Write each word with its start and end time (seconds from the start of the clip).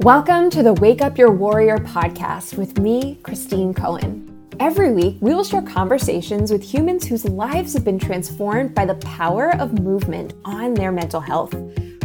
Welcome 0.00 0.50
to 0.50 0.62
the 0.62 0.74
Wake 0.74 1.00
Up 1.00 1.16
Your 1.16 1.30
Warrior 1.30 1.78
podcast 1.78 2.58
with 2.58 2.78
me, 2.78 3.18
Christine 3.22 3.72
Cohen. 3.72 4.46
Every 4.60 4.92
week, 4.92 5.16
we 5.20 5.34
will 5.34 5.42
share 5.42 5.62
conversations 5.62 6.52
with 6.52 6.62
humans 6.62 7.06
whose 7.06 7.24
lives 7.24 7.72
have 7.72 7.82
been 7.82 7.98
transformed 7.98 8.74
by 8.74 8.84
the 8.84 8.96
power 8.96 9.56
of 9.56 9.80
movement 9.80 10.34
on 10.44 10.74
their 10.74 10.92
mental 10.92 11.18
health, 11.18 11.54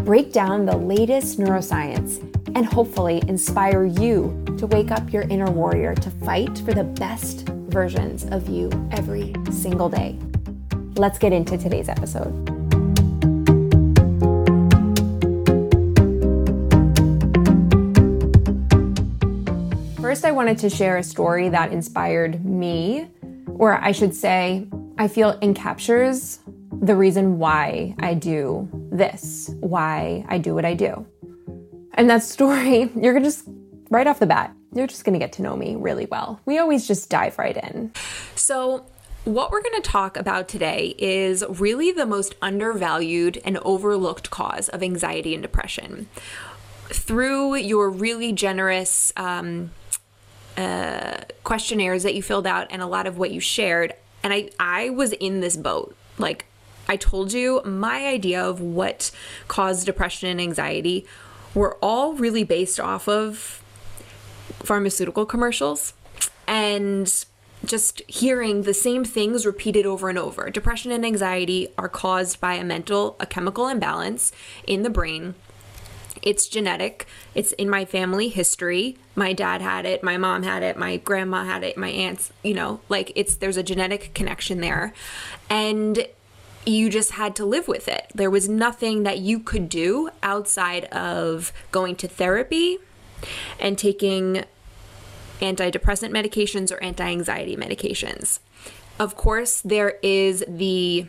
break 0.05 0.31
down 0.31 0.65
the 0.65 0.77
latest 0.77 1.37
neuroscience, 1.37 2.21
and 2.55 2.65
hopefully 2.65 3.21
inspire 3.27 3.83
you 3.83 4.41
to 4.57 4.67
wake 4.67 4.89
up 4.89 5.11
your 5.11 5.23
inner 5.23 5.51
warrior 5.51 5.93
to 5.93 6.09
fight 6.09 6.59
for 6.59 6.73
the 6.73 6.85
best 6.85 7.49
versions 7.67 8.23
of 8.31 8.47
you 8.47 8.69
every 8.93 9.33
single 9.51 9.89
day. 9.89 10.17
Let's 10.95 11.19
get 11.19 11.33
into 11.33 11.57
today's 11.57 11.89
episode. 11.89 12.60
First, 20.11 20.25
I 20.25 20.31
wanted 20.31 20.57
to 20.57 20.69
share 20.69 20.97
a 20.97 21.03
story 21.03 21.47
that 21.47 21.71
inspired 21.71 22.43
me, 22.43 23.07
or 23.57 23.75
I 23.81 23.93
should 23.93 24.13
say, 24.13 24.67
I 24.97 25.07
feel 25.07 25.39
encaptures 25.39 26.39
the 26.81 26.97
reason 26.97 27.39
why 27.39 27.95
I 27.97 28.15
do 28.15 28.67
this, 28.91 29.51
why 29.61 30.25
I 30.27 30.37
do 30.37 30.53
what 30.53 30.65
I 30.65 30.73
do. 30.73 31.07
And 31.93 32.09
that 32.09 32.23
story, 32.23 32.91
you're 33.01 33.13
gonna 33.13 33.23
just 33.23 33.47
right 33.89 34.05
off 34.05 34.19
the 34.19 34.25
bat, 34.25 34.53
you're 34.73 34.85
just 34.85 35.05
gonna 35.05 35.17
get 35.17 35.31
to 35.31 35.43
know 35.43 35.55
me 35.55 35.77
really 35.77 36.07
well. 36.07 36.41
We 36.45 36.57
always 36.57 36.85
just 36.85 37.09
dive 37.09 37.37
right 37.39 37.55
in. 37.55 37.93
So, 38.35 38.85
what 39.23 39.49
we're 39.49 39.61
going 39.61 39.81
to 39.81 39.89
talk 39.89 40.17
about 40.17 40.49
today 40.49 40.93
is 40.97 41.45
really 41.47 41.93
the 41.93 42.05
most 42.05 42.35
undervalued 42.41 43.39
and 43.45 43.59
overlooked 43.59 44.29
cause 44.29 44.67
of 44.67 44.83
anxiety 44.83 45.33
and 45.33 45.41
depression. 45.41 46.09
Through 46.89 47.55
your 47.55 47.89
really 47.89 48.33
generous 48.33 49.13
um, 49.15 49.71
uh, 50.57 51.21
questionnaires 51.43 52.03
that 52.03 52.15
you 52.15 52.21
filled 52.21 52.47
out 52.47 52.67
and 52.69 52.81
a 52.81 52.87
lot 52.87 53.07
of 53.07 53.17
what 53.17 53.31
you 53.31 53.39
shared. 53.39 53.93
And 54.23 54.33
I, 54.33 54.49
I 54.59 54.89
was 54.89 55.13
in 55.13 55.39
this 55.39 55.57
boat. 55.57 55.95
Like 56.17 56.45
I 56.87 56.97
told 56.97 57.33
you, 57.33 57.61
my 57.63 58.05
idea 58.05 58.43
of 58.43 58.61
what 58.61 59.11
caused 59.47 59.85
depression 59.85 60.29
and 60.29 60.41
anxiety 60.41 61.05
were 61.53 61.77
all 61.81 62.13
really 62.13 62.43
based 62.43 62.79
off 62.79 63.07
of 63.07 63.63
pharmaceutical 64.59 65.25
commercials 65.25 65.93
and 66.47 67.25
just 67.63 68.01
hearing 68.07 68.63
the 68.63 68.73
same 68.73 69.03
things 69.03 69.45
repeated 69.45 69.85
over 69.85 70.09
and 70.09 70.17
over. 70.17 70.49
Depression 70.49 70.91
and 70.91 71.05
anxiety 71.05 71.67
are 71.77 71.89
caused 71.89 72.39
by 72.39 72.55
a 72.55 72.63
mental, 72.63 73.15
a 73.19 73.25
chemical 73.25 73.67
imbalance 73.67 74.31
in 74.65 74.83
the 74.83 74.89
brain 74.89 75.35
it's 76.21 76.47
genetic. 76.47 77.07
It's 77.33 77.51
in 77.53 77.69
my 77.69 77.85
family 77.85 78.29
history. 78.29 78.97
My 79.15 79.33
dad 79.33 79.61
had 79.61 79.85
it, 79.85 80.03
my 80.03 80.17
mom 80.17 80.43
had 80.43 80.63
it, 80.63 80.77
my 80.77 80.97
grandma 80.97 81.43
had 81.43 81.63
it, 81.63 81.77
my 81.77 81.89
aunts, 81.89 82.31
you 82.43 82.53
know, 82.53 82.79
like 82.87 83.11
it's 83.15 83.35
there's 83.35 83.57
a 83.57 83.63
genetic 83.63 84.13
connection 84.13 84.61
there. 84.61 84.93
And 85.49 86.07
you 86.65 86.89
just 86.89 87.11
had 87.11 87.35
to 87.35 87.45
live 87.45 87.67
with 87.67 87.87
it. 87.87 88.11
There 88.13 88.29
was 88.29 88.47
nothing 88.47 89.03
that 89.03 89.19
you 89.19 89.39
could 89.39 89.67
do 89.67 90.09
outside 90.21 90.85
of 90.85 91.51
going 91.71 91.95
to 91.97 92.07
therapy 92.07 92.77
and 93.59 93.77
taking 93.77 94.43
antidepressant 95.41 96.11
medications 96.11 96.71
or 96.71 96.81
anti 96.83 97.05
anxiety 97.05 97.55
medications. 97.55 98.39
Of 98.99 99.15
course, 99.15 99.61
there 99.61 99.97
is 100.03 100.43
the 100.47 101.07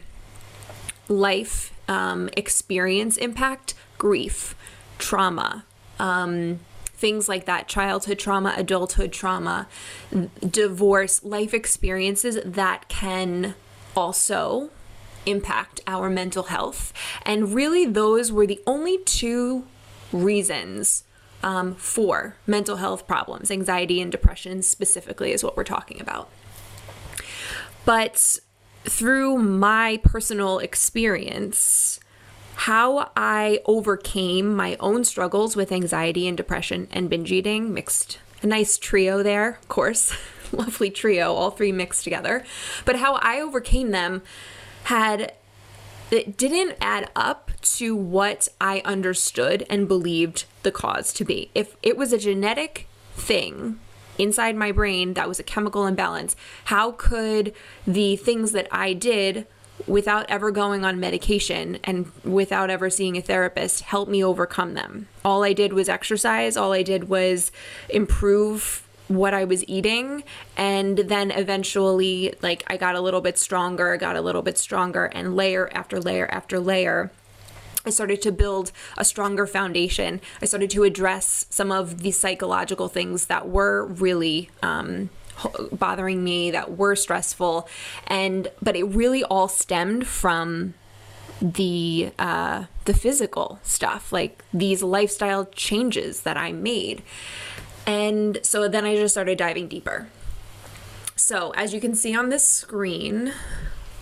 life 1.08 1.72
um, 1.88 2.30
experience 2.36 3.16
impact, 3.16 3.74
grief 3.98 4.54
trauma, 4.98 5.64
um, 5.98 6.60
things 7.02 7.28
like 7.28 7.46
that 7.46 7.66
childhood 7.66 8.16
trauma, 8.16 8.54
adulthood 8.56 9.12
trauma, 9.12 9.66
divorce, 10.48 11.24
life 11.24 11.52
experiences 11.52 12.38
that 12.44 12.88
can 12.88 13.56
also 13.96 14.70
impact 15.26 15.80
our 15.88 16.08
mental 16.08 16.44
health. 16.44 16.92
And 17.26 17.52
really, 17.52 17.86
those 17.86 18.30
were 18.30 18.46
the 18.46 18.60
only 18.68 18.98
two 18.98 19.66
reasons 20.12 21.02
um, 21.42 21.74
for 21.74 22.36
mental 22.46 22.76
health 22.76 23.08
problems. 23.08 23.50
Anxiety 23.50 24.00
and 24.00 24.12
depression, 24.12 24.62
specifically, 24.62 25.32
is 25.32 25.42
what 25.42 25.56
we're 25.56 25.64
talking 25.64 26.00
about. 26.00 26.30
But 27.84 28.38
through 28.84 29.38
my 29.38 29.98
personal 30.04 30.60
experience, 30.60 31.98
how 32.54 33.10
I 33.16 33.60
overcame 33.64 34.54
my 34.54 34.76
own 34.78 35.04
struggles 35.04 35.56
with 35.56 35.72
anxiety 35.72 36.28
and 36.28 36.36
depression 36.36 36.88
and 36.90 37.10
binge 37.10 37.32
eating, 37.32 37.72
mixed 37.72 38.18
a 38.42 38.46
nice 38.46 38.78
trio 38.78 39.22
there, 39.22 39.58
of 39.60 39.68
course, 39.68 40.14
lovely 40.52 40.90
trio, 40.90 41.32
all 41.32 41.50
three 41.50 41.72
mixed 41.72 42.04
together. 42.04 42.44
But 42.84 42.96
how 42.96 43.14
I 43.14 43.40
overcame 43.40 43.90
them 43.90 44.22
had 44.84 45.32
it 46.10 46.36
didn't 46.36 46.76
add 46.78 47.10
up 47.16 47.50
to 47.62 47.96
what 47.96 48.46
I 48.60 48.82
understood 48.84 49.64
and 49.70 49.88
believed 49.88 50.44
the 50.62 50.70
cause 50.70 51.10
to 51.14 51.24
be. 51.24 51.50
If 51.54 51.76
it 51.82 51.96
was 51.96 52.12
a 52.12 52.18
genetic 52.18 52.86
thing 53.14 53.80
inside 54.18 54.54
my 54.54 54.72
brain 54.72 55.14
that 55.14 55.26
was 55.26 55.40
a 55.40 55.44
chemical 55.44 55.86
imbalance, 55.86 56.36
how 56.66 56.92
could 56.92 57.54
the 57.86 58.16
things 58.16 58.52
that 58.52 58.68
I 58.70 58.92
did 58.92 59.46
without 59.86 60.28
ever 60.28 60.50
going 60.50 60.84
on 60.84 61.00
medication 61.00 61.78
and 61.84 62.10
without 62.24 62.70
ever 62.70 62.90
seeing 62.90 63.16
a 63.16 63.22
therapist 63.22 63.82
help 63.82 64.08
me 64.08 64.24
overcome 64.24 64.74
them. 64.74 65.08
All 65.24 65.42
I 65.42 65.52
did 65.52 65.72
was 65.72 65.88
exercise, 65.88 66.56
all 66.56 66.72
I 66.72 66.82
did 66.82 67.08
was 67.08 67.50
improve 67.88 68.86
what 69.08 69.34
I 69.34 69.44
was 69.44 69.66
eating 69.68 70.24
and 70.56 70.98
then 70.98 71.30
eventually 71.30 72.34
like 72.40 72.62
I 72.68 72.76
got 72.76 72.94
a 72.94 73.00
little 73.00 73.20
bit 73.20 73.36
stronger, 73.36 73.96
got 73.96 74.16
a 74.16 74.20
little 74.20 74.42
bit 74.42 74.56
stronger 74.56 75.06
and 75.06 75.36
layer 75.36 75.70
after 75.74 76.00
layer 76.00 76.26
after 76.30 76.58
layer 76.58 77.10
I 77.84 77.90
started 77.90 78.22
to 78.22 78.32
build 78.32 78.70
a 78.96 79.04
stronger 79.04 79.46
foundation. 79.46 80.20
I 80.40 80.44
started 80.44 80.70
to 80.70 80.84
address 80.84 81.46
some 81.50 81.72
of 81.72 82.02
the 82.02 82.12
psychological 82.12 82.88
things 82.88 83.26
that 83.26 83.48
were 83.48 83.84
really 83.84 84.50
um, 84.62 85.10
bothering 85.72 86.22
me 86.22 86.50
that 86.50 86.76
were 86.76 86.96
stressful. 86.96 87.68
And 88.06 88.48
but 88.60 88.76
it 88.76 88.84
really 88.84 89.24
all 89.24 89.48
stemmed 89.48 90.06
from 90.06 90.74
the 91.40 92.12
uh, 92.18 92.64
the 92.84 92.94
physical 92.94 93.58
stuff 93.62 94.12
like 94.12 94.44
these 94.52 94.82
lifestyle 94.82 95.46
changes 95.46 96.22
that 96.22 96.36
I 96.36 96.52
made. 96.52 97.02
And 97.86 98.38
so 98.42 98.68
then 98.68 98.84
I 98.84 98.94
just 98.94 99.14
started 99.14 99.38
diving 99.38 99.68
deeper. 99.68 100.08
So 101.16 101.50
as 101.50 101.74
you 101.74 101.80
can 101.80 101.94
see 101.94 102.14
on 102.16 102.28
this 102.28 102.46
screen 102.46 103.32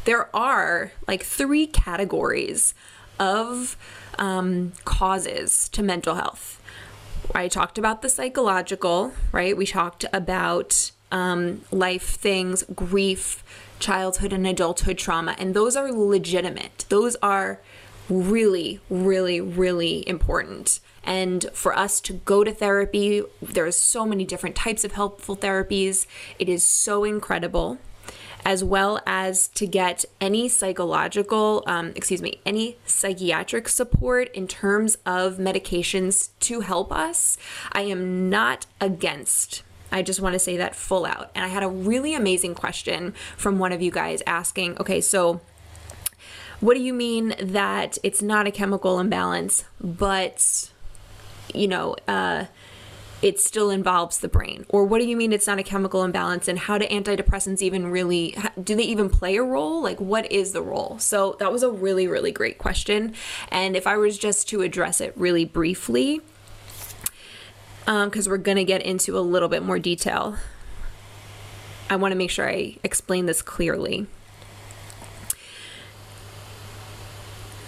there 0.05 0.35
are 0.35 0.93
like 1.07 1.23
three 1.23 1.67
categories 1.67 2.75
of 3.19 3.77
um, 4.19 4.73
causes 4.85 5.69
to 5.71 5.83
mental 5.83 6.15
health. 6.15 6.61
I 7.35 7.49
talked 7.49 7.79
about 7.79 8.03
the 8.03 8.09
psychological, 8.09 9.13
right? 9.31 9.57
We 9.57 9.67
talked 9.67 10.05
about 10.13 10.91
um, 11.11 11.63
life 11.71 12.17
things, 12.17 12.65
grief, 12.75 13.43
childhood 13.79 14.33
and 14.33 14.47
adulthood 14.47 14.99
trauma, 14.99 15.35
and 15.39 15.55
those 15.55 15.77
are 15.77 15.91
legitimate. 15.91 16.85
Those 16.89 17.17
are 17.23 17.61
really, 18.09 18.81
really, 18.91 19.41
really 19.41 20.07
important. 20.09 20.81
And 21.05 21.47
for 21.55 21.77
us 21.77 22.01
to 22.03 22.13
go 22.13 22.45
to 22.45 22.53
therapy, 22.53 23.23
there's 23.41 23.77
so 23.77 24.05
many 24.05 24.25
different 24.25 24.57
types 24.57 24.85
of 24.85 24.93
helpful 24.93 25.37
therapies. 25.37 26.07
It 26.39 26.49
is 26.49 26.63
so 26.63 27.05
incredible. 27.05 27.79
As 28.43 28.65
well 28.65 29.03
as 29.07 29.49
to 29.49 29.67
get 29.67 30.07
any 30.19 30.49
psychological, 30.49 31.63
um, 31.67 31.93
excuse 31.95 32.23
me, 32.23 32.41
any 32.47 32.79
psychiatric 32.87 33.69
support 33.69 34.35
in 34.35 34.49
terms 34.49 34.97
of 35.05 35.37
medications 35.37 36.31
to 36.41 36.61
help 36.61 36.91
us. 36.91 37.37
I 37.71 37.83
am 37.83 38.31
not 38.31 38.65
against 38.81 39.63
I 39.93 40.03
just 40.03 40.21
want 40.21 40.35
to 40.35 40.39
say 40.39 40.57
that 40.57 40.75
full 40.75 41.05
out. 41.07 41.31
And 41.35 41.45
I 41.45 41.49
had 41.49 41.63
a 41.63 41.69
really 41.69 42.15
amazing 42.15 42.55
question 42.55 43.15
from 43.37 43.59
one 43.59 43.73
of 43.73 43.83
you 43.83 43.91
guys 43.91 44.23
asking, 44.27 44.79
okay, 44.79 45.01
so 45.01 45.41
what 46.61 46.75
do 46.75 46.81
you 46.83 46.93
mean 46.93 47.35
that 47.41 47.99
it's 48.03 48.21
not 48.21 48.47
a 48.47 48.51
chemical 48.51 49.01
imbalance, 49.01 49.65
but, 49.81 50.71
you 51.55 51.67
know, 51.67 51.97
uh, 52.07 52.45
it 53.23 53.41
still 53.41 53.71
involves 53.71 54.19
the 54.19 54.29
brain? 54.29 54.67
Or 54.69 54.85
what 54.85 55.01
do 55.01 55.07
you 55.07 55.17
mean 55.17 55.33
it's 55.33 55.47
not 55.47 55.59
a 55.59 55.63
chemical 55.63 56.05
imbalance? 56.05 56.49
And 56.49 56.59
how 56.59 56.79
do 56.79 56.87
antidepressants 56.87 57.63
even 57.63 57.91
really, 57.91 58.37
do 58.63 58.75
they 58.77 58.83
even 58.83 59.09
play 59.09 59.37
a 59.37 59.43
role? 59.43 59.83
Like, 59.83 60.01
what 60.01 60.31
is 60.31 60.53
the 60.53 60.63
role? 60.63 60.99
So 60.99 61.37
that 61.39 61.51
was 61.51 61.63
a 61.63 61.71
really, 61.71 62.07
really 62.07 62.33
great 62.33 62.59
question. 62.59 63.15
And 63.51 63.77
if 63.77 63.87
I 63.87 63.97
was 63.97 64.19
just 64.19 64.49
to 64.51 64.63
address 64.63 65.01
it 65.01 65.13
really 65.17 65.45
briefly, 65.45 66.21
because 67.85 68.27
um, 68.27 68.31
we're 68.31 68.39
going 68.39 68.57
to 68.57 68.65
get 68.65 68.83
into 68.83 69.19
a 69.19 69.21
little 69.21 69.49
bit 69.49 69.63
more 69.63 69.79
detail. 69.79 70.37
I 71.89 71.97
want 71.97 72.13
to 72.13 72.17
make 72.17 72.31
sure 72.31 72.49
I 72.49 72.77
explain 72.85 73.27
this 73.27 73.43
clearly. 73.43 74.07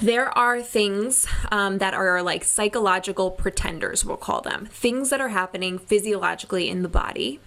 there 0.03 0.37
are 0.37 0.61
things 0.61 1.29
um, 1.53 1.79
that 1.79 1.94
are 1.94 2.23
like 2.23 2.43
psychological 2.43 3.31
pretenders, 3.31 4.05
we'll 4.05 4.17
call 4.17 4.41
them 4.41 4.67
things 4.67 5.11
that 5.11 5.20
are 5.20 5.29
happening 5.29 5.79
physiologically 5.79 6.69
in 6.69 6.82
the 6.82 6.88
body 6.88 7.38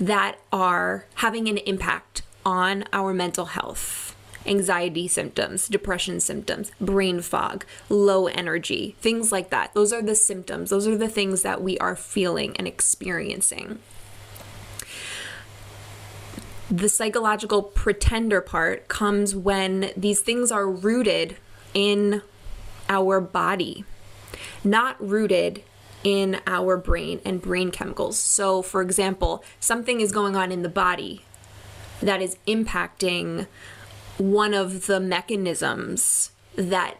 that 0.00 0.38
are 0.50 1.04
having 1.16 1.48
an 1.48 1.58
impact 1.58 2.22
on 2.46 2.84
our 2.94 3.12
mental 3.12 3.44
health. 3.44 4.11
Anxiety 4.46 5.06
symptoms, 5.06 5.68
depression 5.68 6.20
symptoms, 6.20 6.72
brain 6.80 7.20
fog, 7.20 7.64
low 7.88 8.26
energy, 8.26 8.96
things 9.00 9.30
like 9.30 9.50
that. 9.50 9.72
Those 9.74 9.92
are 9.92 10.02
the 10.02 10.14
symptoms. 10.14 10.70
Those 10.70 10.86
are 10.86 10.96
the 10.96 11.08
things 11.08 11.42
that 11.42 11.62
we 11.62 11.78
are 11.78 11.94
feeling 11.94 12.56
and 12.56 12.66
experiencing. 12.66 13.78
The 16.70 16.88
psychological 16.88 17.62
pretender 17.62 18.40
part 18.40 18.88
comes 18.88 19.36
when 19.36 19.90
these 19.96 20.20
things 20.20 20.50
are 20.50 20.66
rooted 20.66 21.36
in 21.74 22.22
our 22.88 23.20
body, 23.20 23.84
not 24.64 24.96
rooted 25.06 25.62
in 26.02 26.40
our 26.46 26.76
brain 26.76 27.20
and 27.24 27.40
brain 27.40 27.70
chemicals. 27.70 28.18
So, 28.18 28.62
for 28.62 28.82
example, 28.82 29.44
something 29.60 30.00
is 30.00 30.12
going 30.12 30.34
on 30.34 30.50
in 30.50 30.62
the 30.62 30.68
body 30.68 31.24
that 32.00 32.20
is 32.20 32.36
impacting 32.46 33.46
one 34.18 34.54
of 34.54 34.86
the 34.86 35.00
mechanisms 35.00 36.30
that 36.56 36.98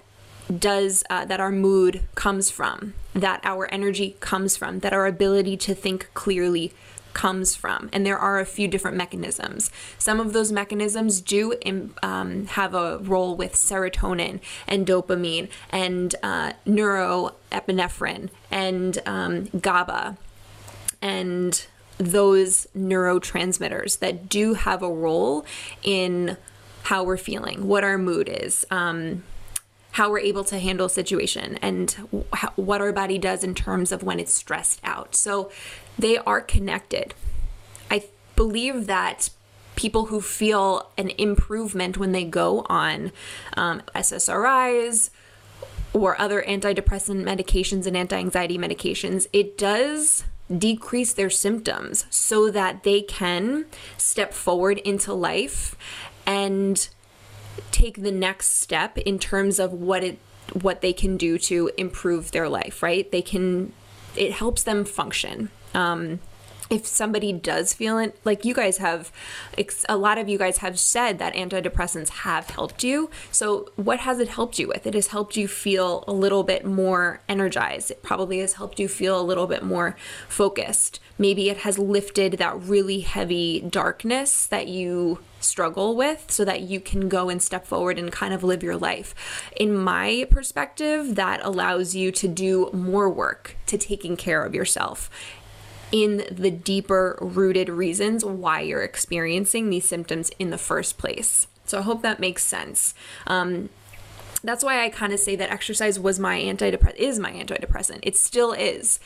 does 0.58 1.04
uh, 1.08 1.24
that 1.24 1.40
our 1.40 1.52
mood 1.52 2.02
comes 2.14 2.50
from, 2.50 2.94
that 3.14 3.40
our 3.44 3.72
energy 3.72 4.16
comes 4.20 4.56
from, 4.56 4.80
that 4.80 4.92
our 4.92 5.06
ability 5.06 5.56
to 5.56 5.74
think 5.74 6.10
clearly 6.14 6.72
comes 7.12 7.54
from. 7.54 7.90
And 7.92 8.06
there 8.06 8.18
are 8.18 8.40
a 8.40 8.46
few 8.46 8.68
different 8.68 8.96
mechanisms. 8.96 9.70
Some 9.98 10.18
of 10.18 10.32
those 10.32 10.50
mechanisms 10.50 11.20
do 11.20 11.54
um, 12.02 12.46
have 12.46 12.74
a 12.74 12.98
role 12.98 13.36
with 13.36 13.54
serotonin 13.54 14.40
and 14.66 14.86
dopamine 14.86 15.48
and 15.70 16.14
uh, 16.22 16.52
neuroepinephrine 16.66 18.30
and 18.50 18.98
um, 19.06 19.44
GABA 19.60 20.16
and 21.02 21.66
those 21.98 22.66
neurotransmitters 22.76 23.98
that 23.98 24.28
do 24.28 24.54
have 24.54 24.82
a 24.82 24.90
role 24.90 25.44
in 25.82 26.36
how 26.82 27.04
we're 27.04 27.16
feeling, 27.16 27.66
what 27.66 27.84
our 27.84 27.98
mood 27.98 28.28
is. 28.28 28.64
Um, 28.70 29.22
how 29.92 30.10
we're 30.10 30.18
able 30.20 30.42
to 30.42 30.58
handle 30.58 30.86
a 30.86 30.90
situation 30.90 31.58
and 31.60 31.90
what 32.56 32.80
our 32.80 32.92
body 32.92 33.18
does 33.18 33.44
in 33.44 33.54
terms 33.54 33.92
of 33.92 34.02
when 34.02 34.18
it's 34.18 34.32
stressed 34.32 34.80
out. 34.82 35.14
So 35.14 35.50
they 35.98 36.16
are 36.16 36.40
connected. 36.40 37.14
I 37.90 38.04
believe 38.34 38.86
that 38.86 39.28
people 39.76 40.06
who 40.06 40.20
feel 40.20 40.90
an 40.96 41.10
improvement 41.18 41.98
when 41.98 42.12
they 42.12 42.24
go 42.24 42.64
on 42.70 43.12
um, 43.54 43.82
SSRIs 43.94 45.10
or 45.92 46.18
other 46.18 46.42
antidepressant 46.42 47.22
medications 47.22 47.86
and 47.86 47.94
anti 47.94 48.16
anxiety 48.16 48.56
medications, 48.56 49.26
it 49.34 49.58
does 49.58 50.24
decrease 50.58 51.12
their 51.12 51.30
symptoms 51.30 52.06
so 52.10 52.50
that 52.50 52.82
they 52.82 53.00
can 53.00 53.64
step 53.96 54.32
forward 54.32 54.78
into 54.78 55.12
life 55.12 55.76
and 56.26 56.88
take 57.70 58.02
the 58.02 58.12
next 58.12 58.60
step 58.60 58.96
in 58.98 59.18
terms 59.18 59.58
of 59.58 59.72
what 59.72 60.02
it 60.02 60.18
what 60.60 60.80
they 60.80 60.92
can 60.92 61.16
do 61.16 61.38
to 61.38 61.70
improve 61.76 62.30
their 62.32 62.48
life 62.48 62.82
right? 62.82 63.10
They 63.10 63.22
can 63.22 63.72
it 64.16 64.32
helps 64.32 64.62
them 64.62 64.84
function. 64.84 65.50
Um, 65.74 66.20
if 66.72 66.86
somebody 66.86 67.34
does 67.34 67.74
feel 67.74 67.98
it, 67.98 68.18
like 68.24 68.46
you 68.46 68.54
guys 68.54 68.78
have, 68.78 69.12
a 69.90 69.96
lot 69.96 70.16
of 70.16 70.26
you 70.26 70.38
guys 70.38 70.58
have 70.58 70.78
said 70.78 71.18
that 71.18 71.34
antidepressants 71.34 72.08
have 72.08 72.48
helped 72.48 72.82
you. 72.82 73.10
So, 73.30 73.70
what 73.76 74.00
has 74.00 74.18
it 74.18 74.28
helped 74.28 74.58
you 74.58 74.68
with? 74.68 74.86
It 74.86 74.94
has 74.94 75.08
helped 75.08 75.36
you 75.36 75.46
feel 75.46 76.02
a 76.08 76.14
little 76.14 76.42
bit 76.42 76.64
more 76.64 77.20
energized. 77.28 77.90
It 77.90 78.02
probably 78.02 78.38
has 78.38 78.54
helped 78.54 78.80
you 78.80 78.88
feel 78.88 79.20
a 79.20 79.22
little 79.22 79.46
bit 79.46 79.62
more 79.62 79.96
focused. 80.28 80.98
Maybe 81.18 81.50
it 81.50 81.58
has 81.58 81.78
lifted 81.78 82.34
that 82.34 82.58
really 82.62 83.00
heavy 83.00 83.60
darkness 83.60 84.46
that 84.46 84.66
you 84.66 85.18
struggle 85.40 85.94
with 85.94 86.30
so 86.30 86.44
that 86.44 86.62
you 86.62 86.80
can 86.80 87.08
go 87.08 87.28
and 87.28 87.42
step 87.42 87.66
forward 87.66 87.98
and 87.98 88.10
kind 88.10 88.32
of 88.32 88.42
live 88.42 88.62
your 88.62 88.76
life. 88.76 89.14
In 89.56 89.76
my 89.76 90.26
perspective, 90.30 91.16
that 91.16 91.44
allows 91.44 91.94
you 91.94 92.12
to 92.12 92.28
do 92.28 92.70
more 92.72 93.10
work 93.10 93.56
to 93.66 93.76
taking 93.76 94.16
care 94.16 94.42
of 94.42 94.54
yourself 94.54 95.10
in 95.92 96.24
the 96.30 96.50
deeper 96.50 97.18
rooted 97.20 97.68
reasons 97.68 98.24
why 98.24 98.60
you're 98.60 98.82
experiencing 98.82 99.70
these 99.70 99.88
symptoms 99.88 100.30
in 100.38 100.50
the 100.50 100.58
first 100.58 100.98
place. 100.98 101.46
So 101.66 101.78
I 101.78 101.82
hope 101.82 102.02
that 102.02 102.18
makes 102.18 102.44
sense. 102.44 102.94
Um, 103.26 103.68
that's 104.42 104.64
why 104.64 104.84
I 104.84 104.88
kind 104.88 105.12
of 105.12 105.20
say 105.20 105.36
that 105.36 105.50
exercise 105.50 105.98
was 106.00 106.18
my 106.18 106.40
antidepressant 106.40 106.96
is 106.96 107.18
my 107.18 107.32
antidepressant. 107.32 108.00
It 108.02 108.16
still 108.16 108.52
is 108.52 108.98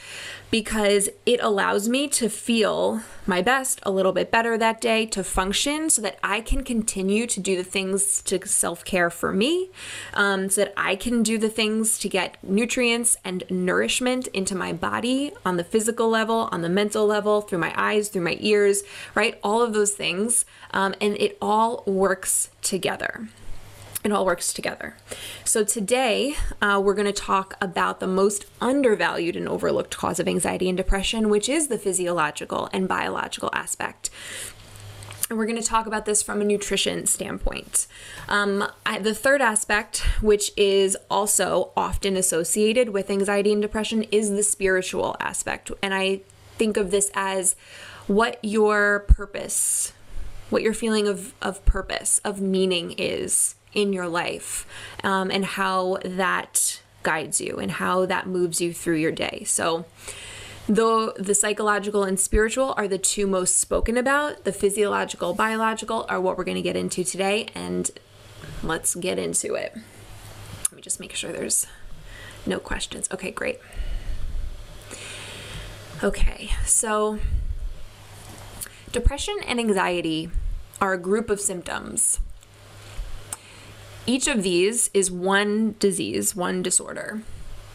because 0.51 1.09
it 1.27 1.41
allows 1.43 1.89
me 1.89 2.09
to 2.09 2.29
feel 2.29 3.03
my 3.27 3.43
best 3.43 3.81
a 3.83 3.91
little 3.91 4.13
bit 4.13 4.31
better 4.31 4.57
that 4.57 4.81
day 4.81 5.05
to 5.07 5.23
function 5.23 5.91
so 5.91 6.01
that 6.03 6.19
I 6.23 6.41
can 6.41 6.65
continue 6.65 7.27
to 7.27 7.41
do 7.41 7.57
the 7.57 7.65
things 7.65 8.23
to 8.23 8.47
self-care 8.47 9.11
for 9.11 9.33
me 9.33 9.71
um, 10.15 10.49
so 10.49 10.63
that 10.63 10.75
I 10.77 10.97
can 10.97 11.23
do 11.23 11.37
the 11.37 11.49
things 11.49 11.99
to 11.99 12.09
get 12.09 12.43
nutrients 12.43 13.17
and 13.25 13.45
nourishment 13.51 14.29
into 14.29 14.55
my 14.55 14.73
body 14.73 15.33
on 15.45 15.57
the 15.57 15.65
physical 15.65 16.09
level, 16.09 16.49
on 16.53 16.63
the 16.63 16.69
mental 16.69 17.07
level, 17.07 17.41
through 17.41 17.59
my 17.59 17.75
eyes, 17.77 18.09
through 18.09 18.23
my 18.23 18.37
ears, 18.41 18.83
right? 19.15 19.39
All 19.43 19.63
of 19.63 19.73
those 19.73 19.93
things. 19.93 20.45
Um, 20.73 20.95
and 21.01 21.17
it 21.19 21.37
all 21.41 21.83
works 21.87 22.51
together 22.63 23.29
it 24.07 24.13
all 24.13 24.25
works 24.25 24.53
together. 24.53 24.97
So, 25.45 25.65
today 25.65 26.35
uh, 26.63 26.81
we're 26.83 26.95
going 26.95 27.07
to 27.07 27.13
talk 27.13 27.55
about 27.61 28.01
the 28.01 28.07
most 28.07 28.47
undervalued 28.61 29.37
and 29.37 29.49
overlooked 29.49 29.97
cause 29.97 30.19
of 30.19 30.29
anxiety 30.29 30.69
and 30.69 30.77
depression, 30.77 31.29
which 31.29 31.49
is 31.49 31.69
the 31.69 31.79
physiological 31.79 32.69
and 32.73 32.89
biological 32.89 33.51
aspect. 33.53 34.11
And 35.29 35.39
we're 35.39 35.47
going 35.47 35.61
to 35.61 35.69
talk 35.69 35.87
about 35.87 36.05
this 36.05 36.23
from 36.23 36.41
a 36.41 36.45
nutrition 36.45 37.07
standpoint. 37.07 37.89
Um, 38.29 38.65
I, 38.85 38.99
the 39.01 39.15
third 39.15 39.43
aspect, 39.43 39.99
which 40.21 40.53
is 40.57 40.97
also 41.11 41.73
often 41.77 42.17
associated 42.17 42.91
with 42.91 43.11
anxiety 43.11 43.53
and 43.53 43.61
depression, 43.61 44.05
is 44.13 44.31
the 44.31 44.45
spiritual 44.45 45.17
aspect. 45.19 45.73
And 45.83 45.93
I 45.93 46.21
think 46.59 46.77
of 46.77 46.93
this 46.93 47.11
as 47.15 47.57
what 48.07 48.39
your 48.43 49.01
purpose, 49.09 49.93
what 50.49 50.63
your 50.63 50.75
feeling 50.75 51.09
of, 51.09 51.35
of 51.43 51.65
purpose, 51.65 52.21
of 52.25 52.41
meaning 52.41 52.93
is 52.93 53.57
in 53.77 53.93
your 53.93 54.09
life 54.09 54.67
um, 55.05 55.31
and 55.31 55.45
how 55.45 55.99
that 56.03 56.81
guides 57.03 57.41
you 57.41 57.59
and 57.59 57.71
how 57.73 58.05
that 58.07 58.27
moves 58.27 58.61
you 58.61 58.73
through 58.73 58.97
your 58.97 59.13
day. 59.13 59.45
So, 59.47 59.85
though 60.67 61.13
the 61.13 61.35
psychological 61.35 62.03
and 62.03 62.19
spiritual 62.19 62.75
are 62.77 62.89
the 62.89 62.99
two 62.99 63.29
most 63.29 63.59
spoken 63.59 63.97
about, 63.97 64.43
the 64.43 64.53
physiological, 64.53 65.35
biological 65.35 66.07
are 66.09 66.21
what 66.21 66.37
we're 66.37 66.45
going 66.45 66.57
to 66.57 66.63
get 66.63 66.75
into 66.75 67.05
today. 67.05 67.47
And 67.55 67.89
let's 68.63 68.97
get 68.97 69.19
into 69.19 69.55
it. 69.55 69.77
Let 69.77 70.73
me 70.73 70.83
just 70.83 70.99
make 70.99 71.15
sure 71.15 71.31
there's 71.31 71.67
no 72.45 72.59
questions. 72.59 73.09
Okay, 73.13 73.31
great. 73.31 73.61
Okay, 76.03 76.51
so 76.65 77.19
depression 78.91 79.37
and 79.47 79.61
anxiety 79.61 80.31
are 80.81 80.93
a 80.93 80.99
group 80.99 81.31
of 81.31 81.41
symptoms 81.41 82.21
each 84.07 84.29
of 84.29 84.43
these 84.43 84.91
is 84.95 85.11
one 85.11 85.75
disease, 85.79 86.37
one 86.37 86.63
disorder, 86.63 87.23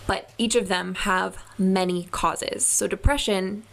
but 0.08 0.32
each 0.38 0.56
of 0.56 0.68
them 0.68 0.96
have 0.96 1.38
many 1.58 2.06
causes. 2.06 2.66
So 2.66 2.88
depression 2.88 3.64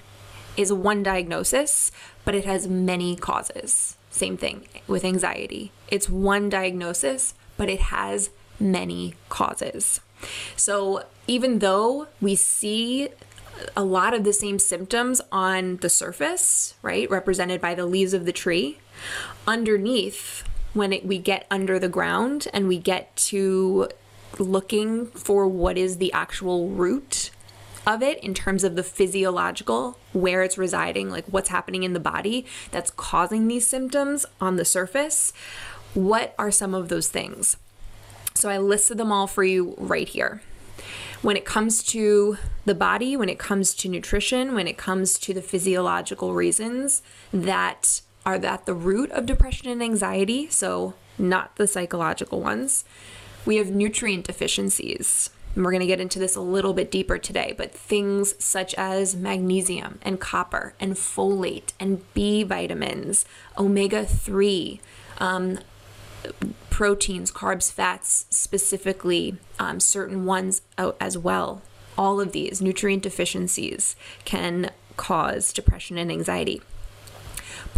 is 0.56 0.72
one 0.72 1.02
diagnosis, 1.02 1.92
but 2.24 2.34
it 2.34 2.44
has 2.44 2.66
many 2.66 3.16
causes. 3.16 3.96
Same 4.10 4.36
thing 4.36 4.66
with 4.86 5.04
anxiety. 5.04 5.70
It's 5.88 6.08
one 6.08 6.48
diagnosis, 6.48 7.34
but 7.56 7.68
it 7.68 7.80
has 7.80 8.30
many 8.58 9.14
causes. 9.28 10.00
So 10.56 11.04
even 11.28 11.60
though 11.60 12.08
we 12.20 12.34
see 12.34 13.10
a 13.76 13.84
lot 13.84 14.14
of 14.14 14.24
the 14.24 14.32
same 14.32 14.58
symptoms 14.58 15.20
on 15.30 15.76
the 15.76 15.88
surface, 15.88 16.74
right, 16.82 17.08
represented 17.10 17.60
by 17.60 17.74
the 17.74 17.86
leaves 17.86 18.14
of 18.14 18.24
the 18.24 18.32
tree, 18.32 18.78
underneath 19.46 20.42
when 20.78 20.92
it, 20.92 21.04
we 21.04 21.18
get 21.18 21.46
under 21.50 21.78
the 21.78 21.88
ground 21.88 22.48
and 22.54 22.68
we 22.68 22.78
get 22.78 23.14
to 23.16 23.88
looking 24.38 25.06
for 25.08 25.46
what 25.46 25.76
is 25.76 25.98
the 25.98 26.12
actual 26.12 26.68
root 26.68 27.30
of 27.86 28.02
it 28.02 28.22
in 28.22 28.34
terms 28.34 28.64
of 28.64 28.76
the 28.76 28.82
physiological, 28.82 29.98
where 30.12 30.42
it's 30.42 30.58
residing, 30.58 31.10
like 31.10 31.24
what's 31.26 31.48
happening 31.48 31.82
in 31.82 31.94
the 31.94 32.00
body 32.00 32.46
that's 32.70 32.90
causing 32.90 33.48
these 33.48 33.66
symptoms 33.66 34.24
on 34.40 34.56
the 34.56 34.64
surface. 34.64 35.32
What 35.94 36.34
are 36.38 36.50
some 36.50 36.74
of 36.74 36.88
those 36.88 37.08
things? 37.08 37.56
So 38.34 38.48
I 38.48 38.58
listed 38.58 38.98
them 38.98 39.10
all 39.10 39.26
for 39.26 39.42
you 39.42 39.74
right 39.78 40.08
here. 40.08 40.42
When 41.22 41.36
it 41.36 41.44
comes 41.44 41.82
to 41.84 42.36
the 42.66 42.74
body, 42.74 43.16
when 43.16 43.28
it 43.28 43.38
comes 43.38 43.74
to 43.74 43.88
nutrition, 43.88 44.54
when 44.54 44.68
it 44.68 44.76
comes 44.76 45.18
to 45.20 45.34
the 45.34 45.42
physiological 45.42 46.34
reasons 46.34 47.02
that 47.32 48.02
are 48.24 48.34
at 48.34 48.66
the 48.66 48.74
root 48.74 49.10
of 49.12 49.26
depression 49.26 49.68
and 49.68 49.82
anxiety, 49.82 50.48
so 50.50 50.94
not 51.18 51.56
the 51.56 51.66
psychological 51.66 52.40
ones. 52.40 52.84
We 53.44 53.56
have 53.56 53.70
nutrient 53.70 54.26
deficiencies. 54.26 55.30
And 55.54 55.64
we're 55.64 55.72
going 55.72 55.80
to 55.80 55.86
get 55.86 56.00
into 56.00 56.18
this 56.18 56.36
a 56.36 56.40
little 56.40 56.72
bit 56.72 56.90
deeper 56.90 57.18
today, 57.18 57.54
but 57.56 57.72
things 57.72 58.34
such 58.38 58.74
as 58.74 59.16
magnesium 59.16 59.98
and 60.02 60.20
copper 60.20 60.74
and 60.78 60.94
folate 60.94 61.72
and 61.80 62.02
B 62.14 62.42
vitamins, 62.44 63.24
omega 63.56 64.04
3, 64.04 64.80
um, 65.18 65.58
proteins, 66.70 67.32
carbs, 67.32 67.72
fats, 67.72 68.26
specifically, 68.30 69.36
um, 69.58 69.80
certain 69.80 70.24
ones 70.24 70.62
as 71.00 71.18
well. 71.18 71.62
All 71.96 72.20
of 72.20 72.32
these 72.32 72.60
nutrient 72.60 73.02
deficiencies 73.02 73.96
can 74.24 74.70
cause 74.96 75.52
depression 75.52 75.98
and 75.98 76.12
anxiety. 76.12 76.62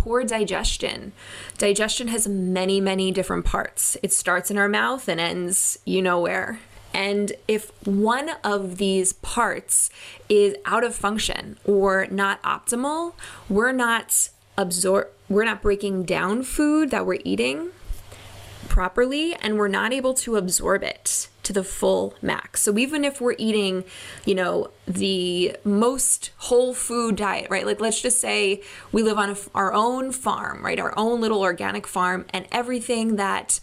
Poor 0.00 0.24
digestion. 0.24 1.12
Digestion 1.58 2.08
has 2.08 2.26
many, 2.26 2.80
many 2.80 3.12
different 3.12 3.44
parts. 3.44 3.98
It 4.02 4.14
starts 4.14 4.50
in 4.50 4.56
our 4.56 4.68
mouth 4.68 5.08
and 5.08 5.20
ends 5.20 5.78
you 5.84 6.00
know 6.00 6.20
where. 6.20 6.58
And 6.94 7.34
if 7.46 7.70
one 7.86 8.30
of 8.42 8.78
these 8.78 9.12
parts 9.12 9.90
is 10.30 10.56
out 10.64 10.84
of 10.84 10.94
function 10.94 11.58
or 11.66 12.06
not 12.10 12.42
optimal, 12.42 13.12
we're 13.50 13.72
not 13.72 14.30
absorb 14.56 15.08
we're 15.28 15.44
not 15.44 15.60
breaking 15.60 16.04
down 16.04 16.44
food 16.44 16.90
that 16.90 17.04
we're 17.04 17.20
eating 17.22 17.68
properly 18.68 19.34
and 19.34 19.58
we're 19.58 19.68
not 19.68 19.92
able 19.92 20.14
to 20.14 20.36
absorb 20.36 20.82
it 20.82 21.28
to 21.50 21.54
the 21.54 21.64
full 21.64 22.14
max. 22.22 22.62
So 22.62 22.78
even 22.78 23.04
if 23.04 23.20
we're 23.20 23.34
eating, 23.36 23.82
you 24.24 24.36
know, 24.36 24.70
the 24.86 25.56
most 25.64 26.30
whole 26.36 26.74
food 26.74 27.16
diet, 27.16 27.48
right? 27.50 27.66
Like 27.66 27.80
let's 27.80 28.00
just 28.00 28.20
say 28.20 28.62
we 28.92 29.02
live 29.02 29.18
on 29.18 29.30
a, 29.30 29.36
our 29.52 29.72
own 29.72 30.12
farm, 30.12 30.64
right? 30.64 30.78
Our 30.78 30.94
own 30.96 31.20
little 31.20 31.40
organic 31.40 31.88
farm 31.88 32.26
and 32.30 32.46
everything 32.52 33.16
that 33.16 33.58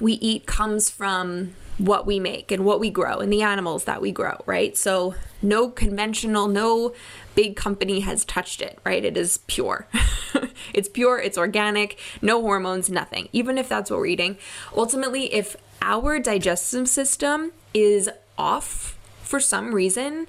we 0.00 0.14
eat 0.14 0.44
comes 0.46 0.90
from 0.90 1.54
what 1.78 2.06
we 2.06 2.20
make 2.20 2.52
and 2.52 2.64
what 2.64 2.80
we 2.80 2.90
grow 2.90 3.18
and 3.18 3.32
the 3.32 3.42
animals 3.42 3.84
that 3.84 4.00
we 4.00 4.12
grow, 4.12 4.42
right? 4.46 4.76
So 4.76 5.14
no 5.40 5.68
conventional, 5.68 6.48
no 6.48 6.94
big 7.34 7.56
company 7.56 8.00
has 8.00 8.24
touched 8.24 8.60
it, 8.60 8.78
right? 8.84 9.04
It 9.04 9.16
is 9.16 9.38
pure. 9.46 9.86
it's 10.74 10.88
pure, 10.88 11.18
it's 11.18 11.38
organic, 11.38 11.98
no 12.20 12.40
hormones, 12.40 12.90
nothing. 12.90 13.28
Even 13.32 13.58
if 13.58 13.68
that's 13.68 13.90
what 13.90 13.98
we're 14.00 14.06
eating. 14.06 14.36
Ultimately, 14.76 15.32
if 15.32 15.56
our 15.80 16.18
digestive 16.18 16.88
system 16.88 17.52
is 17.74 18.10
off 18.38 18.98
for 19.22 19.40
some 19.40 19.74
reason, 19.74 20.26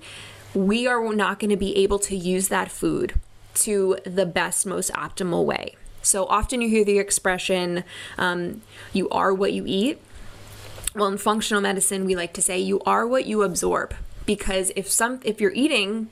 we 0.54 0.88
are 0.88 1.14
not 1.14 1.40
going 1.40 1.50
to 1.50 1.58
be 1.58 1.76
able 1.78 2.00
to 2.00 2.16
use 2.16 2.48
that 2.48 2.72
food 2.72 3.16
to 3.56 3.98
the 4.06 4.26
best, 4.26 4.66
most 4.66 4.92
optimal 4.94 5.46
way. 5.46 5.76
So 6.02 6.26
often 6.26 6.62
you 6.62 6.70
hear 6.70 6.84
the 6.84 7.00
expression, 7.00 7.84
um, 8.18 8.62
you 8.92 9.10
are 9.10 9.34
what 9.34 9.54
you 9.54 9.64
eat. 9.66 10.00
Well, 10.96 11.08
in 11.08 11.18
functional 11.18 11.62
medicine, 11.62 12.06
we 12.06 12.16
like 12.16 12.34
to 12.34 12.42
say 12.42 12.60
you 12.60 12.80
are 12.82 13.08
what 13.08 13.26
you 13.26 13.42
absorb 13.42 13.96
because 14.26 14.72
if 14.76 14.90
some 14.90 15.20
if 15.24 15.42
you're 15.42 15.54
eating 15.54 16.10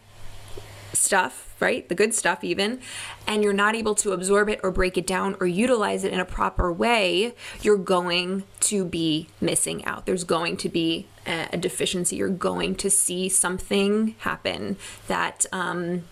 stuff, 0.93 1.55
right, 1.59 1.87
the 1.87 1.95
good 1.95 2.13
stuff 2.13 2.43
even, 2.43 2.79
and 3.27 3.43
you're 3.43 3.53
not 3.53 3.75
able 3.75 3.95
to 3.95 4.11
absorb 4.11 4.49
it 4.49 4.59
or 4.63 4.71
break 4.71 4.97
it 4.97 5.07
down 5.07 5.35
or 5.39 5.47
utilize 5.47 6.03
it 6.03 6.11
in 6.11 6.19
a 6.19 6.25
proper 6.25 6.71
way, 6.71 7.33
you're 7.61 7.77
going 7.77 8.43
to 8.59 8.83
be 8.83 9.27
missing 9.39 9.85
out. 9.85 10.05
There's 10.05 10.23
going 10.23 10.57
to 10.57 10.69
be 10.69 11.07
a, 11.25 11.47
a 11.53 11.57
deficiency. 11.57 12.15
You're 12.15 12.29
going 12.29 12.75
to 12.75 12.89
see 12.89 13.29
something 13.29 14.15
happen 14.19 14.77
that 15.07 15.45
um, 15.51 16.03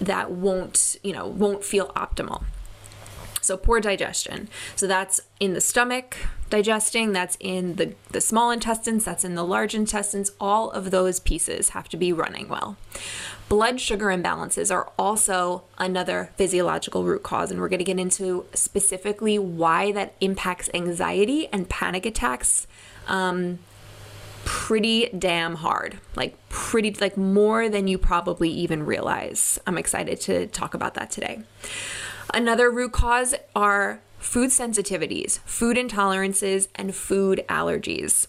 that 0.00 0.30
won't, 0.30 0.96
you 1.02 1.12
know, 1.12 1.26
won't 1.26 1.64
feel 1.64 1.88
optimal. 1.88 2.44
So 3.44 3.56
poor 3.56 3.80
digestion. 3.80 4.48
So 4.74 4.86
that's 4.86 5.20
in 5.38 5.52
the 5.52 5.60
stomach 5.60 6.16
digesting, 6.50 7.12
that's 7.12 7.36
in 7.40 7.76
the, 7.76 7.94
the 8.10 8.20
small 8.20 8.50
intestines, 8.50 9.04
that's 9.04 9.24
in 9.24 9.34
the 9.34 9.44
large 9.44 9.74
intestines. 9.74 10.32
All 10.40 10.70
of 10.70 10.90
those 10.90 11.20
pieces 11.20 11.70
have 11.70 11.88
to 11.90 11.96
be 11.96 12.12
running 12.12 12.48
well. 12.48 12.76
Blood 13.48 13.80
sugar 13.80 14.06
imbalances 14.06 14.72
are 14.72 14.90
also 14.98 15.64
another 15.76 16.30
physiological 16.36 17.04
root 17.04 17.22
cause, 17.22 17.50
and 17.50 17.60
we're 17.60 17.68
going 17.68 17.78
to 17.78 17.84
get 17.84 17.98
into 17.98 18.46
specifically 18.54 19.38
why 19.38 19.92
that 19.92 20.14
impacts 20.20 20.70
anxiety 20.72 21.48
and 21.48 21.68
panic 21.68 22.06
attacks 22.06 22.66
um, 23.06 23.58
pretty 24.44 25.08
damn 25.08 25.56
hard. 25.56 25.98
Like, 26.16 26.36
pretty, 26.48 26.92
like 27.00 27.16
more 27.16 27.68
than 27.68 27.86
you 27.86 27.98
probably 27.98 28.48
even 28.50 28.86
realize. 28.86 29.58
I'm 29.66 29.76
excited 29.76 30.20
to 30.22 30.46
talk 30.46 30.74
about 30.74 30.94
that 30.94 31.10
today. 31.10 31.42
Another 32.34 32.68
root 32.68 32.90
cause 32.90 33.32
are 33.54 34.00
food 34.18 34.50
sensitivities, 34.50 35.38
food 35.44 35.76
intolerances, 35.76 36.66
and 36.74 36.92
food 36.92 37.44
allergies. 37.48 38.26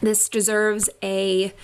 This 0.00 0.28
deserves 0.28 0.90
a 1.04 1.54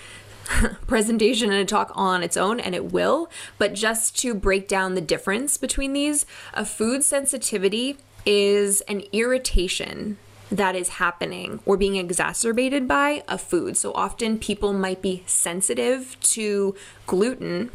presentation 0.87 1.51
and 1.51 1.59
a 1.59 1.65
talk 1.65 1.91
on 1.93 2.23
its 2.23 2.37
own, 2.37 2.61
and 2.61 2.73
it 2.73 2.93
will. 2.93 3.29
But 3.57 3.73
just 3.73 4.17
to 4.19 4.33
break 4.33 4.69
down 4.69 4.95
the 4.95 5.01
difference 5.01 5.57
between 5.57 5.91
these, 5.91 6.25
a 6.53 6.63
food 6.63 7.03
sensitivity 7.03 7.97
is 8.25 8.79
an 8.87 9.03
irritation 9.11 10.17
that 10.49 10.77
is 10.77 10.87
happening 10.87 11.59
or 11.65 11.75
being 11.75 11.97
exacerbated 11.97 12.87
by 12.87 13.21
a 13.27 13.37
food. 13.37 13.75
So 13.75 13.91
often 13.91 14.39
people 14.39 14.71
might 14.71 15.01
be 15.01 15.23
sensitive 15.25 16.15
to 16.21 16.73
gluten 17.05 17.71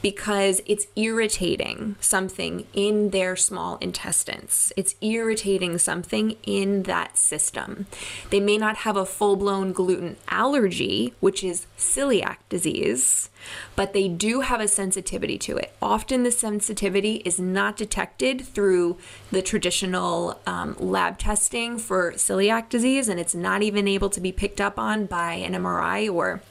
because 0.00 0.60
it's 0.66 0.86
irritating 0.96 1.96
something 2.00 2.66
in 2.72 3.10
their 3.10 3.36
small 3.36 3.76
intestines. 3.78 4.72
It's 4.76 4.94
irritating 5.00 5.78
something 5.78 6.36
in 6.44 6.84
that 6.84 7.16
system. 7.16 7.86
They 8.30 8.40
may 8.40 8.58
not 8.58 8.78
have 8.78 8.96
a 8.96 9.06
full 9.06 9.36
blown 9.36 9.72
gluten 9.72 10.16
allergy, 10.28 11.14
which 11.20 11.44
is 11.44 11.66
celiac 11.78 12.36
disease, 12.48 13.30
but 13.76 13.92
they 13.92 14.08
do 14.08 14.40
have 14.40 14.60
a 14.60 14.68
sensitivity 14.68 15.38
to 15.38 15.56
it. 15.56 15.74
Often 15.80 16.22
the 16.22 16.30
sensitivity 16.30 17.16
is 17.24 17.40
not 17.40 17.76
detected 17.76 18.40
through 18.42 18.98
the 19.30 19.42
traditional 19.42 20.40
um, 20.46 20.76
lab 20.78 21.18
testing 21.18 21.78
for 21.78 22.12
celiac 22.12 22.68
disease, 22.68 23.08
and 23.08 23.18
it's 23.18 23.34
not 23.34 23.62
even 23.62 23.88
able 23.88 24.10
to 24.10 24.20
be 24.20 24.32
picked 24.32 24.60
up 24.60 24.78
on 24.78 25.06
by 25.06 25.34
an 25.34 25.54
MRI 25.54 26.12
or 26.12 26.42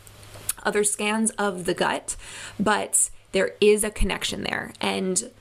other 0.63 0.83
scans 0.83 1.31
of 1.31 1.65
the 1.65 1.73
gut, 1.73 2.15
but 2.59 3.09
there 3.31 3.55
is 3.61 3.83
a 3.83 3.89
connection 3.89 4.43
there. 4.43 4.73
And 4.81 5.31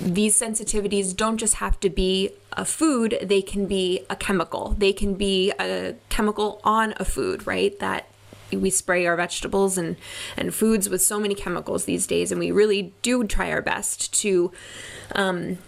these 0.00 0.38
sensitivities 0.38 1.16
don't 1.16 1.38
just 1.38 1.54
have 1.54 1.78
to 1.80 1.90
be 1.90 2.30
a 2.52 2.64
food, 2.64 3.18
they 3.22 3.42
can 3.42 3.66
be 3.66 4.04
a 4.10 4.16
chemical. 4.16 4.74
They 4.78 4.92
can 4.92 5.14
be 5.14 5.52
a 5.58 5.94
chemical 6.08 6.60
on 6.64 6.94
a 6.96 7.04
food, 7.04 7.46
right? 7.46 7.78
That 7.78 8.08
we 8.52 8.70
spray 8.70 9.06
our 9.06 9.16
vegetables 9.16 9.78
and, 9.78 9.96
and 10.36 10.54
foods 10.54 10.88
with 10.88 11.02
so 11.02 11.18
many 11.18 11.34
chemicals 11.34 11.84
these 11.84 12.06
days, 12.06 12.30
and 12.30 12.38
we 12.38 12.50
really 12.50 12.92
do 13.02 13.24
try 13.24 13.50
our 13.50 13.62
best 13.62 14.12
to 14.22 14.52
um, 15.14 15.58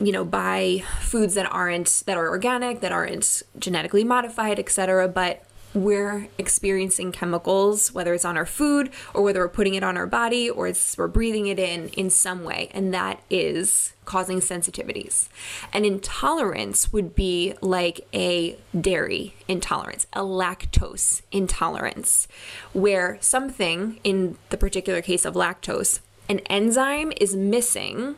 you 0.00 0.12
know 0.12 0.24
buy 0.24 0.82
foods 1.00 1.34
that 1.34 1.46
aren't 1.52 2.02
that 2.06 2.16
are 2.16 2.28
organic 2.28 2.80
that 2.80 2.90
aren't 2.90 3.42
genetically 3.58 4.02
modified 4.02 4.58
etc 4.58 5.06
but 5.06 5.44
we're 5.72 6.28
experiencing 6.36 7.12
chemicals, 7.12 7.92
whether 7.92 8.12
it's 8.12 8.24
on 8.24 8.36
our 8.36 8.46
food 8.46 8.90
or 9.14 9.22
whether 9.22 9.40
we're 9.40 9.48
putting 9.48 9.74
it 9.74 9.84
on 9.84 9.96
our 9.96 10.06
body 10.06 10.50
or 10.50 10.66
it's, 10.66 10.98
we're 10.98 11.06
breathing 11.06 11.46
it 11.46 11.58
in 11.58 11.88
in 11.90 12.10
some 12.10 12.42
way. 12.42 12.70
And 12.72 12.92
that 12.92 13.20
is 13.30 13.92
causing 14.04 14.40
sensitivities. 14.40 15.28
An 15.72 15.84
intolerance 15.84 16.92
would 16.92 17.14
be 17.14 17.54
like 17.60 18.06
a 18.12 18.58
dairy 18.78 19.34
intolerance, 19.46 20.08
a 20.12 20.22
lactose 20.22 21.22
intolerance, 21.30 22.26
where 22.72 23.18
something, 23.20 24.00
in 24.02 24.36
the 24.48 24.56
particular 24.56 25.00
case 25.00 25.24
of 25.24 25.34
lactose, 25.34 26.00
an 26.28 26.40
enzyme 26.40 27.12
is 27.20 27.36
missing 27.36 28.16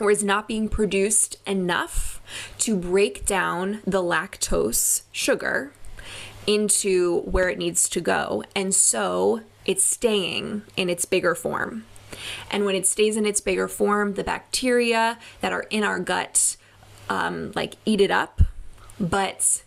or 0.00 0.10
is 0.10 0.24
not 0.24 0.48
being 0.48 0.68
produced 0.68 1.38
enough 1.46 2.20
to 2.58 2.76
break 2.76 3.24
down 3.24 3.80
the 3.86 4.02
lactose 4.02 5.02
sugar 5.12 5.72
into 6.46 7.20
where 7.20 7.48
it 7.48 7.58
needs 7.58 7.88
to 7.90 8.00
go. 8.00 8.44
And 8.54 8.74
so 8.74 9.40
it's 9.64 9.84
staying 9.84 10.62
in 10.76 10.88
its 10.88 11.04
bigger 11.04 11.34
form. 11.34 11.84
And 12.50 12.64
when 12.64 12.74
it 12.74 12.86
stays 12.86 13.16
in 13.16 13.26
its 13.26 13.40
bigger 13.40 13.68
form, 13.68 14.14
the 14.14 14.24
bacteria 14.24 15.18
that 15.40 15.52
are 15.52 15.66
in 15.70 15.82
our 15.84 15.98
gut 15.98 16.56
um, 17.08 17.52
like 17.54 17.74
eat 17.84 18.00
it 18.00 18.10
up, 18.10 18.42
but 18.98 19.62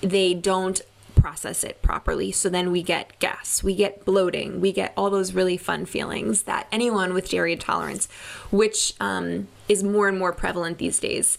they 0.00 0.34
don't 0.34 0.80
process 1.14 1.64
it 1.64 1.80
properly. 1.80 2.30
So 2.32 2.48
then 2.48 2.70
we 2.70 2.82
get 2.82 3.18
gas, 3.18 3.62
we 3.62 3.74
get 3.74 4.04
bloating, 4.04 4.60
we 4.60 4.72
get 4.72 4.92
all 4.96 5.10
those 5.10 5.32
really 5.32 5.56
fun 5.56 5.86
feelings 5.86 6.42
that 6.42 6.66
anyone 6.70 7.14
with 7.14 7.30
dairy 7.30 7.52
intolerance, 7.52 8.08
which 8.50 8.94
um, 9.00 9.48
is 9.68 9.82
more 9.82 10.08
and 10.08 10.18
more 10.18 10.32
prevalent 10.32 10.78
these 10.78 11.00
days, 11.00 11.38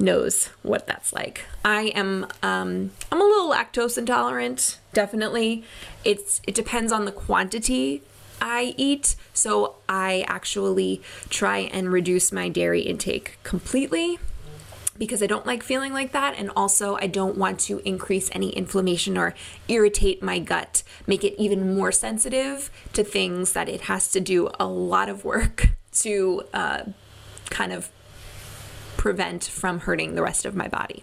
knows 0.00 0.46
what 0.62 0.86
that's 0.86 1.12
like. 1.12 1.44
I 1.64 1.92
am 1.94 2.26
um, 2.42 2.90
I'm 3.12 3.20
a 3.20 3.24
little 3.24 3.50
lactose 3.50 3.98
intolerant, 3.98 4.78
definitely. 4.92 5.64
It's 6.04 6.40
it 6.46 6.54
depends 6.54 6.90
on 6.90 7.04
the 7.04 7.12
quantity 7.12 8.02
I 8.40 8.74
eat, 8.76 9.16
so 9.34 9.76
I 9.88 10.24
actually 10.26 11.02
try 11.28 11.58
and 11.58 11.92
reduce 11.92 12.32
my 12.32 12.48
dairy 12.48 12.80
intake 12.82 13.38
completely. 13.42 14.18
because 14.98 15.22
I 15.22 15.26
don't 15.26 15.46
like 15.46 15.62
feeling 15.62 15.94
like 15.94 16.12
that. 16.12 16.34
And 16.36 16.50
also, 16.54 16.96
I 16.96 17.06
don't 17.06 17.38
want 17.38 17.58
to 17.60 17.78
increase 17.88 18.28
any 18.34 18.50
inflammation 18.50 19.16
or 19.16 19.34
irritate 19.66 20.22
my 20.22 20.38
gut, 20.38 20.82
make 21.06 21.24
it 21.24 21.34
even 21.40 21.74
more 21.74 21.90
sensitive 21.90 22.70
to 22.92 23.02
things 23.02 23.54
that 23.54 23.66
it 23.66 23.82
has 23.82 24.10
to 24.12 24.20
do 24.20 24.50
a 24.60 24.66
lot 24.66 25.08
of 25.08 25.24
work 25.24 25.70
to 26.02 26.42
uh, 26.52 26.82
kind 27.48 27.72
of 27.72 27.90
prevent 29.00 29.42
from 29.42 29.80
hurting 29.80 30.14
the 30.14 30.22
rest 30.22 30.44
of 30.44 30.54
my 30.54 30.68
body. 30.68 31.02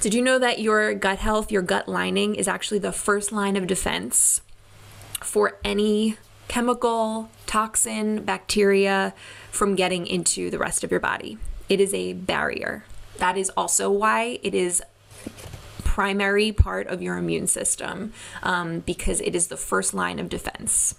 Did 0.00 0.14
you 0.14 0.20
know 0.20 0.40
that 0.40 0.58
your 0.58 0.94
gut 0.94 1.20
health, 1.20 1.52
your 1.52 1.62
gut 1.62 1.86
lining, 1.86 2.34
is 2.34 2.48
actually 2.48 2.80
the 2.80 2.90
first 2.90 3.30
line 3.30 3.56
of 3.56 3.68
defense 3.68 4.40
for 5.20 5.60
any 5.62 6.16
chemical, 6.48 7.30
toxin, 7.46 8.24
bacteria 8.24 9.14
from 9.52 9.76
getting 9.76 10.08
into 10.08 10.50
the 10.50 10.58
rest 10.58 10.82
of 10.82 10.90
your 10.90 10.98
body? 10.98 11.38
It 11.68 11.78
is 11.78 11.94
a 11.94 12.14
barrier. 12.14 12.84
That 13.18 13.38
is 13.38 13.48
also 13.50 13.88
why 13.88 14.40
it 14.42 14.52
is 14.52 14.82
primary 15.84 16.50
part 16.50 16.88
of 16.88 17.00
your 17.00 17.16
immune 17.16 17.46
system 17.46 18.12
um, 18.42 18.80
because 18.80 19.20
it 19.20 19.36
is 19.36 19.46
the 19.46 19.56
first 19.56 19.94
line 19.94 20.18
of 20.18 20.28
defense. 20.28 20.96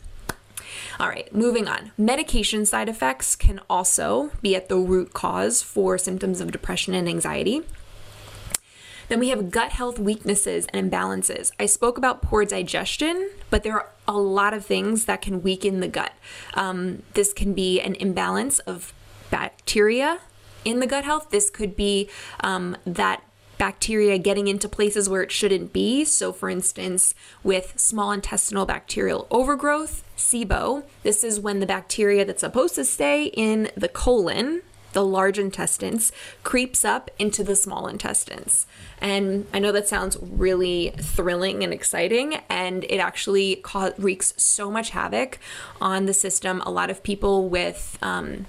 All 1.00 1.08
right, 1.08 1.34
moving 1.34 1.68
on. 1.68 1.92
Medication 1.98 2.66
side 2.66 2.88
effects 2.88 3.36
can 3.36 3.60
also 3.70 4.32
be 4.42 4.56
at 4.56 4.70
the 4.70 4.78
root 4.78 5.14
cause 5.14 5.62
for 5.62 5.98
symptoms 5.98 6.40
of 6.40 6.52
depression 6.52 6.94
and 6.94 7.10
anxiety. 7.10 7.64
Then 9.10 9.20
we 9.20 9.30
have 9.30 9.52
gut 9.52 9.72
health 9.72 10.00
weaknesses 10.00 10.68
and 10.74 10.92
imbalances. 10.92 11.52
I 11.60 11.66
spoke 11.66 11.98
about 11.98 12.22
poor 12.22 12.46
digestion, 12.46 13.30
but 13.50 13.64
there 13.64 13.74
are 13.74 13.90
a 14.08 14.18
lot 14.18 14.54
of 14.54 14.66
things 14.66 15.06
that 15.06 15.22
can 15.22 15.42
weaken 15.42 15.80
the 15.80 15.88
gut. 15.88 16.14
Um, 16.54 17.04
this 17.14 17.34
can 17.34 17.54
be 17.54 17.82
an 17.82 17.96
imbalance 17.96 18.60
of 18.60 18.94
bacteria 19.30 20.20
in 20.64 20.80
the 20.80 20.88
gut 20.88 21.04
health. 21.04 21.32
This 21.32 21.50
could 21.50 21.76
be 21.76 22.10
um, 22.42 22.78
that 22.86 23.24
bacteria 23.58 24.18
getting 24.18 24.48
into 24.48 24.68
places 24.68 25.10
where 25.10 25.24
it 25.24 25.32
shouldn't 25.32 25.74
be. 25.74 26.06
So, 26.06 26.32
for 26.32 26.50
instance, 26.50 27.16
with 27.44 27.80
small 27.80 28.12
intestinal 28.12 28.66
bacterial 28.66 29.28
overgrowth, 29.30 30.04
SIBO, 30.18 30.84
this 31.04 31.24
is 31.24 31.40
when 31.40 31.60
the 31.60 31.66
bacteria 31.66 32.26
that's 32.26 32.42
supposed 32.42 32.76
to 32.76 32.86
stay 32.86 33.26
in 33.26 33.70
the 33.76 33.88
colon, 33.88 34.62
the 34.94 35.06
large 35.06 35.40
intestines, 35.40 36.12
creeps 36.44 36.86
up 36.86 37.10
into 37.20 37.44
the 37.44 37.56
small 37.56 37.88
intestines. 37.88 38.66
And 39.02 39.48
I 39.54 39.60
know 39.60 39.72
that 39.72 39.88
sounds 39.88 40.18
really 40.22 40.94
thrilling 40.98 41.64
and 41.64 41.74
exciting, 41.74 42.36
and 42.50 42.84
it 42.86 42.98
actually 42.98 43.64
wreaks 43.98 44.34
so 44.38 44.70
much 44.72 44.92
havoc 44.92 45.40
on 45.82 46.06
the 46.06 46.14
system. 46.14 46.62
A 46.62 46.72
lot 46.72 46.90
of 46.90 47.04
people 47.04 47.50
with 47.50 47.98
um, 48.02 48.46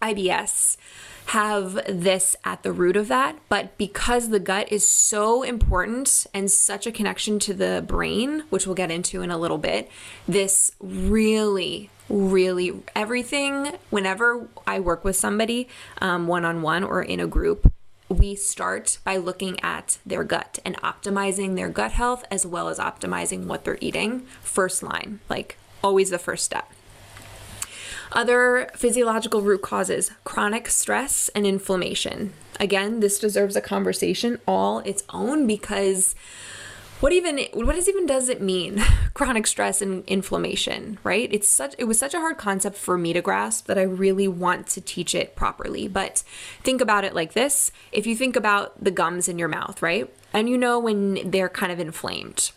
IBS 0.00 0.76
have 1.26 1.74
this 1.88 2.36
at 2.44 2.62
the 2.62 2.72
root 2.72 2.96
of 2.96 3.08
that. 3.08 3.36
But 3.48 3.76
because 3.78 4.28
the 4.28 4.38
gut 4.38 4.70
is 4.70 4.86
so 4.86 5.42
important 5.42 6.26
and 6.32 6.50
such 6.50 6.86
a 6.86 6.92
connection 6.92 7.38
to 7.40 7.54
the 7.54 7.82
brain, 7.86 8.44
which 8.50 8.66
we'll 8.66 8.74
get 8.74 8.90
into 8.90 9.22
in 9.22 9.30
a 9.30 9.38
little 9.38 9.58
bit, 9.58 9.90
this 10.28 10.72
really, 10.80 11.90
really 12.08 12.82
everything, 12.94 13.72
whenever 13.90 14.48
I 14.66 14.80
work 14.80 15.04
with 15.04 15.16
somebody 15.16 15.68
one 16.00 16.44
on 16.44 16.62
one 16.62 16.84
or 16.84 17.02
in 17.02 17.20
a 17.20 17.26
group, 17.26 17.72
we 18.10 18.36
start 18.36 18.98
by 19.02 19.16
looking 19.16 19.58
at 19.64 19.98
their 20.04 20.24
gut 20.24 20.58
and 20.64 20.76
optimizing 20.82 21.56
their 21.56 21.70
gut 21.70 21.92
health 21.92 22.22
as 22.30 22.46
well 22.46 22.68
as 22.68 22.78
optimizing 22.78 23.46
what 23.46 23.64
they're 23.64 23.78
eating. 23.80 24.26
First 24.42 24.82
line, 24.82 25.20
like 25.30 25.56
always 25.82 26.10
the 26.10 26.18
first 26.18 26.44
step. 26.44 26.70
Other 28.14 28.70
physiological 28.76 29.42
root 29.42 29.60
causes 29.60 30.12
chronic 30.22 30.68
stress 30.68 31.28
and 31.30 31.44
inflammation. 31.44 32.32
Again, 32.60 33.00
this 33.00 33.18
deserves 33.18 33.56
a 33.56 33.60
conversation 33.60 34.38
all 34.46 34.78
its 34.78 35.02
own 35.10 35.48
because 35.48 36.14
what 37.00 37.12
even 37.12 37.40
what 37.54 37.74
is 37.74 37.88
even 37.88 38.06
does 38.06 38.28
it 38.28 38.40
mean? 38.40 38.80
Chronic 39.14 39.48
stress 39.48 39.82
and 39.82 40.04
inflammation 40.06 40.98
right? 41.02 41.28
It's 41.32 41.48
such 41.48 41.74
it 41.76 41.84
was 41.84 41.98
such 41.98 42.14
a 42.14 42.20
hard 42.20 42.38
concept 42.38 42.76
for 42.76 42.96
me 42.96 43.12
to 43.12 43.20
grasp 43.20 43.66
that 43.66 43.76
i 43.76 43.82
really 43.82 44.28
want 44.28 44.68
to 44.68 44.80
teach 44.80 45.12
it 45.12 45.34
properly. 45.34 45.88
But 45.88 46.22
think 46.62 46.80
about 46.80 47.04
it 47.04 47.14
like 47.14 47.32
this. 47.32 47.72
If 47.90 48.06
you 48.06 48.14
think 48.14 48.36
about 48.36 48.82
the 48.82 48.92
gums 48.92 49.28
in 49.28 49.40
your 49.40 49.48
mouth 49.48 49.82
right? 49.82 50.08
And 50.32 50.48
you 50.48 50.56
know 50.56 50.78
when 50.78 51.30
they're 51.32 51.48
kind 51.48 51.72
of 51.72 51.80
inflamed 51.80 52.52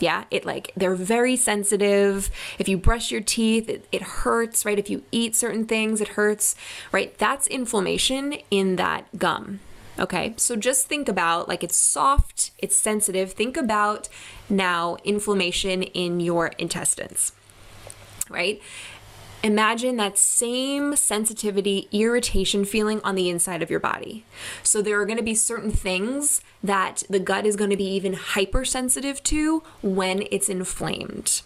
yeah 0.00 0.24
it 0.30 0.44
like 0.44 0.72
they're 0.76 0.94
very 0.94 1.36
sensitive. 1.36 2.30
If 2.58 2.68
you 2.68 2.76
brush 2.76 3.10
your 3.10 3.20
teeth 3.20 3.68
it, 3.68 3.86
it 3.92 4.02
hurts 4.02 4.64
right? 4.64 4.78
If 4.78 4.90
you 4.90 5.02
eat 5.12 5.36
certain 5.36 5.66
things 5.66 6.00
it 6.00 6.08
hurts 6.08 6.54
right? 6.92 7.16
That's 7.18 7.46
inflammation 7.46 8.34
in 8.50 8.76
that 8.76 9.06
gum 9.18 9.60
okay? 9.98 10.34
So 10.36 10.56
just 10.56 10.86
think 10.86 11.08
about 11.08 11.48
like 11.48 11.62
it's 11.62 11.76
soft 11.76 12.50
it's 12.58 12.76
sensitive. 12.76 13.32
Think 13.32 13.56
about 13.56 14.08
now 14.48 14.96
inflammation 15.04 15.82
in 15.82 16.20
your 16.20 16.48
intestines 16.58 17.32
right 18.30 18.62
Imagine 19.42 19.96
that 19.96 20.18
same 20.18 20.94
sensitivity, 20.96 21.88
irritation 21.92 22.64
feeling 22.64 23.00
on 23.02 23.14
the 23.14 23.30
inside 23.30 23.62
of 23.62 23.70
your 23.70 23.80
body. 23.80 24.24
So, 24.62 24.82
there 24.82 25.00
are 25.00 25.06
going 25.06 25.16
to 25.16 25.24
be 25.24 25.34
certain 25.34 25.70
things 25.70 26.42
that 26.62 27.04
the 27.08 27.20
gut 27.20 27.46
is 27.46 27.56
going 27.56 27.70
to 27.70 27.76
be 27.76 27.90
even 27.90 28.12
hypersensitive 28.12 29.22
to 29.24 29.62
when 29.80 30.24
it's 30.30 30.50
inflamed. 30.50 31.40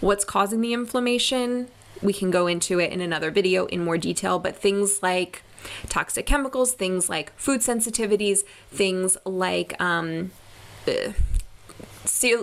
What's 0.00 0.24
causing 0.24 0.60
the 0.60 0.74
inflammation? 0.74 1.68
We 2.02 2.12
can 2.12 2.30
go 2.30 2.46
into 2.46 2.78
it 2.78 2.92
in 2.92 3.00
another 3.00 3.30
video 3.30 3.66
in 3.66 3.84
more 3.84 3.96
detail, 3.96 4.38
but 4.38 4.56
things 4.56 5.02
like 5.02 5.42
toxic 5.88 6.26
chemicals, 6.26 6.74
things 6.74 7.08
like 7.08 7.32
food 7.38 7.60
sensitivities, 7.60 8.40
things 8.70 9.16
like 9.24 9.80
um, 9.80 10.30
uh, 10.86 11.12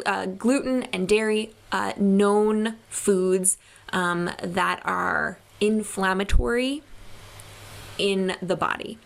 uh, 0.05 0.25
gluten 0.25 0.83
and 0.83 1.07
dairy, 1.07 1.53
uh, 1.71 1.93
known 1.97 2.75
foods 2.89 3.57
um, 3.93 4.29
that 4.41 4.81
are 4.85 5.39
inflammatory 5.59 6.83
in 7.97 8.35
the 8.41 8.55
body. 8.55 8.97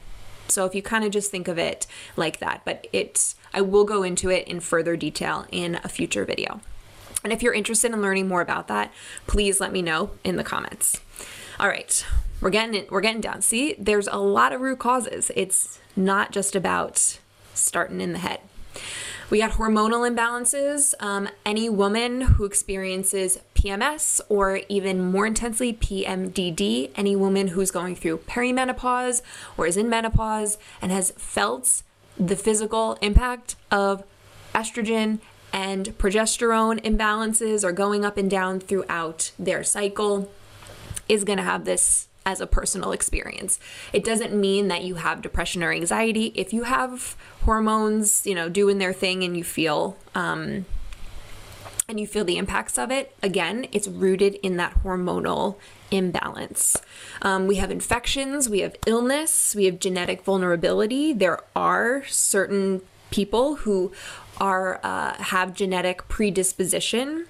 So 0.47 0.65
if 0.65 0.75
you 0.75 0.81
kind 0.81 1.03
of 1.03 1.11
just 1.11 1.31
think 1.31 1.47
of 1.47 1.57
it 1.57 1.87
like 2.17 2.39
that, 2.39 2.61
but 2.65 2.87
it's 2.91 3.35
I 3.53 3.61
will 3.61 3.85
go 3.85 4.03
into 4.03 4.29
it 4.29 4.47
in 4.47 4.59
further 4.59 4.95
detail 4.95 5.45
in 5.51 5.79
a 5.83 5.89
future 5.89 6.25
video. 6.25 6.61
And 7.23 7.31
if 7.31 7.43
you're 7.43 7.53
interested 7.53 7.91
in 7.91 8.01
learning 8.01 8.27
more 8.27 8.41
about 8.41 8.67
that, 8.67 8.91
please 9.27 9.59
let 9.59 9.71
me 9.71 9.81
know 9.81 10.11
in 10.23 10.37
the 10.37 10.43
comments. 10.43 10.99
All 11.59 11.67
right, 11.67 12.05
we're 12.41 12.49
getting 12.49 12.85
we're 12.89 13.01
getting 13.01 13.21
down. 13.21 13.41
See, 13.41 13.75
there's 13.77 14.07
a 14.07 14.17
lot 14.17 14.51
of 14.51 14.61
root 14.61 14.79
causes. 14.79 15.31
It's 15.35 15.79
not 15.95 16.31
just 16.31 16.55
about 16.55 17.19
starting 17.53 18.01
in 18.01 18.13
the 18.13 18.19
head. 18.19 18.39
We 19.31 19.37
got 19.37 19.51
hormonal 19.51 20.05
imbalances. 20.13 20.93
Um, 20.99 21.29
any 21.45 21.69
woman 21.69 22.19
who 22.19 22.43
experiences 22.43 23.39
PMS 23.55 24.19
or 24.27 24.59
even 24.67 24.99
more 25.09 25.25
intensely 25.25 25.71
PMDD, 25.71 26.91
any 26.97 27.15
woman 27.15 27.47
who's 27.47 27.71
going 27.71 27.95
through 27.95 28.17
perimenopause 28.17 29.21
or 29.55 29.67
is 29.67 29.77
in 29.77 29.87
menopause 29.87 30.57
and 30.81 30.91
has 30.91 31.11
felt 31.11 31.81
the 32.19 32.35
physical 32.35 32.97
impact 33.01 33.55
of 33.71 34.03
estrogen 34.53 35.19
and 35.53 35.97
progesterone 35.97 36.81
imbalances 36.81 37.63
or 37.63 37.71
going 37.71 38.03
up 38.03 38.17
and 38.17 38.29
down 38.29 38.59
throughout 38.59 39.31
their 39.39 39.63
cycle 39.63 40.29
is 41.07 41.23
going 41.23 41.37
to 41.37 41.43
have 41.43 41.63
this 41.63 42.09
as 42.25 42.39
a 42.39 42.47
personal 42.47 42.91
experience. 42.91 43.59
It 43.93 44.03
doesn't 44.03 44.33
mean 44.33 44.67
that 44.67 44.83
you 44.83 44.95
have 44.95 45.21
depression 45.21 45.63
or 45.63 45.71
anxiety. 45.71 46.31
If 46.35 46.53
you 46.53 46.63
have 46.63 47.15
hormones, 47.43 48.25
you 48.25 48.35
know, 48.35 48.49
doing 48.49 48.77
their 48.77 48.93
thing 48.93 49.23
and 49.23 49.35
you 49.35 49.43
feel 49.43 49.97
um, 50.13 50.65
and 51.87 51.99
you 51.99 52.07
feel 52.07 52.23
the 52.23 52.37
impacts 52.37 52.77
of 52.77 52.91
it, 52.91 53.15
again, 53.21 53.67
it's 53.71 53.87
rooted 53.87 54.35
in 54.35 54.57
that 54.57 54.83
hormonal 54.83 55.57
imbalance. 55.89 56.77
Um, 57.21 57.47
we 57.47 57.55
have 57.55 57.69
infections, 57.69 58.47
we 58.47 58.59
have 58.59 58.75
illness, 58.85 59.55
we 59.55 59.65
have 59.65 59.79
genetic 59.79 60.23
vulnerability. 60.23 61.11
There 61.11 61.39
are 61.55 62.05
certain 62.05 62.81
people 63.09 63.57
who 63.57 63.91
are 64.39 64.79
uh, 64.83 65.15
have 65.15 65.53
genetic 65.53 66.07
predisposition 66.07 67.27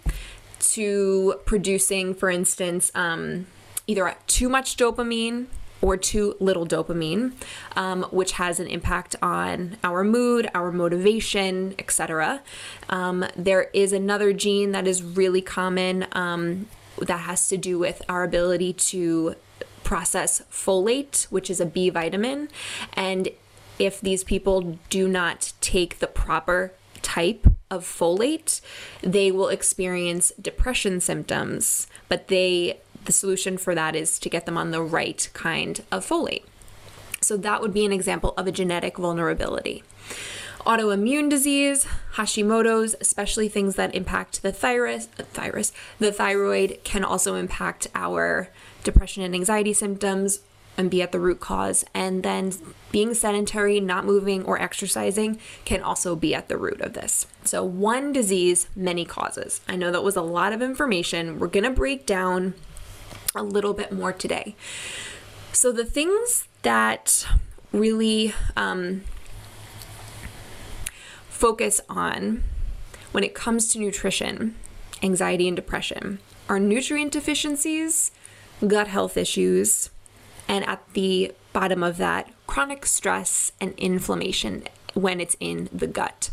to 0.60 1.40
producing, 1.46 2.14
for 2.14 2.30
instance, 2.30 2.92
um, 2.94 3.48
either 3.88 4.16
too 4.28 4.50
much 4.50 4.78
dopamine 4.78 5.48
or 5.82 5.98
too 5.98 6.36
little 6.40 6.66
dopamine, 6.66 7.34
um, 7.76 8.04
which 8.12 8.34
has 8.34 8.60
an 8.60 8.68
impact 8.68 9.16
on 9.22 9.78
our 9.84 10.04
mood, 10.04 10.50
our 10.54 10.72
motivation, 10.72 11.74
etc. 11.80 12.42
Um, 12.90 13.26
there 13.36 13.70
is 13.74 13.92
another 13.92 14.32
gene 14.32 14.72
that 14.72 14.88
is 14.88 15.02
really 15.02 15.42
common 15.42 16.06
um, 16.12 16.68
that 17.00 17.22
has 17.22 17.48
to 17.48 17.58
do 17.58 17.80
with 17.80 18.02
our 18.08 18.24
ability 18.24 18.74
to 18.74 19.36
process 19.84 20.44
folate, 20.52 21.24
which 21.26 21.50
is 21.50 21.60
a 21.60 21.66
B 21.66 21.90
vitamin. 21.90 22.50
And 22.94 23.30
if 23.80 24.00
these 24.00 24.24
people 24.24 24.78
do 24.90 25.08
not 25.08 25.54
take 25.60 26.00
the 26.00 26.08
proper 26.08 26.74
type 27.02 27.48
of 27.72 27.84
folate, 27.84 28.62
they 29.02 29.32
will 29.32 29.48
experience 29.48 30.32
depression 30.40 31.00
symptoms, 31.02 31.88
but 32.08 32.28
they 32.28 32.80
the 33.06 33.12
solution 33.12 33.58
for 33.58 33.76
that 33.76 33.96
is 33.96 34.20
to 34.20 34.30
get 34.30 34.46
them 34.46 34.58
on 34.58 34.72
the 34.72 34.82
right 34.82 35.30
kind 35.34 35.84
of 35.92 36.06
folate. 36.08 36.44
So 37.22 37.38
that 37.38 37.62
would 37.62 37.74
be 37.74 37.86
an 37.86 37.92
example 37.92 38.34
of 38.36 38.48
a 38.48 38.52
genetic 38.52 38.98
vulnerability. 38.98 39.84
Autoimmune 40.62 41.30
disease, 41.30 41.88
Hashimoto's, 42.14 42.96
especially 43.02 43.50
things 43.50 43.76
that 43.76 43.96
impact 43.96 44.44
the 44.44 44.52
thyroid, 44.52 45.08
uh, 45.20 45.24
thyroid, 45.24 45.72
the 46.00 46.12
thyroid 46.12 46.80
can 46.84 47.04
also 47.04 47.36
impact 47.36 47.88
our 47.96 48.50
depression 48.84 49.24
and 49.24 49.34
anxiety 49.34 49.74
symptoms 49.74 50.42
and 50.78 50.90
be 50.90 51.02
at 51.02 51.12
the 51.12 51.20
root 51.20 51.40
cause. 51.40 51.84
And 51.94 52.24
then 52.24 52.54
being 52.92 53.14
sedentary, 53.14 53.80
not 53.80 54.06
moving, 54.06 54.44
or 54.44 54.62
exercising 54.62 55.40
can 55.66 55.82
also 55.82 56.16
be 56.16 56.36
at 56.36 56.48
the 56.48 56.58
root 56.58 56.82
of 56.82 56.94
this. 56.94 57.28
So, 57.44 57.64
one 57.64 58.14
disease, 58.14 58.68
many 58.76 59.06
causes. 59.06 59.62
I 59.68 59.76
know 59.76 59.92
that 59.92 60.04
was 60.04 60.16
a 60.16 60.22
lot 60.22 60.54
of 60.54 60.62
information. 60.62 61.40
We're 61.40 61.48
going 61.48 61.64
to 61.64 61.72
break 61.72 62.06
down 62.06 62.54
a 63.36 63.44
little 63.44 63.74
bit 63.74 63.92
more 63.92 64.14
today. 64.14 64.56
So, 65.54 65.72
the 65.72 65.86
things 65.86 66.48
that 66.62 67.28
really 67.72 68.34
um, 68.56 69.04
focus 71.30 71.82
on 71.90 72.44
when 73.12 73.24
it 73.24 73.34
comes 73.34 73.68
to 73.70 73.80
nutrition, 73.80 74.56
anxiety, 75.02 75.48
and 75.48 75.56
depression 75.56 76.20
are 76.48 76.60
nutrient 76.60 77.12
deficiencies, 77.12 78.12
gut 78.66 78.88
health 78.88 79.18
issues, 79.18 79.90
and 80.48 80.66
at 80.68 80.82
the 80.94 81.34
bottom 81.54 81.84
of 81.84 81.98
that, 81.98 82.30
chronic 82.48 82.86
stress 82.86 83.52
and 83.60 83.74
inflammation 83.78 84.64
when 84.94 85.20
it's 85.20 85.36
in 85.40 85.70
the 85.72 85.88
gut. 85.88 86.30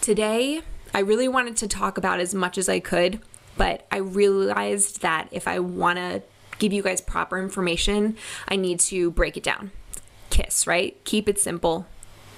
Today, 0.00 0.60
I 0.94 1.00
really 1.00 1.28
wanted 1.28 1.56
to 1.58 1.68
talk 1.68 1.98
about 1.98 2.20
as 2.20 2.34
much 2.34 2.56
as 2.58 2.68
I 2.68 2.80
could, 2.80 3.20
but 3.56 3.86
I 3.90 3.98
realized 3.98 5.02
that 5.02 5.28
if 5.30 5.48
I 5.48 5.58
want 5.58 5.98
to 5.98 6.22
give 6.58 6.72
you 6.72 6.82
guys 6.82 7.00
proper 7.00 7.38
information, 7.38 8.16
I 8.48 8.56
need 8.56 8.80
to 8.80 9.10
break 9.10 9.36
it 9.36 9.42
down. 9.42 9.72
KISS, 10.30 10.66
right? 10.66 10.96
Keep 11.04 11.28
it 11.28 11.38
simple, 11.38 11.86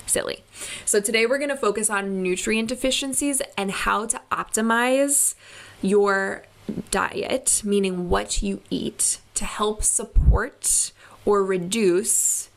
silly. 0.07 0.45
So 0.85 1.01
today 1.01 1.27
we're 1.27 1.39
going 1.39 1.51
to 1.51 1.57
focus 1.57 1.91
on 1.91 2.23
nutrient 2.23 2.69
deficiencies 2.69 3.43
and 3.57 3.71
how 3.71 4.07
to 4.07 4.21
optimize 4.31 5.35
your 5.83 6.45
diet, 6.91 7.63
meaning 7.65 8.09
what 8.09 8.43
you 8.43 8.63
eat, 8.71 9.21
to 9.35 9.45
help 9.45 9.83
support 9.83 10.93
or 11.25 11.45
reduce 11.45 12.51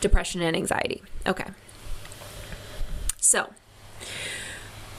depression 0.00 0.42
and 0.42 0.56
anxiety. 0.56 1.02
Okay. 1.26 1.46
So, 3.18 3.52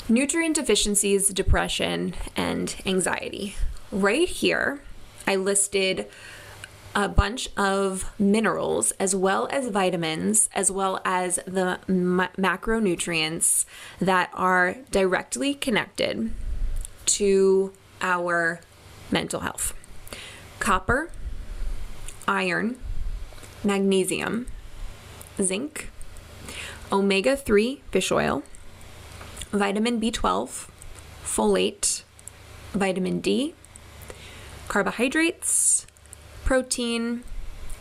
nutrient 0.10 0.56
deficiencies, 0.56 1.30
depression, 1.30 2.14
and 2.36 2.76
anxiety. 2.86 3.56
Right 3.92 4.28
here, 4.28 4.82
I 5.26 5.36
listed 5.36 6.08
a 6.96 7.08
bunch 7.08 7.50
of 7.56 8.12
minerals 8.18 8.92
as 8.94 9.16
well 9.16 9.48
as 9.52 9.68
vitamins, 9.68 10.50
as 10.54 10.72
well 10.72 11.00
as 11.06 11.40
the 11.46 11.80
ma- 11.88 12.30
macronutrients 12.38 13.66
that 14.00 14.32
are 14.34 14.78
directly 14.90 15.54
connected 15.54 16.32
to 17.06 17.72
our 18.02 18.60
mental 19.12 19.42
health 19.42 19.74
copper, 20.60 21.12
iron, 22.28 22.78
magnesium, 23.64 24.48
zinc, 25.42 25.92
omega 26.92 27.38
3 27.38 27.84
fish 27.92 28.12
oil, 28.12 28.42
vitamin 29.58 30.00
B12, 30.00 30.70
folate, 31.24 32.04
vitamin 32.74 33.20
D, 33.20 33.54
carbohydrates, 34.68 35.88
protein, 36.44 37.24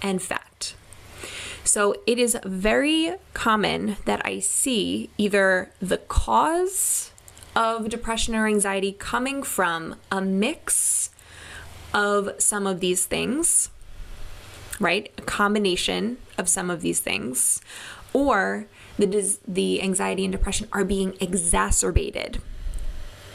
and 0.02 0.22
fat. 0.22 0.74
So 1.64 1.96
it 2.06 2.18
is 2.18 2.38
very 2.44 3.14
common 3.34 3.96
that 4.04 4.24
I 4.24 4.38
see 4.38 5.10
either 5.18 5.70
the 5.80 5.98
cause 5.98 7.12
of 7.54 7.88
depression 7.88 8.34
or 8.34 8.46
anxiety 8.46 8.92
coming 8.92 9.42
from 9.42 9.96
a 10.10 10.20
mix 10.20 11.10
of 11.92 12.30
some 12.38 12.66
of 12.66 12.80
these 12.80 13.06
things 13.06 13.70
right? 14.80 15.10
A 15.18 15.22
combination 15.22 16.18
of 16.38 16.48
some 16.48 16.70
of 16.70 16.80
these 16.80 17.00
things, 17.00 17.60
or 18.12 18.66
the 18.98 19.38
the 19.46 19.82
anxiety 19.82 20.24
and 20.24 20.32
depression 20.32 20.68
are 20.72 20.84
being 20.84 21.14
exacerbated 21.20 22.40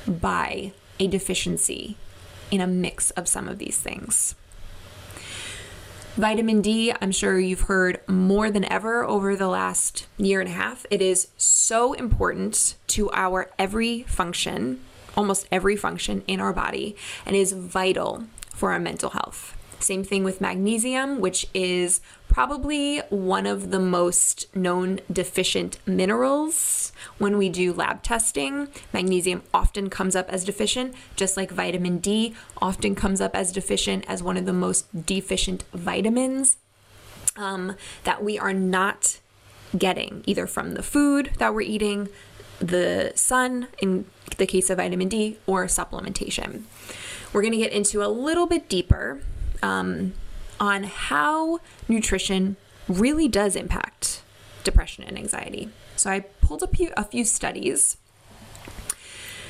by 0.08 0.74
a 1.00 1.08
deficiency 1.08 1.98
in 2.50 2.62
a 2.62 2.68
mix 2.68 3.12
of 3.12 3.28
some 3.28 3.48
of 3.48 3.58
these 3.58 3.78
things. 3.78 4.36
Vitamin 6.18 6.62
D, 6.62 6.94
I'm 7.02 7.12
sure 7.12 7.40
you've 7.40 7.62
heard 7.62 8.02
more 8.06 8.52
than 8.52 8.66
ever 8.66 9.06
over 9.06 9.34
the 9.36 9.48
last 9.48 10.08
year 10.18 10.42
and 10.42 10.50
a 10.50 10.54
half. 10.54 10.86
It 10.92 11.02
is 11.02 11.30
so 11.38 11.94
important 11.94 12.76
to 12.88 13.10
our 13.12 13.50
every 13.58 14.04
function, 14.04 14.82
almost 15.16 15.48
every 15.54 15.78
function 15.78 16.24
in 16.28 16.42
our 16.42 16.52
body, 16.52 16.98
and 17.26 17.36
is 17.36 17.54
vital 17.54 18.26
for 18.50 18.74
our 18.74 18.80
mental 18.80 19.12
health. 19.12 19.56
Same 19.82 20.04
thing 20.04 20.24
with 20.24 20.42
magnesium, 20.42 21.20
which 21.20 21.48
is 21.54 22.02
probably 22.28 23.00
one 23.10 23.46
of 23.46 23.72
the 23.72 23.80
most 23.80 24.54
known 24.56 25.00
deficient 25.12 25.80
minerals 25.86 26.92
when 27.18 27.38
we 27.38 27.50
do 27.50 27.74
lab 27.74 28.04
testing. 28.04 28.68
Magnesium 28.94 29.42
often 29.54 29.90
comes 29.90 30.16
up 30.16 30.30
as 30.30 30.46
deficient, 30.46 30.94
just 31.16 31.36
like 31.36 31.52
vitamin 31.52 31.98
D 31.98 32.36
often 32.62 32.96
comes 32.96 33.20
up 33.20 33.36
as 33.36 33.52
deficient 33.52 34.06
as 34.08 34.22
one 34.22 34.38
of 34.38 34.46
the 34.46 34.54
most 34.54 35.06
deficient 35.06 35.64
vitamins 35.74 36.58
um, 37.36 37.76
that 38.04 38.24
we 38.24 38.38
are 38.38 38.54
not 38.54 39.20
getting 39.78 40.24
either 40.26 40.46
from 40.48 40.74
the 40.74 40.84
food 40.84 41.32
that 41.40 41.54
we're 41.54 41.62
eating, 41.62 42.08
the 42.60 43.12
sun, 43.16 43.68
in 43.80 44.06
the 44.38 44.46
case 44.46 44.70
of 44.70 44.78
vitamin 44.78 45.08
D, 45.08 45.38
or 45.48 45.66
supplementation. 45.66 46.64
We're 47.34 47.42
going 47.42 47.54
to 47.54 47.58
get 47.58 47.72
into 47.72 48.04
a 48.04 48.08
little 48.08 48.46
bit 48.46 48.70
deeper 48.70 49.22
um, 49.62 50.14
on 50.60 50.84
how 50.84 51.60
nutrition 51.88 52.56
really 52.88 53.28
does 53.28 53.56
impact 53.56 54.22
depression 54.64 55.04
and 55.04 55.18
anxiety. 55.18 55.70
So 55.96 56.10
I 56.10 56.20
pulled 56.20 56.64
up 56.64 56.74
a 56.98 57.04
few 57.04 57.26
studies. 57.26 57.98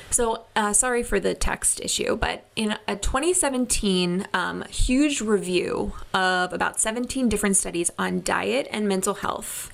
So, 0.10 0.44
uh, 0.58 0.74
sorry 0.74 1.04
for 1.04 1.22
the 1.22 1.34
text 1.34 1.80
issue, 1.80 2.18
but 2.18 2.46
in 2.58 2.78
a 2.86 2.98
2017 2.98 4.28
um, 4.34 4.64
huge 4.64 5.22
review 5.22 5.94
of 6.14 6.52
about 6.52 6.82
17 6.82 7.30
different 7.30 7.56
studies 7.56 7.92
on 7.98 8.22
diet 8.22 8.68
and 8.72 8.90
mental 8.90 9.14
health, 9.14 9.72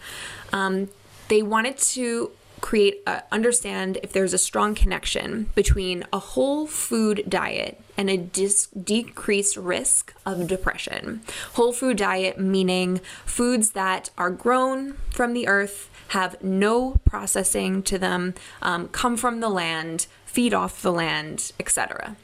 um, 0.53 0.89
they 1.29 1.41
wanted 1.41 1.79
to 1.79 2.31
create 2.61 3.01
a, 3.05 3.23
understand 3.31 3.97
if 4.03 4.11
there's 4.13 4.33
a 4.33 4.37
strong 4.37 4.75
connection 4.75 5.49
between 5.55 6.03
a 6.11 6.19
whole 6.19 6.67
food 6.67 7.23
diet 7.27 7.79
and 7.97 8.09
a 8.09 8.17
dis- 8.17 8.67
decreased 8.67 9.57
risk 9.57 10.13
of 10.25 10.47
depression. 10.47 11.21
Whole 11.53 11.73
food 11.73 11.97
diet 11.97 12.39
meaning 12.39 13.01
foods 13.25 13.71
that 13.71 14.09
are 14.17 14.29
grown 14.29 14.93
from 15.11 15.33
the 15.33 15.47
earth, 15.47 15.89
have 16.09 16.41
no 16.41 16.99
processing 17.05 17.83
to 17.83 17.97
them, 17.97 18.33
um, 18.61 18.87
come 18.89 19.17
from 19.17 19.39
the 19.39 19.49
land, 19.49 20.07
feed 20.25 20.53
off 20.53 20.81
the 20.81 20.91
land, 20.91 21.51
etc. 21.59 22.15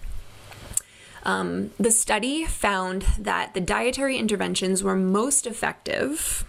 Um, 1.23 1.71
the 1.79 1.91
study 1.91 2.45
found 2.45 3.03
that 3.17 3.53
the 3.53 3.61
dietary 3.61 4.17
interventions 4.17 4.83
were 4.83 4.95
most 4.95 5.47
effective 5.47 6.45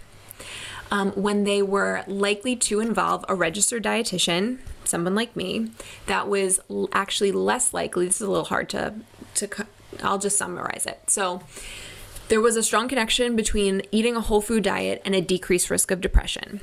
um, 0.91 1.11
when 1.11 1.43
they 1.43 1.61
were 1.61 2.03
likely 2.07 2.55
to 2.55 2.79
involve 2.79 3.25
a 3.27 3.35
registered 3.35 3.83
dietitian, 3.83 4.59
someone 4.83 5.15
like 5.15 5.35
me, 5.35 5.71
that 6.05 6.27
was 6.27 6.59
actually 6.93 7.31
less 7.31 7.73
likely. 7.73 8.05
This 8.05 8.15
is 8.15 8.27
a 8.27 8.31
little 8.31 8.45
hard 8.45 8.69
to 8.69 8.93
to. 9.35 9.49
I'll 10.03 10.19
just 10.19 10.37
summarize 10.37 10.85
it. 10.85 11.09
So. 11.09 11.41
There 12.27 12.41
was 12.41 12.55
a 12.55 12.63
strong 12.63 12.87
connection 12.87 13.35
between 13.35 13.83
eating 13.91 14.15
a 14.15 14.19
whole 14.19 14.41
food 14.41 14.63
diet 14.63 14.99
and 15.05 15.13
a 15.13 15.21
decreased 15.21 15.69
risk 15.69 15.91
of 15.91 16.01
depression. 16.01 16.59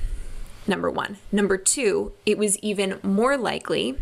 Number 0.67 0.91
one. 0.91 1.19
Number 1.31 1.57
two, 1.57 2.11
it 2.27 2.37
was 2.37 2.59
even 2.59 2.99
more 3.05 3.37
likely 3.37 3.97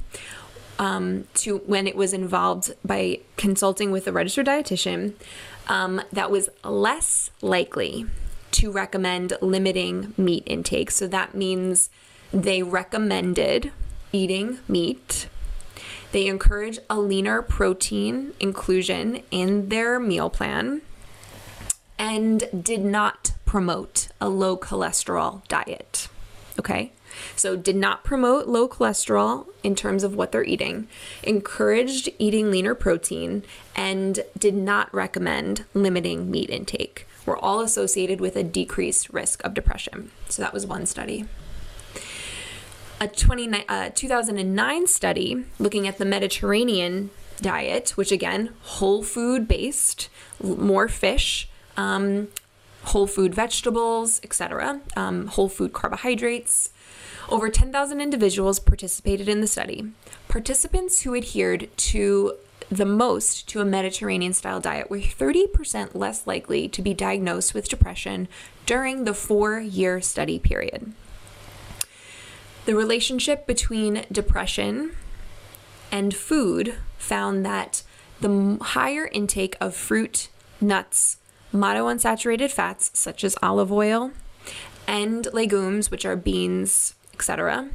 um, 0.79 1.27
to 1.35 1.59
when 1.59 1.87
it 1.87 1.95
was 1.95 2.15
involved 2.15 2.73
by 2.83 3.21
consulting 3.37 3.91
with 3.91 4.07
a 4.07 4.13
registered 4.13 4.47
dietitian 4.47 5.13
um, 5.69 6.01
that 6.13 6.31
was 6.31 6.49
less 6.65 7.31
likely 7.43 8.07
to 8.53 8.71
recommend 8.71 9.35
limiting 9.41 10.15
meat 10.17 10.43
intake. 10.47 10.91
So 10.91 11.07
that 11.09 11.35
means 11.35 11.91
they 12.33 12.63
recommended 12.63 13.73
eating 14.13 14.59
meat. 14.69 15.29
They 16.13 16.27
encourage 16.27 16.79
a 16.89 16.99
leaner 16.99 17.43
protein 17.43 18.33
inclusion 18.41 19.23
in 19.31 19.69
their 19.69 20.01
meal 20.01 20.31
plan 20.31 20.83
and 21.99 22.65
did 22.65 22.85
not 22.85 23.33
promote 23.45 24.09
a 24.21 24.29
low 24.29 24.57
cholesterol 24.57 25.47
diet. 25.49 26.09
Okay? 26.59 26.93
So, 27.37 27.57
did 27.57 27.77
not 27.77 28.05
promote 28.05 28.47
low 28.47 28.69
cholesterol 28.69 29.47
in 29.63 29.75
terms 29.75 30.05
of 30.05 30.15
what 30.15 30.31
they're 30.31 30.45
eating, 30.45 30.89
encouraged 31.23 32.09
eating 32.19 32.51
leaner 32.51 32.75
protein, 32.75 33.43
and 33.75 34.21
did 34.39 34.55
not 34.55 34.93
recommend 34.95 35.65
limiting 35.75 36.31
meat 36.31 36.51
intake. 36.51 37.07
Were 37.27 37.37
all 37.37 37.61
associated 37.61 38.21
with 38.21 38.37
a 38.37 38.43
decreased 38.43 39.11
risk 39.11 39.45
of 39.45 39.55
depression. 39.55 40.11
So, 40.29 40.43
that 40.43 40.53
was 40.53 40.67
one 40.67 40.87
study. 40.87 41.27
A 43.01 43.09
20, 43.09 43.65
uh, 43.69 43.91
2009 43.95 44.87
study 44.87 45.45
looking 45.59 45.89
at 45.89 45.99
the 45.99 46.05
Mediterranean 46.05 47.11
diet, 47.41 47.91
which 47.91 48.13
again, 48.13 48.53
whole 48.63 49.03
food 49.03 49.49
based, 49.49 50.09
more 50.43 50.89
fish, 50.89 51.49
um, 51.77 52.29
whole 52.85 53.07
food 53.07 53.35
vegetables, 53.35 54.21
etc., 54.23 54.81
um, 54.97 55.27
whole 55.29 55.49
food 55.49 55.73
carbohydrates. 55.73 56.71
Over 57.29 57.49
10,000 57.49 58.01
individuals 58.01 58.59
participated 58.59 59.29
in 59.29 59.41
the 59.41 59.47
study. 59.47 59.93
Participants 60.29 61.03
who 61.03 61.15
adhered 61.15 61.69
to 61.77 62.35
the 62.71 62.87
most 62.87 63.49
to 63.49 63.61
a 63.61 63.65
Mediterranean 63.65 64.33
style 64.33 64.61
diet 64.61 64.89
were 64.89 64.99
30% 64.99 65.95
less 65.95 66.27
likely 66.27 66.69
to 66.69 66.81
be 66.81 66.95
diagnosed 66.95 67.53
with 67.53 67.69
depression 67.69 68.29
during 68.65 69.05
the 69.05 69.15
four 69.15 69.59
year 69.59 70.01
study 70.01 70.39
period. 70.39 70.93
The 72.67 72.77
relationship 72.77 73.47
between 73.47 74.05
depression 74.13 74.95
and 75.91 76.15
food 76.15 76.77
found 76.97 77.45
that 77.45 77.83
the 78.21 78.59
higher 78.61 79.09
intake 79.13 79.57
of 79.61 79.75
fruit, 79.75 80.29
nuts, 80.61 81.17
monounsaturated 81.53 82.51
fats 82.53 82.93
such 82.95 83.25
as 83.25 83.37
olive 83.43 83.73
oil, 83.73 84.13
and 84.87 85.27
legumes, 85.33 85.91
which 85.91 86.05
are 86.05 86.17
beans, 86.17 86.95
etc., 87.15 87.71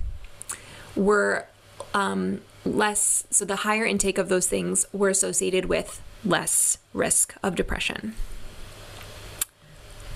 were 0.95 1.47
um, 1.93 2.41
less, 2.65 3.25
so 3.29 3.45
the 3.45 3.57
higher 3.57 3.85
intake 3.85 4.17
of 4.17 4.29
those 4.29 4.47
things 4.47 4.85
were 4.91 5.09
associated 5.09 5.65
with 5.65 6.01
less 6.23 6.79
risk 6.93 7.35
of 7.43 7.55
depression. 7.55 8.15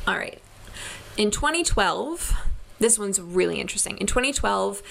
All 0.08 0.18
right. 0.18 0.42
In 1.18 1.32
2012, 1.32 2.36
this 2.80 2.98
one's 2.98 3.22
really 3.22 3.60
interesting. 3.60 3.98
In 3.98 4.08
2012, 4.08 4.82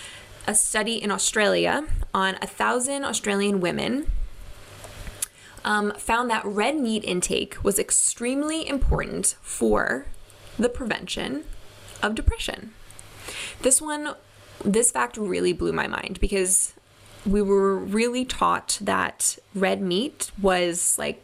a 0.47 0.55
study 0.55 1.03
in 1.03 1.11
Australia 1.11 1.87
on 2.15 2.37
a 2.41 2.47
thousand 2.47 3.05
Australian 3.05 3.61
women 3.61 4.11
um, 5.65 5.93
found 5.99 6.31
that 6.31 6.45
red 6.45 6.77
meat 6.77 7.05
intake 7.05 7.63
was 7.63 7.79
extremely 7.79 8.67
important 8.67 9.35
for 9.43 10.07
the 10.59 10.69
prevention 10.69 11.45
of 12.03 12.15
depression. 12.15 12.73
This 13.63 13.83
one, 13.83 14.15
this 14.65 14.91
fact 14.91 15.17
really 15.17 15.53
blew 15.53 15.73
my 15.73 15.87
mind 15.87 16.19
because 16.21 16.75
we 17.31 17.43
were 17.43 17.77
really 17.77 18.25
taught 18.25 18.79
that 18.81 19.39
red 19.55 19.81
meat 19.81 20.31
was 20.41 20.99
like 20.99 21.23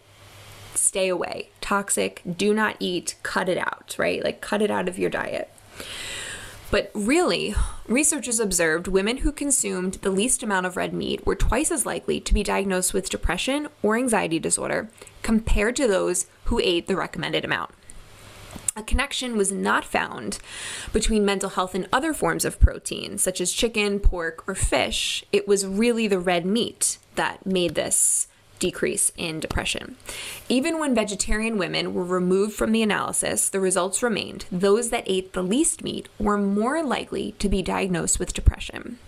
stay 0.75 1.09
away, 1.09 1.51
toxic, 1.61 2.23
do 2.37 2.53
not 2.53 2.77
eat, 2.81 3.17
cut 3.23 3.49
it 3.49 3.59
out, 3.59 3.97
right? 3.99 4.23
Like 4.23 4.41
cut 4.41 4.63
it 4.63 4.71
out 4.71 4.89
of 4.89 4.99
your 4.99 5.11
diet. 5.11 5.51
But 6.71 6.91
really, 6.93 7.55
researchers 7.87 8.41
observed 8.41 8.89
women 8.89 9.19
who 9.19 9.31
consumed 9.31 9.95
the 9.95 10.11
least 10.11 10.43
amount 10.43 10.67
of 10.67 10.77
red 10.77 10.93
meat 10.93 11.25
were 11.25 11.37
twice 11.37 11.71
as 11.71 11.87
likely 11.87 12.21
to 12.21 12.35
be 12.35 12.43
diagnosed 12.43 12.93
with 12.93 13.11
depression 13.11 13.69
or 13.83 13.97
anxiety 13.97 14.39
disorder 14.39 14.89
compared 15.23 15.77
to 15.77 15.87
those 15.87 16.27
who 16.45 16.59
ate 16.59 16.89
the 16.89 16.97
recommended 16.97 17.45
amount. 17.45 17.71
A 18.77 18.83
connection 18.83 19.37
was 19.37 19.53
not 19.53 19.85
found 19.85 20.41
between 20.93 21.25
mental 21.25 21.51
health 21.51 21.77
and 21.77 21.89
other 21.93 22.13
forms 22.13 22.45
of 22.45 22.59
protein, 22.59 23.19
such 23.19 23.41
as 23.41 23.53
chicken, 23.53 24.01
pork, 24.01 24.43
or 24.49 24.57
fish. 24.57 25.25
It 25.31 25.47
was 25.47 25.65
really 25.65 26.09
the 26.09 26.19
red 26.19 26.45
meat 26.45 26.99
that 27.15 27.47
made 27.47 27.77
this 27.77 28.27
decrease 28.59 29.13
in 29.17 29.39
depression. 29.39 29.95
Even 30.49 30.81
when 30.81 30.93
vegetarian 30.93 31.57
women 31.57 31.95
were 31.95 32.03
removed 32.03 32.55
from 32.55 32.73
the 32.73 32.83
analysis, 32.83 33.49
the 33.49 33.61
results 33.61 34.03
remained. 34.03 34.47
Those 34.51 34.91
that 34.91 35.05
ate 35.07 35.35
the 35.35 35.43
least 35.45 35.85
meat 35.85 36.09
were 36.19 36.39
more 36.39 36.83
likely 36.83 37.33
to 37.39 37.49
be 37.49 37.63
diagnosed 37.63 38.19
with 38.19 38.35
depression. 38.35 38.99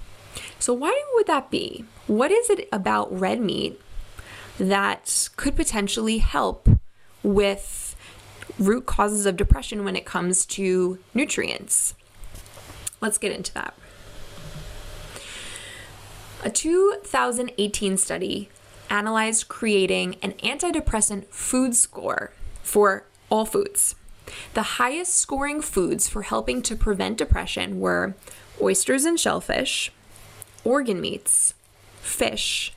So, 0.61 0.72
why 0.74 1.02
would 1.14 1.26
that 1.26 1.50
be? 1.50 1.85
What 2.07 2.31
is 2.31 2.50
it 2.50 2.68
about 2.70 3.12
red 3.18 3.40
meat 3.40 3.81
that 4.59 5.29
could 5.35 5.57
potentially 5.57 6.18
help 6.18 6.68
with 7.24 7.86
root 8.59 8.87
causes 8.87 9.27
of 9.27 9.37
depression 9.37 9.85
when 9.85 9.97
it 9.97 10.05
comes 10.05 10.47
to 10.47 10.99
nutrients? 11.14 11.95
Let's 13.01 13.19
get 13.19 13.33
into 13.33 13.53
that. 13.55 13.75
A 16.45 16.51
2018 16.51 17.97
study 17.97 18.49
analyzed 18.88 19.49
creating 19.49 20.16
an 20.23 20.33
antidepressant 20.35 21.27
food 21.27 21.75
score 21.75 22.33
for 22.62 23.05
all 23.31 23.45
foods. 23.45 23.97
The 24.55 24.62
highest 24.62 25.14
scoring 25.14 25.61
foods 25.61 26.09
for 26.09 26.23
helping 26.23 26.62
to 26.62 26.77
prevent 26.77 27.19
depression 27.19 27.81
were 27.81 28.14
oysters 28.61 29.05
and 29.05 29.19
shellfish, 29.19 29.92
organ 30.64 31.01
meats, 31.01 31.55
fish, 32.01 32.73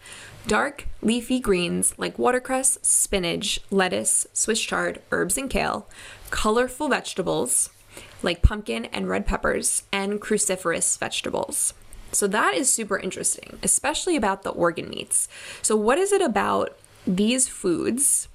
dark 0.47 0.87
leafy 1.01 1.39
greens 1.39 1.93
like 1.97 2.17
watercress, 2.17 2.79
spinach, 2.81 3.59
lettuce, 3.69 4.27
Swiss 4.33 4.61
chard, 4.61 5.01
herbs, 5.11 5.37
and 5.37 5.49
kale, 5.49 5.87
colorful 6.29 6.89
vegetables 6.89 7.69
like 8.23 8.41
pumpkin 8.41 8.85
and 8.85 9.07
red 9.07 9.25
peppers, 9.25 9.83
and 9.91 10.19
cruciferous 10.19 10.97
vegetables. 10.97 11.73
So 12.11 12.27
that 12.27 12.53
is 12.53 12.71
super 12.71 12.97
interesting, 12.97 13.59
especially 13.63 14.15
about 14.15 14.43
the 14.43 14.49
organ 14.49 14.89
meats. 14.89 15.27
So, 15.61 15.75
what 15.75 15.97
is 15.97 16.11
it 16.11 16.21
about 16.21 16.77
these 17.05 17.47
foods 17.47 18.27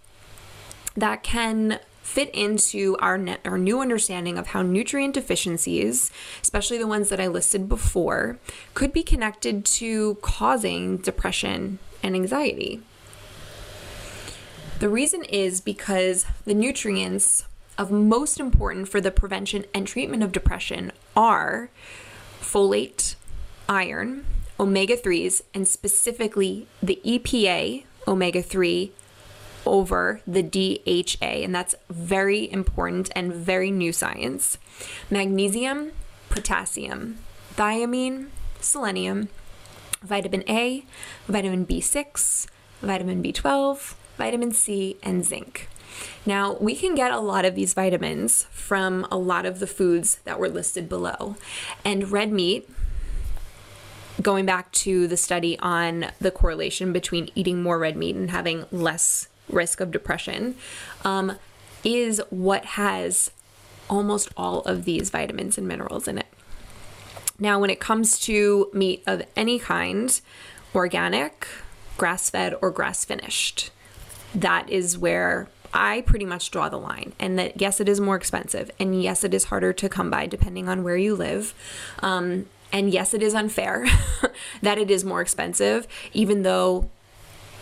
that 0.96 1.22
can 1.22 1.80
fit 2.02 2.30
into 2.34 2.96
our 2.98 3.18
net, 3.18 3.40
our 3.44 3.58
new 3.58 3.80
understanding 3.80 4.38
of 4.38 4.48
how 4.48 4.62
nutrient 4.62 5.14
deficiencies, 5.14 6.12
especially 6.40 6.78
the 6.78 6.86
ones 6.86 7.08
that 7.08 7.18
I 7.18 7.26
listed 7.26 7.68
before, 7.68 8.38
could 8.74 8.92
be 8.92 9.02
connected 9.02 9.64
to 9.64 10.16
causing 10.16 10.98
depression 10.98 11.78
and 12.04 12.14
anxiety? 12.14 12.80
The 14.78 14.88
reason 14.88 15.24
is 15.24 15.60
because 15.60 16.26
the 16.44 16.54
nutrients 16.54 17.44
of 17.78 17.90
most 17.90 18.38
important 18.38 18.88
for 18.88 19.00
the 19.00 19.10
prevention 19.10 19.64
and 19.74 19.86
treatment 19.86 20.22
of 20.22 20.30
depression 20.30 20.92
are 21.16 21.70
folate, 22.40 23.16
iron, 23.68 24.26
omega 24.60 24.96
3s, 24.96 25.42
and 25.54 25.66
specifically 25.66 26.66
the 26.82 27.00
EPA 27.04 27.84
omega 28.06 28.42
3 28.42 28.92
over 29.66 30.20
the 30.26 30.42
DHA, 30.42 31.24
and 31.42 31.54
that's 31.54 31.74
very 31.88 32.50
important 32.52 33.10
and 33.16 33.32
very 33.32 33.70
new 33.70 33.92
science. 33.92 34.58
Magnesium, 35.10 35.92
potassium, 36.28 37.18
thiamine, 37.56 38.28
selenium, 38.60 39.28
vitamin 40.04 40.44
A, 40.48 40.84
vitamin 41.26 41.66
B6, 41.66 42.46
vitamin 42.80 43.22
B12, 43.22 43.94
vitamin 44.16 44.52
C, 44.52 44.96
and 45.02 45.24
zinc. 45.24 45.68
Now, 46.26 46.56
we 46.60 46.74
can 46.74 46.94
get 46.94 47.12
a 47.12 47.20
lot 47.20 47.44
of 47.44 47.54
these 47.54 47.74
vitamins 47.74 48.46
from 48.50 49.06
a 49.10 49.16
lot 49.16 49.46
of 49.46 49.58
the 49.58 49.66
foods 49.66 50.18
that 50.24 50.38
were 50.38 50.48
listed 50.48 50.88
below. 50.88 51.36
And 51.84 52.10
red 52.10 52.32
meat, 52.32 52.68
going 54.20 54.46
back 54.46 54.72
to 54.72 55.06
the 55.06 55.16
study 55.16 55.58
on 55.58 56.06
the 56.20 56.30
correlation 56.30 56.92
between 56.92 57.30
eating 57.34 57.62
more 57.62 57.78
red 57.78 57.96
meat 57.96 58.16
and 58.16 58.30
having 58.30 58.66
less 58.70 59.28
risk 59.48 59.80
of 59.80 59.90
depression, 59.90 60.56
um, 61.04 61.38
is 61.84 62.20
what 62.30 62.64
has 62.64 63.30
almost 63.90 64.30
all 64.36 64.60
of 64.62 64.84
these 64.84 65.10
vitamins 65.10 65.58
and 65.58 65.68
minerals 65.68 66.08
in 66.08 66.18
it. 66.18 66.26
Now, 67.38 67.59
when 67.59 67.70
it 67.70 67.81
comes 67.81 68.18
to 68.20 68.70
meat 68.73 69.03
of 69.07 69.23
any 69.37 69.59
kind, 69.59 70.20
organic, 70.75 71.47
grass 71.97 72.31
fed, 72.31 72.55
or 72.61 72.70
grass 72.70 73.05
finished, 73.05 73.70
that 74.35 74.68
is 74.70 74.99
where 74.99 75.49
I 75.73 76.03
pretty 76.03 76.25
much 76.25 76.51
draw 76.51 76.68
the 76.68 76.79
line. 76.79 77.12
And 77.18 77.38
that, 77.38 77.61
yes, 77.61 77.81
it 77.81 77.88
is 77.88 78.01
more 78.01 78.16
expensive. 78.16 78.70
And 78.79 79.03
yes, 79.03 79.25
it 79.25 79.35
is 79.35 79.44
harder 79.44 79.73
to 79.73 79.88
come 79.88 80.11
by 80.11 80.27
depending 80.27 80.68
on 80.68 80.85
where 80.85 80.97
you 80.97 81.16
live. 81.16 81.55
Um, 82.01 82.47
and 82.73 82.90
yes, 82.90 83.12
it 83.14 83.23
is 83.23 83.35
unfair 83.35 83.87
that 84.62 84.79
it 84.79 84.90
is 84.90 85.05
more 85.05 85.20
expensive, 85.20 85.88
even 86.12 86.42
though 86.42 86.90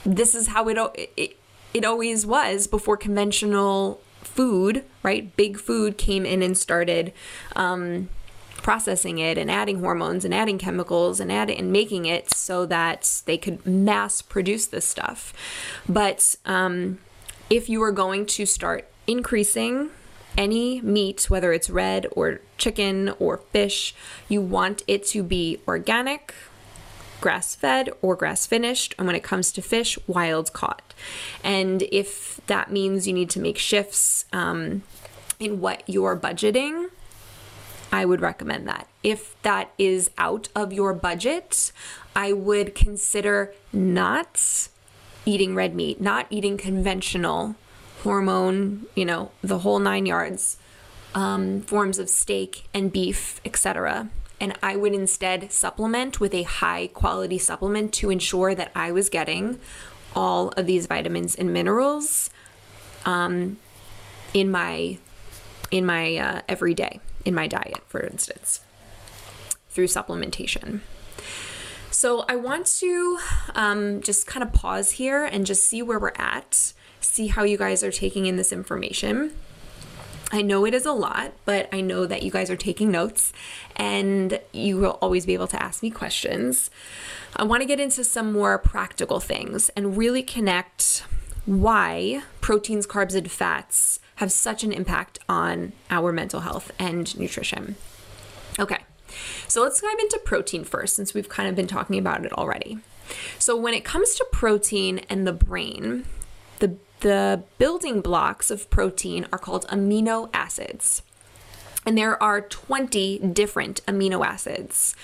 this 0.05 0.35
is 0.35 0.49
how 0.49 0.69
it, 0.69 0.79
it, 1.17 1.37
it 1.73 1.85
always 1.85 2.27
was 2.27 2.67
before 2.67 2.97
conventional 2.97 4.01
food, 4.23 4.85
right? 5.03 5.35
Big 5.37 5.59
food 5.59 5.97
came 5.97 6.25
in 6.27 6.43
and 6.43 6.57
started 6.57 7.13
um, 7.57 8.09
processing 8.63 9.19
it 9.19 9.37
and 9.37 9.51
adding 9.51 9.81
hormones 9.81 10.25
and 10.25 10.33
adding 10.33 10.57
chemicals 10.59 11.21
and 11.21 11.31
adding 11.31 11.59
and 11.59 11.73
making 11.73 12.07
it 12.07 12.31
so 12.33 12.65
that 12.67 13.23
they 13.27 13.37
could 13.37 13.67
mass 13.67 14.23
produce 14.23 14.67
this 14.67 14.85
stuff. 14.85 15.35
But 15.89 16.37
um, 16.47 16.99
if 17.51 17.69
you 17.69 17.83
are 17.83 17.93
going 17.93 18.25
to 18.27 18.47
start 18.47 18.89
increasing 19.07 19.91
any 20.39 20.81
meat, 20.81 21.29
whether 21.29 21.53
it's 21.53 21.69
red 21.69 22.07
or 22.13 22.41
chicken 22.57 23.11
or 23.19 23.39
fish, 23.39 23.95
you 24.29 24.41
want 24.41 24.83
it 24.87 25.05
to 25.09 25.23
be 25.23 25.61
organic, 25.69 26.33
grass 27.21 27.55
fed, 27.55 27.91
or 28.01 28.17
grass 28.17 28.47
finished. 28.47 28.95
And 28.97 29.07
when 29.07 29.17
it 29.17 29.23
comes 29.23 29.53
to 29.53 29.63
fish, 29.63 29.99
wild 30.07 30.53
caught. 30.53 30.95
And 31.45 31.83
if 31.93 32.41
that 32.47 32.71
means 32.71 33.07
you 33.07 33.13
need 33.13 33.31
to 33.31 33.41
make 33.41 33.59
shifts 33.59 34.25
um, 34.33 34.83
in 35.39 35.61
what 35.61 35.83
you're 35.87 36.17
budgeting, 36.17 36.89
I 37.93 38.07
would 38.07 38.23
recommend 38.23 38.67
that. 38.67 38.89
If 39.03 39.41
that 39.43 39.71
is 39.77 40.11
out 40.17 40.49
of 40.57 40.73
your 40.73 40.95
budget, 40.95 41.71
I 42.17 42.33
would 42.33 42.75
consider 42.75 43.55
not 43.73 44.69
eating 45.27 45.55
red 45.55 45.75
meat, 45.75 46.01
not 46.01 46.27
eating 46.31 46.57
conventional 46.57 47.55
hormone, 48.03 48.87
you 48.95 49.05
know, 49.05 49.31
the 49.43 49.59
whole 49.59 49.79
nine 49.79 50.07
yards, 50.07 50.57
um, 51.15 51.61
forms 51.61 51.99
of 51.99 52.09
steak 52.09 52.65
and 52.73 52.91
beef, 52.91 53.41
etc. 53.45 54.09
And 54.41 54.59
I 54.63 54.75
would 54.75 54.95
instead 54.95 55.53
supplement 55.53 56.19
with 56.19 56.35
a 56.35 56.43
high 56.43 56.89
quality 56.89 57.39
supplement 57.39 57.93
to 57.95 58.11
ensure 58.11 58.55
that 58.55 58.73
I 58.75 58.91
was 58.91 59.09
getting 59.11 59.61
all 60.17 60.49
of 60.51 60.67
these 60.67 60.87
vitamins 60.87 61.35
and 61.35 61.53
minerals 61.53 62.31
um, 63.05 63.59
in 64.35 64.51
my 64.51 64.99
in 65.71 65.87
my 65.87 66.17
uh, 66.17 66.41
everyday 66.49 67.01
in 67.25 67.35
my 67.35 67.47
diet, 67.47 67.83
for 67.87 68.01
instance, 68.01 68.61
through 69.71 69.87
supplementation. 69.87 70.81
So 71.91 72.25
I 72.29 72.37
want 72.37 72.67
to 72.79 73.19
um, 73.55 74.01
just 74.01 74.27
kind 74.27 74.43
of 74.43 74.53
pause 74.53 74.93
here 74.93 75.25
and 75.25 75.47
just 75.47 75.67
see 75.67 75.83
where 75.83 75.99
we're 75.99 76.13
at, 76.17 76.73
see 77.01 77.29
how 77.29 77.45
you 77.45 77.57
guys 77.57 77.85
are 77.85 77.93
taking 77.93 78.27
in 78.27 78.37
this 78.37 78.53
information. 78.53 79.33
I 80.35 80.41
know 80.41 80.65
it 80.65 80.73
is 80.73 80.87
a 80.87 80.93
lot, 80.93 81.33
but 81.45 81.69
I 81.73 81.83
know 81.83 82.07
that 82.07 82.23
you 82.23 82.31
guys 82.31 82.49
are 82.49 82.57
taking 82.57 82.91
notes 82.91 83.35
and 83.77 84.41
you 84.53 84.79
will 84.79 84.99
always 85.03 85.27
be 85.27 85.35
able 85.35 85.49
to 85.49 85.63
ask 85.63 85.83
me 85.83 85.91
questions. 85.91 86.71
I 87.37 87.45
want 87.45 87.61
to 87.61 87.67
get 87.67 87.79
into 87.79 88.03
some 88.03 88.33
more 88.33 88.57
practical 88.59 89.21
things 89.21 89.69
and 89.71 89.97
really 89.97 90.23
connect 90.23 91.05
why 91.45 92.23
proteins, 92.41 92.87
carbs, 92.87 93.15
and 93.15 93.31
fats 93.31 94.01
have 94.23 94.31
such 94.31 94.63
an 94.63 94.73
impact 94.73 95.19
on 95.29 95.73
our 95.91 96.13
mental 96.13 96.41
health 96.41 96.71
and 96.79 97.19
nutrition. 97.19 97.75
Okay, 98.57 98.79
so 99.49 99.63
let's 99.63 99.81
dive 99.81 99.99
into 99.99 100.21
protein 100.25 100.63
first, 100.63 100.95
since 100.95 101.13
we've 101.13 101.29
kind 101.29 101.49
of 101.49 101.57
been 101.57 101.67
talking 101.67 101.99
about 101.99 102.25
it 102.25 102.33
already. 102.35 102.79
So, 103.41 103.57
when 103.57 103.75
it 103.75 103.85
comes 103.85 104.15
to 104.15 104.27
protein 104.31 105.01
and 105.11 105.27
the 105.27 105.33
brain, 105.33 106.05
the, 106.61 106.77
the 107.01 107.43
building 107.59 108.01
blocks 108.01 108.49
of 108.49 108.71
protein 108.71 109.27
are 109.33 109.39
called 109.39 109.67
amino 109.67 110.31
acids. 110.33 111.03
And 111.85 111.99
there 111.99 112.23
are 112.23 112.41
20 112.41 113.19
different 113.19 113.85
amino 113.87 114.25
acids. 114.25 114.95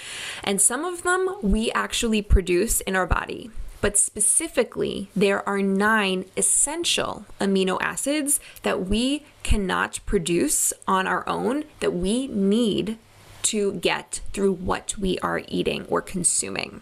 And 0.44 0.62
some 0.62 0.84
of 0.84 1.02
them 1.02 1.36
we 1.42 1.72
actually 1.72 2.22
produce 2.22 2.80
in 2.82 2.94
our 2.94 3.06
body 3.06 3.50
but 3.80 3.96
specifically, 3.96 5.08
there 5.14 5.48
are 5.48 5.62
nine 5.62 6.24
essential 6.36 7.26
amino 7.40 7.78
acids 7.80 8.40
that 8.62 8.86
we 8.86 9.24
cannot 9.42 10.00
produce 10.04 10.72
on 10.86 11.06
our 11.06 11.28
own 11.28 11.64
that 11.80 11.92
we 11.92 12.26
need 12.26 12.98
to 13.42 13.74
get 13.74 14.20
through 14.32 14.52
what 14.52 14.98
we 14.98 15.18
are 15.20 15.42
eating 15.48 15.86
or 15.86 16.02
consuming. 16.02 16.80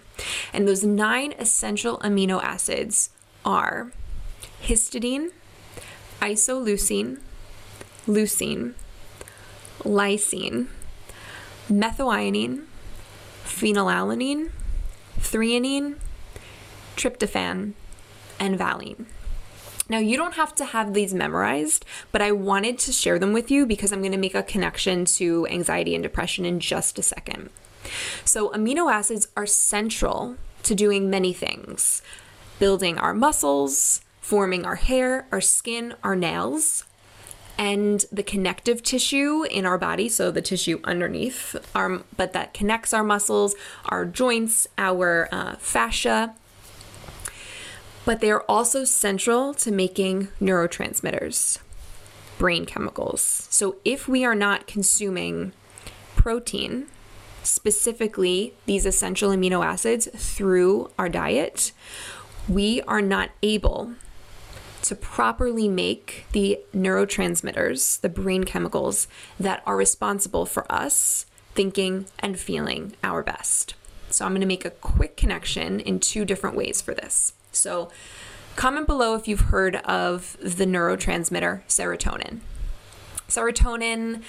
And 0.53 0.67
those 0.67 0.83
nine 0.83 1.35
essential 1.39 1.99
amino 1.99 2.43
acids 2.43 3.11
are 3.45 3.93
histidine, 4.63 5.31
isoleucine, 6.21 7.21
leucine, 8.07 8.75
lysine, 9.81 10.69
methionine, 11.69 12.65
phenylalanine, 13.45 14.51
threonine, 15.21 15.97
tryptophan, 16.97 17.73
and 18.39 18.59
valine. 18.59 19.07
Now, 19.89 19.99
you 19.99 20.17
don't 20.17 20.35
have 20.35 20.55
to 20.57 20.65
have 20.65 20.95
these 20.95 21.15
memorized, 21.15 21.85
but 22.11 22.21
I 22.21 22.33
wanted 22.33 22.79
to 22.81 22.93
share 22.93 23.19
them 23.19 23.33
with 23.33 23.51
you 23.51 23.67
because 23.67 23.93
I'm 23.93 24.01
going 24.01 24.13
to 24.13 24.19
make 24.19 24.35
a 24.35 24.43
connection 24.43 25.05
to 25.05 25.47
anxiety 25.47 25.95
and 25.95 26.03
depression 26.03 26.45
in 26.45 26.59
just 26.59 26.99
a 26.99 27.03
second. 27.03 27.51
So, 28.25 28.51
amino 28.51 28.93
acids 28.93 29.29
are 29.37 29.47
central 29.47 30.37
to 30.65 30.75
doing 30.75 31.09
many 31.09 31.33
things 31.33 32.03
building 32.59 32.99
our 32.99 33.13
muscles, 33.13 34.01
forming 34.21 34.65
our 34.65 34.77
hair, 34.77 35.27
our 35.31 35.43
skin, 35.43 35.95
our 36.03 36.17
nails, 36.17 36.85
and 37.59 38.05
the 38.11 38.23
connective 38.23 38.83
tissue 38.83 39.45
in 39.45 39.65
our 39.65 39.79
body, 39.79 40.09
so 40.09 40.31
the 40.31 40.43
tissue 40.43 40.81
underneath, 40.85 41.55
our, 41.75 42.03
but 42.17 42.33
that 42.33 42.55
connects 42.55 42.93
our 42.93 43.05
muscles, 43.05 43.55
our 43.87 44.05
joints, 44.05 44.67
our 44.79 45.29
uh, 45.31 45.57
fascia, 45.57 46.35
but 48.07 48.21
they 48.21 48.31
are 48.31 48.45
also 48.49 48.85
central 48.85 49.53
to 49.53 49.73
making 49.73 50.29
neurotransmitters, 50.41 51.59
brain 52.39 52.65
chemicals. 52.65 53.49
So 53.51 53.77
if 53.85 54.07
we 54.07 54.25
are 54.25 54.37
not 54.37 54.69
consuming 54.69 55.53
protein, 56.15 56.87
specifically 57.43 58.55
these 58.65 58.87
essential 58.87 59.31
amino 59.31 59.65
acids, 59.65 60.09
through 60.15 60.89
our 60.97 61.09
diet, 61.09 61.73
we 62.49 62.81
are 62.83 63.03
not 63.03 63.31
able 63.43 63.95
to 64.83 64.95
properly 64.95 65.69
make 65.69 66.27
the 66.31 66.61
neurotransmitters, 66.73 68.01
the 68.03 68.09
brain 68.09 68.45
chemicals 68.45 69.09
that 69.41 69.65
are 69.67 69.77
responsible 69.77 70.47
for 70.47 70.71
us 70.71 71.27
thinking 71.57 72.07
and 72.21 72.39
feeling 72.39 72.95
our 73.03 73.25
best. 73.25 73.75
So, 74.11 74.25
I'm 74.25 74.31
going 74.31 74.43
to 74.43 74.47
make 74.47 74.65
a 74.65 74.71
quick 74.71 75.17
connection 75.17 75.81
in 75.81 75.99
two 75.99 76.25
different 76.25 76.55
ways 76.55 76.81
for 76.81 76.95
this. 76.95 77.33
So, 77.57 77.91
comment 78.55 78.87
below 78.87 79.15
if 79.15 79.29
you've 79.29 79.41
heard 79.41 79.77
of 79.77 80.37
the 80.41 80.65
neurotransmitter 80.65 81.63
serotonin. 81.69 82.41
Serotonin 83.29 84.23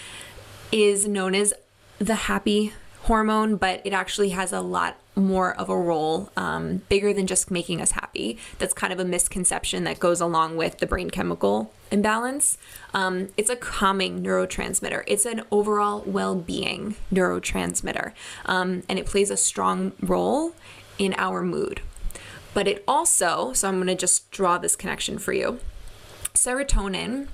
is 0.72 1.08
known 1.08 1.36
as 1.36 1.54
the 2.00 2.16
happy 2.16 2.74
hormone, 3.04 3.56
but 3.56 3.82
it 3.86 3.94
actually 3.94 4.30
has 4.30 4.52
a 4.52 4.60
lot 4.60 4.98
more 5.16 5.54
of 5.56 5.70
a 5.70 5.78
role, 5.78 6.30
um, 6.36 6.82
bigger 6.90 7.14
than 7.14 7.26
just 7.26 7.50
making 7.50 7.82
us 7.82 7.92
happy. 7.92 8.38
That's 8.60 8.74
kind 8.74 8.92
of 8.92 9.00
a 9.00 9.06
misconception 9.06 9.86
that 9.86 10.00
goes 10.00 10.20
along 10.20 10.58
with 10.58 10.80
the 10.80 10.86
brain 10.86 11.10
chemical 11.10 11.72
imbalance. 11.90 12.58
Um, 12.94 13.30
it's 13.38 13.50
a 13.50 13.56
calming 13.56 14.22
neurotransmitter, 14.22 15.04
it's 15.08 15.26
an 15.26 15.44
overall 15.52 16.04
well 16.06 16.36
being 16.36 16.96
neurotransmitter, 17.12 18.12
um, 18.46 18.84
and 18.90 19.00
it 19.00 19.06
plays 19.06 19.32
a 19.32 19.38
strong 19.38 19.94
role 20.02 20.54
in 21.00 21.16
our 21.18 21.42
mood. 21.42 21.82
But 22.58 22.68
it 22.68 22.84
also, 22.88 23.54
so 23.54 23.68
I'm 23.68 23.76
going 23.76 23.86
to 23.86 23.94
just 23.94 24.32
draw 24.32 24.58
this 24.58 24.76
connection 24.76 25.20
for 25.20 25.32
you. 25.32 25.60
Serotonin, 26.34 27.28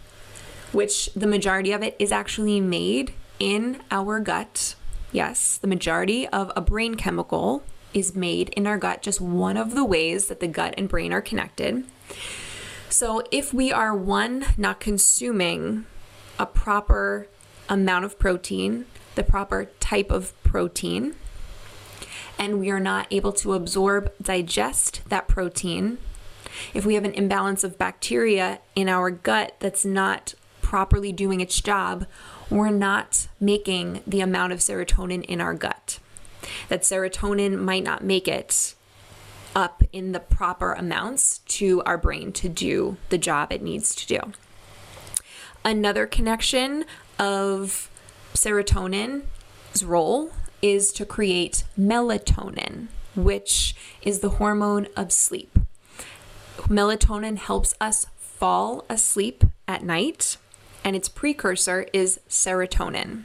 which 0.73 1.13
the 1.13 1.27
majority 1.27 1.71
of 1.71 1.81
it 1.81 1.95
is 1.97 2.11
actually 2.11 2.59
made 2.59 3.13
in 3.39 3.81
our 3.89 4.19
gut. 4.19 4.75
Yes, 5.13 5.57
the 5.57 5.67
majority 5.67 6.27
of 6.27 6.51
a 6.57 6.61
brain 6.61 6.95
chemical 6.95 7.63
is 7.93 8.13
made 8.13 8.49
in 8.49 8.67
our 8.67 8.77
gut, 8.77 9.01
just 9.01 9.21
one 9.21 9.55
of 9.55 9.75
the 9.75 9.85
ways 9.85 10.27
that 10.27 10.41
the 10.41 10.47
gut 10.49 10.73
and 10.77 10.89
brain 10.89 11.13
are 11.13 11.21
connected. 11.21 11.85
So, 12.89 13.23
if 13.31 13.53
we 13.53 13.71
are 13.71 13.95
one, 13.95 14.43
not 14.57 14.81
consuming 14.81 15.85
a 16.37 16.45
proper 16.45 17.29
amount 17.69 18.03
of 18.03 18.19
protein, 18.19 18.87
the 19.15 19.23
proper 19.23 19.69
type 19.79 20.11
of 20.11 20.33
protein, 20.43 21.15
and 22.37 22.59
we 22.59 22.69
are 22.69 22.79
not 22.79 23.07
able 23.11 23.31
to 23.33 23.53
absorb, 23.53 24.11
digest 24.21 25.01
that 25.09 25.27
protein, 25.27 25.97
if 26.73 26.85
we 26.85 26.95
have 26.95 27.05
an 27.05 27.13
imbalance 27.13 27.63
of 27.63 27.77
bacteria 27.77 28.59
in 28.75 28.89
our 28.89 29.09
gut 29.09 29.55
that's 29.59 29.85
not 29.85 30.33
properly 30.61 31.11
doing 31.11 31.41
its 31.41 31.59
job, 31.61 32.05
we're 32.49 32.69
not 32.69 33.27
making 33.39 34.01
the 34.05 34.21
amount 34.21 34.53
of 34.53 34.59
serotonin 34.59 35.23
in 35.25 35.41
our 35.41 35.53
gut. 35.53 35.99
That 36.69 36.81
serotonin 36.81 37.59
might 37.59 37.83
not 37.83 38.03
make 38.03 38.27
it 38.27 38.75
up 39.55 39.83
in 39.91 40.11
the 40.11 40.19
proper 40.19 40.73
amounts 40.73 41.39
to 41.39 41.81
our 41.83 41.97
brain 41.97 42.31
to 42.33 42.49
do 42.49 42.97
the 43.09 43.17
job 43.17 43.51
it 43.51 43.61
needs 43.61 43.95
to 43.95 44.07
do. 44.07 44.19
Another 45.63 46.05
connection 46.05 46.85
of 47.19 47.89
serotonin's 48.33 49.85
role 49.85 50.31
is 50.63 50.93
to 50.93 51.05
create 51.05 51.65
melatonin, 51.77 52.87
which 53.15 53.75
is 54.01 54.21
the 54.21 54.29
hormone 54.29 54.87
of 54.95 55.11
sleep. 55.11 55.59
Melatonin 56.61 57.37
helps 57.37 57.75
us 57.81 58.07
fall 58.17 58.85
asleep 58.89 59.43
at 59.67 59.83
night, 59.83 60.37
and 60.83 60.95
its 60.95 61.09
precursor 61.09 61.85
is 61.91 62.21
serotonin. 62.29 63.23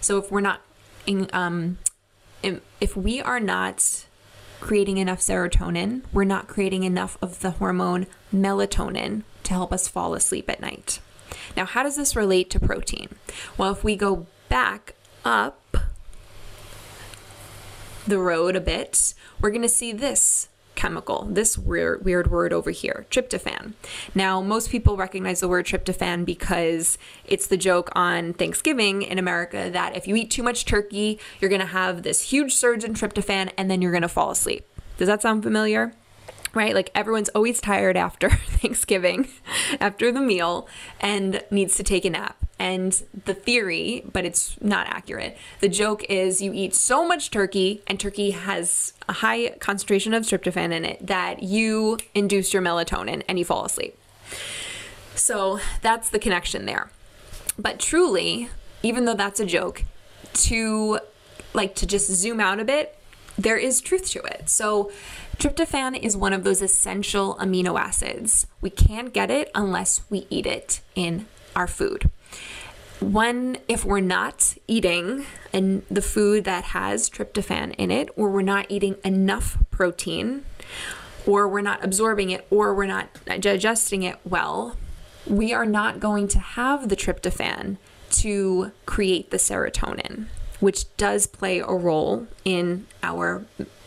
So 0.00 0.18
if 0.18 0.32
we're 0.32 0.40
not 0.40 0.62
in, 1.06 1.28
um, 1.32 1.78
if 2.42 2.96
we 2.96 3.20
are 3.20 3.40
not 3.40 4.06
creating 4.60 4.96
enough 4.96 5.20
serotonin, 5.20 6.02
we're 6.12 6.24
not 6.24 6.48
creating 6.48 6.84
enough 6.84 7.18
of 7.20 7.40
the 7.40 7.52
hormone 7.52 8.06
melatonin 8.32 9.22
to 9.42 9.52
help 9.52 9.72
us 9.72 9.86
fall 9.86 10.14
asleep 10.14 10.48
at 10.48 10.60
night. 10.60 11.00
Now, 11.56 11.66
how 11.66 11.82
does 11.82 11.96
this 11.96 12.16
relate 12.16 12.48
to 12.50 12.60
protein? 12.60 13.10
Well, 13.58 13.72
if 13.72 13.84
we 13.84 13.96
go 13.96 14.26
back 14.48 14.94
up 15.24 15.76
the 18.06 18.18
road 18.18 18.56
a 18.56 18.60
bit, 18.60 19.14
we're 19.40 19.50
going 19.50 19.62
to 19.62 19.68
see 19.68 19.92
this 19.92 20.48
chemical, 20.74 21.26
this 21.30 21.56
weird, 21.56 22.04
weird 22.04 22.30
word 22.30 22.52
over 22.52 22.70
here, 22.70 23.06
tryptophan. 23.10 23.74
Now, 24.14 24.40
most 24.40 24.70
people 24.70 24.96
recognize 24.96 25.40
the 25.40 25.48
word 25.48 25.66
tryptophan 25.66 26.24
because 26.24 26.98
it's 27.24 27.46
the 27.46 27.56
joke 27.56 27.90
on 27.94 28.32
Thanksgiving 28.34 29.02
in 29.02 29.18
America 29.18 29.70
that 29.72 29.96
if 29.96 30.08
you 30.08 30.16
eat 30.16 30.30
too 30.30 30.42
much 30.42 30.64
turkey, 30.64 31.18
you're 31.40 31.48
going 31.48 31.60
to 31.60 31.66
have 31.66 32.02
this 32.02 32.30
huge 32.30 32.54
surge 32.54 32.84
in 32.84 32.94
tryptophan 32.94 33.52
and 33.56 33.70
then 33.70 33.80
you're 33.80 33.92
going 33.92 34.02
to 34.02 34.08
fall 34.08 34.30
asleep. 34.30 34.66
Does 34.96 35.08
that 35.08 35.22
sound 35.22 35.42
familiar? 35.42 35.92
Right? 36.54 36.74
Like 36.74 36.90
everyone's 36.94 37.28
always 37.30 37.60
tired 37.60 37.96
after 37.96 38.30
Thanksgiving, 38.30 39.28
after 39.80 40.12
the 40.12 40.20
meal, 40.20 40.68
and 41.00 41.42
needs 41.50 41.76
to 41.76 41.82
take 41.82 42.04
a 42.04 42.10
nap. 42.10 42.36
And 42.58 43.02
the 43.24 43.34
theory, 43.34 44.04
but 44.10 44.24
it's 44.24 44.56
not 44.60 44.86
accurate, 44.86 45.36
the 45.60 45.68
joke 45.68 46.04
is 46.04 46.40
you 46.40 46.52
eat 46.54 46.74
so 46.74 47.06
much 47.06 47.30
turkey, 47.30 47.82
and 47.86 47.98
turkey 47.98 48.30
has 48.30 48.92
a 49.08 49.14
high 49.14 49.50
concentration 49.58 50.14
of 50.14 50.22
tryptophan 50.22 50.72
in 50.72 50.84
it, 50.84 51.04
that 51.04 51.42
you 51.42 51.98
induce 52.14 52.52
your 52.52 52.62
melatonin 52.62 53.22
and 53.28 53.38
you 53.38 53.44
fall 53.44 53.64
asleep. 53.64 53.98
So 55.14 55.58
that's 55.82 56.10
the 56.10 56.18
connection 56.18 56.64
there. 56.66 56.90
But 57.58 57.78
truly, 57.80 58.48
even 58.82 59.04
though 59.04 59.14
that's 59.14 59.40
a 59.40 59.46
joke, 59.46 59.84
to 60.34 61.00
like 61.54 61.74
to 61.76 61.86
just 61.86 62.10
zoom 62.10 62.40
out 62.40 62.60
a 62.60 62.64
bit, 62.64 62.98
there 63.38 63.56
is 63.56 63.80
truth 63.80 64.10
to 64.10 64.22
it. 64.22 64.48
So 64.48 64.90
Tryptophan 65.38 65.98
is 65.98 66.16
one 66.16 66.32
of 66.32 66.44
those 66.44 66.62
essential 66.62 67.34
amino 67.36 67.78
acids. 67.78 68.46
We 68.60 68.70
can't 68.70 69.12
get 69.12 69.30
it 69.30 69.50
unless 69.54 70.02
we 70.08 70.26
eat 70.30 70.46
it 70.46 70.80
in 70.94 71.26
our 71.56 71.66
food. 71.66 72.10
One, 73.00 73.58
if 73.68 73.84
we're 73.84 74.00
not 74.00 74.54
eating 74.68 75.26
and 75.52 75.82
the 75.90 76.00
food 76.00 76.44
that 76.44 76.64
has 76.64 77.10
tryptophan 77.10 77.74
in 77.76 77.90
it, 77.90 78.08
or 78.16 78.30
we're 78.30 78.42
not 78.42 78.66
eating 78.70 78.96
enough 79.04 79.58
protein, 79.70 80.44
or 81.26 81.48
we're 81.48 81.60
not 81.60 81.84
absorbing 81.84 82.30
it, 82.30 82.46
or 82.50 82.74
we're 82.74 82.86
not 82.86 83.08
digesting 83.40 84.04
it 84.04 84.18
well, 84.24 84.76
we 85.26 85.52
are 85.52 85.66
not 85.66 86.00
going 86.00 86.28
to 86.28 86.38
have 86.38 86.88
the 86.88 86.96
tryptophan 86.96 87.76
to 88.10 88.70
create 88.86 89.30
the 89.30 89.36
serotonin, 89.36 90.26
which 90.64 90.94
does 90.96 91.26
play 91.26 91.60
a 91.60 91.66
role 91.66 92.26
in 92.44 92.86
our 93.02 93.44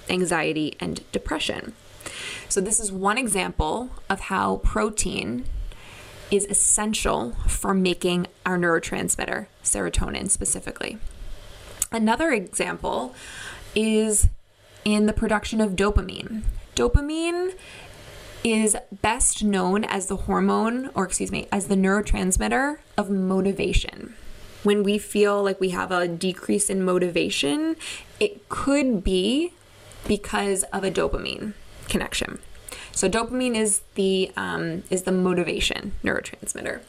anxiety, 0.09 0.75
and 0.79 1.09
depression. 1.11 1.73
So, 2.49 2.61
this 2.61 2.79
is 2.79 2.91
one 2.91 3.17
example 3.17 3.89
of 4.09 4.21
how 4.21 4.57
protein 4.57 5.45
is 6.31 6.45
essential 6.45 7.33
for 7.47 7.73
making 7.73 8.27
our 8.45 8.57
neurotransmitter, 8.57 9.47
serotonin 9.63 10.29
specifically. 10.29 10.97
Another 11.91 12.31
example 12.31 13.15
is 13.75 14.27
in 14.83 15.05
the 15.05 15.13
production 15.13 15.61
of 15.61 15.71
dopamine. 15.75 16.43
Dopamine 16.75 17.53
is 18.43 18.75
best 19.01 19.43
known 19.43 19.83
as 19.83 20.07
the 20.07 20.15
hormone, 20.15 20.89
or 20.93 21.05
excuse 21.05 21.31
me, 21.31 21.47
as 21.51 21.67
the 21.67 21.75
neurotransmitter 21.75 22.77
of 22.97 23.09
motivation. 23.09 24.15
When 24.67 24.83
we 24.83 24.97
feel 24.97 25.41
like 25.41 25.61
we 25.61 25.69
have 25.69 25.93
a 25.93 26.09
decrease 26.09 26.69
in 26.69 26.83
motivation, 26.83 27.77
it 28.19 28.49
could 28.49 29.01
be 29.01 29.53
because 30.05 30.63
of 30.73 30.83
a 30.83 30.91
dopamine 30.91 31.53
connection. 31.87 32.39
So 32.91 33.07
dopamine 33.07 33.55
is 33.55 33.79
the 33.95 34.29
um, 34.35 34.83
is 34.89 35.03
the 35.03 35.13
motivation 35.13 35.93
neurotransmitter. 36.03 36.81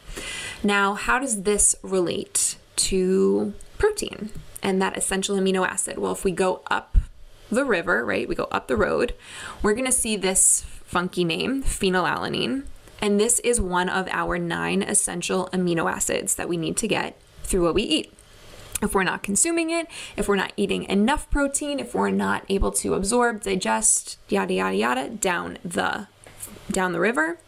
Now, 0.65 0.95
how 0.95 1.21
does 1.21 1.45
this 1.45 1.77
relate 1.83 2.57
to 2.89 3.55
protein 3.79 4.31
and 4.61 4.83
that 4.83 4.99
essential 4.99 5.37
amino 5.37 5.65
acid? 5.65 5.99
Well, 5.99 6.11
if 6.11 6.25
we 6.25 6.33
go 6.33 6.63
up 6.69 6.99
the 7.49 7.65
river, 7.65 8.05
right, 8.05 8.29
we 8.29 8.35
go 8.35 8.49
up 8.51 8.67
the 8.67 8.77
road, 8.77 9.15
we're 9.63 9.75
going 9.75 9.87
to 9.87 9.93
see 9.93 10.17
this 10.17 10.65
funky 10.83 11.23
name, 11.23 11.63
phenylalanine, 11.63 12.65
and 13.01 13.21
this 13.21 13.39
is 13.39 13.61
one 13.61 13.89
of 13.89 14.09
our 14.09 14.37
nine 14.37 14.83
essential 14.83 15.49
amino 15.53 15.89
acids 15.89 16.35
that 16.35 16.49
we 16.49 16.57
need 16.57 16.77
to 16.79 16.89
get 16.89 17.17
through 17.49 17.65
what 17.65 17.75
we 17.75 17.83
eat 17.83 18.13
if 18.83 18.95
we're 18.95 19.05
not 19.05 19.23
consuming 19.23 19.71
it, 19.71 19.89
if 20.17 20.29
we're 20.29 20.37
not 20.37 20.53
eating 20.57 20.85
enough 20.85 21.29
protein, 21.31 21.81
if 21.81 21.95
we're 21.95 22.11
not 22.11 22.45
able 22.49 22.71
to 22.73 22.95
absorb, 22.95 23.43
digest, 23.43 24.19
yada 24.29 24.55
yada 24.55 24.77
yada 24.77 25.09
down 25.09 25.59
the 25.65 26.07
down 26.71 26.93
the 26.93 27.01
river, 27.01 27.39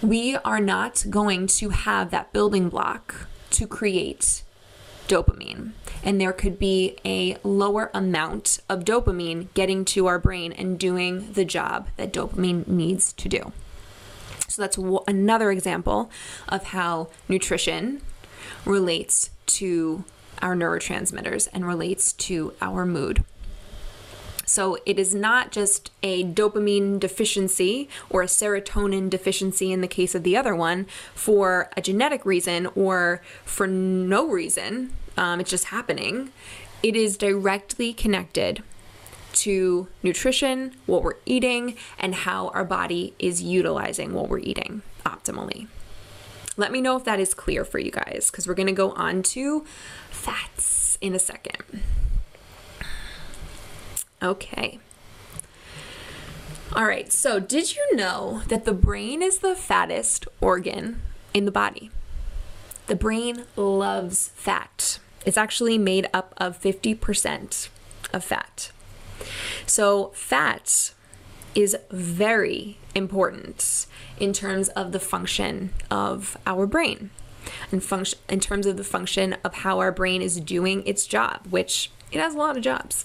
we 0.00 0.36
are 0.36 0.60
not 0.60 1.04
going 1.10 1.46
to 1.46 1.70
have 1.70 2.10
that 2.10 2.32
building 2.32 2.68
block 2.68 3.26
to 3.50 3.66
create 3.66 4.42
dopamine. 5.08 5.72
And 6.04 6.20
there 6.20 6.32
could 6.32 6.58
be 6.58 6.96
a 7.04 7.36
lower 7.44 7.90
amount 7.94 8.60
of 8.68 8.84
dopamine 8.84 9.52
getting 9.54 9.84
to 9.86 10.06
our 10.06 10.18
brain 10.18 10.52
and 10.52 10.78
doing 10.78 11.32
the 11.32 11.44
job 11.44 11.88
that 11.96 12.12
dopamine 12.12 12.66
needs 12.66 13.12
to 13.14 13.28
do. 13.28 13.52
So 14.48 14.62
that's 14.62 14.78
another 15.06 15.50
example 15.50 16.10
of 16.48 16.64
how 16.64 17.08
nutrition 17.28 18.02
relates 18.64 19.30
to 19.46 20.04
our 20.40 20.54
neurotransmitters 20.56 21.48
and 21.52 21.66
relates 21.66 22.12
to 22.12 22.52
our 22.60 22.84
mood. 22.84 23.24
So 24.44 24.76
it 24.84 24.98
is 24.98 25.14
not 25.14 25.50
just 25.50 25.90
a 26.02 26.24
dopamine 26.24 27.00
deficiency 27.00 27.88
or 28.10 28.22
a 28.22 28.26
serotonin 28.26 29.08
deficiency 29.08 29.72
in 29.72 29.80
the 29.80 29.88
case 29.88 30.14
of 30.14 30.24
the 30.24 30.36
other 30.36 30.54
one 30.54 30.86
for 31.14 31.70
a 31.76 31.80
genetic 31.80 32.26
reason 32.26 32.66
or 32.74 33.22
for 33.44 33.66
no 33.66 34.28
reason. 34.28 34.92
Um, 35.16 35.40
it's 35.40 35.50
just 35.50 35.66
happening. 35.66 36.32
It 36.82 36.96
is 36.96 37.16
directly 37.16 37.92
connected 37.94 38.62
to 39.34 39.88
nutrition, 40.02 40.74
what 40.86 41.02
we're 41.02 41.16
eating, 41.24 41.76
and 41.98 42.14
how 42.14 42.48
our 42.48 42.64
body 42.64 43.14
is 43.18 43.42
utilizing 43.42 44.12
what 44.12 44.28
we're 44.28 44.40
eating 44.40 44.82
optimally. 45.06 45.68
Let 46.56 46.70
me 46.70 46.80
know 46.80 46.96
if 46.96 47.04
that 47.04 47.18
is 47.18 47.34
clear 47.34 47.64
for 47.64 47.78
you 47.78 47.90
guys 47.90 48.30
because 48.30 48.46
we're 48.46 48.54
going 48.54 48.66
to 48.66 48.72
go 48.72 48.90
on 48.92 49.22
to 49.24 49.64
fats 50.10 50.98
in 51.00 51.14
a 51.14 51.18
second. 51.18 51.82
Okay. 54.22 54.78
All 56.74 56.86
right, 56.86 57.12
so 57.12 57.38
did 57.38 57.74
you 57.76 57.96
know 57.96 58.42
that 58.48 58.64
the 58.64 58.72
brain 58.72 59.22
is 59.22 59.38
the 59.38 59.54
fattest 59.54 60.26
organ 60.40 61.02
in 61.34 61.44
the 61.44 61.50
body? 61.50 61.90
The 62.86 62.96
brain 62.96 63.44
loves 63.56 64.28
fat. 64.34 64.98
It's 65.26 65.36
actually 65.36 65.76
made 65.76 66.08
up 66.14 66.34
of 66.38 66.58
50% 66.60 67.68
of 68.12 68.24
fat. 68.24 68.70
So, 69.66 70.12
fat 70.14 70.92
is 71.54 71.76
very 71.90 72.78
important 72.94 73.86
in 74.18 74.32
terms 74.32 74.68
of 74.70 74.92
the 74.92 75.00
function 75.00 75.70
of 75.90 76.36
our 76.46 76.66
brain 76.66 77.10
and 77.70 77.82
function 77.82 78.18
in 78.28 78.40
terms 78.40 78.66
of 78.66 78.76
the 78.76 78.84
function 78.84 79.36
of 79.44 79.54
how 79.54 79.80
our 79.80 79.92
brain 79.92 80.22
is 80.22 80.40
doing 80.40 80.86
its 80.86 81.06
job, 81.06 81.46
which 81.50 81.90
it 82.10 82.20
has 82.20 82.34
a 82.34 82.38
lot 82.38 82.56
of 82.56 82.62
jobs. 82.62 83.04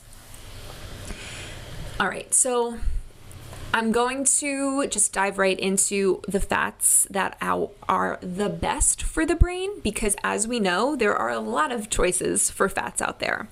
All 1.99 2.07
right, 2.07 2.31
so 2.33 2.77
I'm 3.73 3.91
going 3.91 4.23
to 4.23 4.87
just 4.87 5.13
dive 5.13 5.37
right 5.37 5.59
into 5.59 6.21
the 6.27 6.39
fats 6.39 7.07
that 7.09 7.37
are 7.41 8.19
the 8.21 8.49
best 8.49 9.03
for 9.03 9.25
the 9.25 9.35
brain 9.35 9.81
because, 9.81 10.15
as 10.23 10.47
we 10.47 10.59
know, 10.59 10.95
there 10.95 11.15
are 11.15 11.29
a 11.29 11.39
lot 11.39 11.71
of 11.71 11.89
choices 11.89 12.49
for 12.49 12.69
fats 12.69 13.01
out 13.01 13.19
there. 13.19 13.49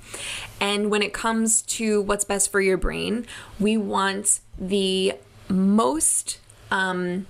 And 0.61 0.89
when 0.89 1.01
it 1.01 1.13
comes 1.13 1.61
to 1.63 2.01
what's 2.01 2.23
best 2.23 2.51
for 2.51 2.61
your 2.61 2.77
brain, 2.77 3.25
we 3.59 3.77
want 3.77 4.39
the 4.57 5.13
most 5.49 6.39
um, 6.71 7.27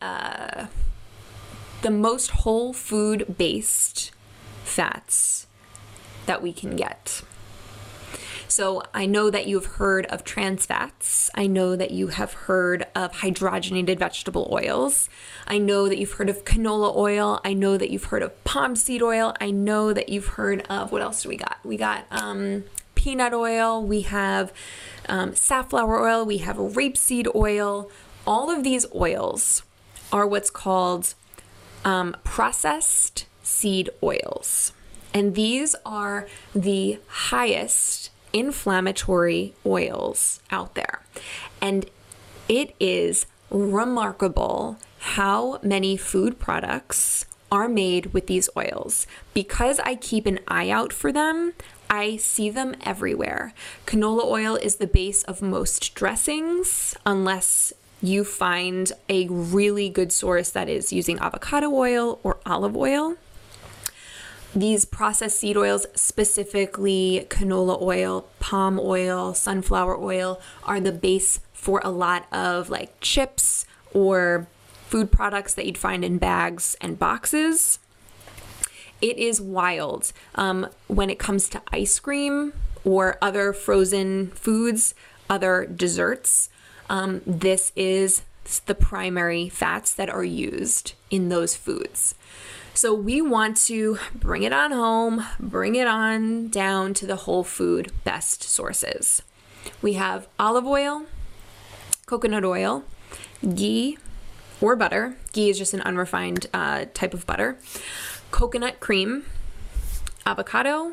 uh, 0.00 0.66
the 1.82 1.90
most 1.90 2.30
whole 2.30 2.72
food 2.72 3.36
based 3.38 4.10
fats 4.64 5.46
that 6.26 6.42
we 6.42 6.52
can 6.52 6.76
get. 6.76 7.22
So 8.48 8.82
I 8.94 9.06
know 9.06 9.30
that 9.30 9.46
you've 9.46 9.66
heard 9.66 10.06
of 10.06 10.24
trans 10.24 10.66
fats. 10.66 11.30
I 11.34 11.46
know 11.46 11.76
that 11.76 11.90
you 11.90 12.08
have 12.08 12.32
heard 12.32 12.86
of 12.94 13.12
hydrogenated 13.12 13.98
vegetable 13.98 14.48
oils. 14.50 15.08
I 15.46 15.58
know 15.58 15.88
that 15.88 15.98
you've 15.98 16.12
heard 16.12 16.30
of 16.30 16.44
canola 16.44 16.96
oil. 16.96 17.40
I 17.44 17.52
know 17.52 17.76
that 17.76 17.90
you've 17.90 18.04
heard 18.04 18.22
of 18.22 18.42
palm 18.44 18.74
seed 18.74 19.02
oil. 19.02 19.34
I 19.40 19.50
know 19.50 19.92
that 19.92 20.08
you've 20.08 20.28
heard 20.28 20.62
of 20.68 20.90
what 20.92 21.02
else 21.02 21.22
do 21.22 21.28
we 21.28 21.36
got? 21.36 21.58
We 21.62 21.76
got 21.76 22.06
um, 22.10 22.64
peanut 23.08 23.32
oil. 23.32 23.82
We 23.82 24.02
have 24.02 24.52
um, 25.08 25.34
safflower 25.34 25.98
oil. 26.06 26.26
We 26.26 26.38
have 26.38 26.56
rapeseed 26.56 27.34
oil. 27.34 27.90
All 28.26 28.50
of 28.50 28.62
these 28.62 28.84
oils 28.94 29.62
are 30.12 30.26
what's 30.26 30.50
called 30.50 31.14
um, 31.86 32.14
processed 32.22 33.24
seed 33.42 33.88
oils. 34.02 34.74
And 35.14 35.34
these 35.34 35.74
are 35.86 36.28
the 36.54 36.98
highest 37.06 38.10
inflammatory 38.34 39.54
oils 39.64 40.42
out 40.50 40.74
there. 40.74 41.00
And 41.62 41.88
it 42.46 42.74
is 42.78 43.24
remarkable 43.48 44.76
how 44.98 45.60
many 45.62 45.96
food 45.96 46.38
products 46.38 47.24
are 47.50 47.70
made 47.70 48.12
with 48.12 48.26
these 48.26 48.50
oils. 48.54 49.06
Because 49.32 49.80
I 49.80 49.94
keep 49.94 50.26
an 50.26 50.40
eye 50.46 50.68
out 50.68 50.92
for 50.92 51.10
them, 51.10 51.54
I 51.90 52.16
see 52.16 52.50
them 52.50 52.74
everywhere. 52.84 53.54
Canola 53.86 54.24
oil 54.24 54.56
is 54.56 54.76
the 54.76 54.86
base 54.86 55.22
of 55.24 55.40
most 55.42 55.94
dressings, 55.94 56.94
unless 57.06 57.72
you 58.00 58.24
find 58.24 58.92
a 59.08 59.26
really 59.28 59.88
good 59.88 60.12
source 60.12 60.50
that 60.50 60.68
is 60.68 60.92
using 60.92 61.18
avocado 61.18 61.70
oil 61.72 62.20
or 62.22 62.38
olive 62.46 62.76
oil. 62.76 63.16
These 64.54 64.84
processed 64.84 65.38
seed 65.38 65.56
oils, 65.56 65.86
specifically 65.94 67.26
canola 67.28 67.80
oil, 67.82 68.28
palm 68.38 68.78
oil, 68.80 69.34
sunflower 69.34 69.98
oil, 69.98 70.40
are 70.64 70.80
the 70.80 70.92
base 70.92 71.40
for 71.52 71.80
a 71.84 71.90
lot 71.90 72.26
of 72.32 72.70
like 72.70 73.00
chips 73.00 73.66
or 73.92 74.46
food 74.86 75.12
products 75.12 75.54
that 75.54 75.66
you'd 75.66 75.76
find 75.76 76.04
in 76.04 76.18
bags 76.18 76.76
and 76.80 76.98
boxes. 76.98 77.78
It 79.00 79.16
is 79.18 79.40
wild 79.40 80.12
um, 80.34 80.68
when 80.88 81.10
it 81.10 81.18
comes 81.18 81.48
to 81.50 81.62
ice 81.72 81.98
cream 81.98 82.52
or 82.84 83.16
other 83.22 83.52
frozen 83.52 84.28
foods, 84.28 84.94
other 85.30 85.66
desserts. 85.66 86.48
Um, 86.90 87.20
this 87.26 87.72
is 87.76 88.22
the 88.66 88.74
primary 88.74 89.48
fats 89.48 89.92
that 89.94 90.08
are 90.08 90.24
used 90.24 90.94
in 91.10 91.28
those 91.28 91.54
foods. 91.54 92.14
So 92.74 92.94
we 92.94 93.20
want 93.20 93.56
to 93.66 93.98
bring 94.14 94.42
it 94.42 94.52
on 94.52 94.72
home, 94.72 95.26
bring 95.40 95.74
it 95.74 95.86
on 95.86 96.48
down 96.48 96.94
to 96.94 97.06
the 97.06 97.16
whole 97.16 97.44
food 97.44 97.92
best 98.04 98.42
sources. 98.42 99.22
We 99.82 99.94
have 99.94 100.28
olive 100.38 100.66
oil, 100.66 101.06
coconut 102.06 102.44
oil, 102.44 102.84
ghee 103.54 103.98
or 104.60 104.76
butter. 104.76 105.16
Ghee 105.32 105.50
is 105.50 105.58
just 105.58 105.74
an 105.74 105.80
unrefined 105.82 106.46
uh, 106.54 106.86
type 106.94 107.14
of 107.14 107.26
butter. 107.26 107.58
Coconut 108.30 108.80
cream, 108.80 109.24
avocado, 110.26 110.92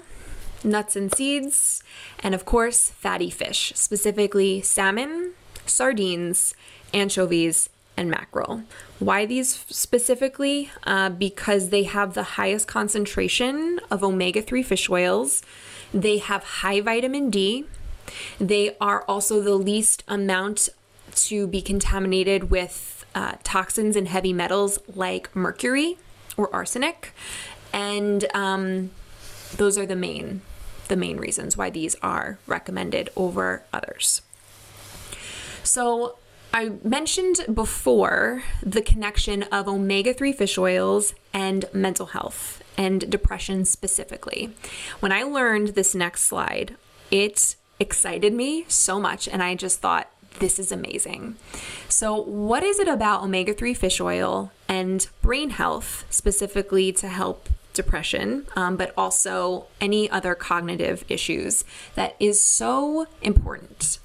nuts 0.63 0.95
and 0.95 1.13
seeds, 1.13 1.83
and 2.19 2.33
of 2.33 2.45
course, 2.45 2.89
fatty 2.89 3.29
fish, 3.29 3.71
specifically 3.75 4.61
salmon, 4.61 5.33
sardines, 5.65 6.55
anchovies, 6.93 7.69
and 7.97 8.09
mackerel. 8.09 8.63
Why 8.99 9.25
these 9.25 9.63
specifically? 9.69 10.69
Uh, 10.83 11.09
because 11.09 11.69
they 11.69 11.83
have 11.83 12.13
the 12.13 12.23
highest 12.23 12.67
concentration 12.67 13.79
of 13.89 14.03
omega 14.03 14.41
3 14.41 14.63
fish 14.63 14.89
oils, 14.89 15.41
they 15.93 16.17
have 16.17 16.43
high 16.43 16.81
vitamin 16.81 17.29
D, 17.29 17.65
they 18.39 18.75
are 18.79 19.03
also 19.03 19.41
the 19.41 19.55
least 19.55 20.03
amount 20.07 20.69
to 21.15 21.47
be 21.47 21.61
contaminated 21.61 22.49
with 22.49 23.05
uh, 23.15 23.35
toxins 23.43 23.95
and 23.95 24.07
heavy 24.07 24.33
metals 24.33 24.79
like 24.93 25.33
mercury 25.35 25.97
or 26.37 26.53
arsenic, 26.53 27.13
and 27.73 28.25
um, 28.33 28.91
those 29.55 29.77
are 29.77 29.85
the 29.85 29.95
main 29.95 30.41
the 30.87 30.95
main 30.95 31.17
reasons 31.17 31.57
why 31.57 31.69
these 31.69 31.95
are 32.03 32.37
recommended 32.45 33.09
over 33.15 33.63
others. 33.73 34.21
So 35.63 36.17
I 36.53 36.73
mentioned 36.83 37.45
before 37.53 38.43
the 38.61 38.81
connection 38.81 39.43
of 39.43 39.67
omega 39.67 40.13
3 40.13 40.31
fish 40.31 40.57
oils 40.57 41.13
and 41.33 41.65
mental 41.73 42.07
health 42.07 42.63
and 42.77 43.09
depression 43.09 43.65
specifically. 43.65 44.53
When 44.99 45.11
I 45.11 45.23
learned 45.23 45.69
this 45.69 45.95
next 45.95 46.21
slide, 46.21 46.75
it 47.11 47.55
excited 47.79 48.33
me 48.33 48.65
so 48.67 48.99
much, 48.99 49.27
and 49.27 49.43
I 49.43 49.55
just 49.55 49.79
thought, 49.79 50.09
this 50.39 50.59
is 50.59 50.71
amazing. 50.71 51.35
So, 51.87 52.15
what 52.21 52.63
is 52.63 52.79
it 52.79 52.87
about 52.87 53.23
omega 53.23 53.53
3 53.53 53.73
fish 53.73 53.99
oil 53.99 54.51
and 54.67 55.07
brain 55.21 55.51
health 55.51 56.05
specifically 56.09 56.91
to 56.93 57.07
help 57.07 57.49
depression, 57.73 58.47
um, 58.55 58.77
but 58.77 58.93
also 58.97 59.65
any 59.81 60.09
other 60.09 60.35
cognitive 60.35 61.05
issues 61.09 61.65
that 61.95 62.15
is 62.19 62.41
so 62.41 63.07
important? 63.21 63.99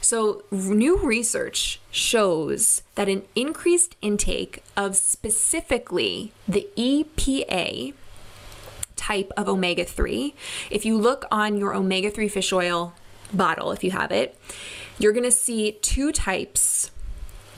So, 0.00 0.42
new 0.50 0.98
research 0.98 1.80
shows 1.90 2.82
that 2.94 3.08
an 3.08 3.22
increased 3.34 3.96
intake 4.02 4.62
of 4.76 4.96
specifically 4.96 6.32
the 6.48 6.68
EPA 6.76 7.94
type 8.96 9.32
of 9.36 9.48
omega 9.48 9.84
3, 9.84 10.34
if 10.70 10.84
you 10.84 10.96
look 10.96 11.24
on 11.30 11.56
your 11.56 11.74
omega 11.74 12.10
3 12.10 12.28
fish 12.28 12.52
oil 12.52 12.94
bottle, 13.32 13.72
if 13.72 13.82
you 13.84 13.90
have 13.90 14.12
it, 14.12 14.38
you're 14.98 15.12
going 15.12 15.24
to 15.24 15.30
see 15.30 15.72
two 15.72 16.12
types 16.12 16.90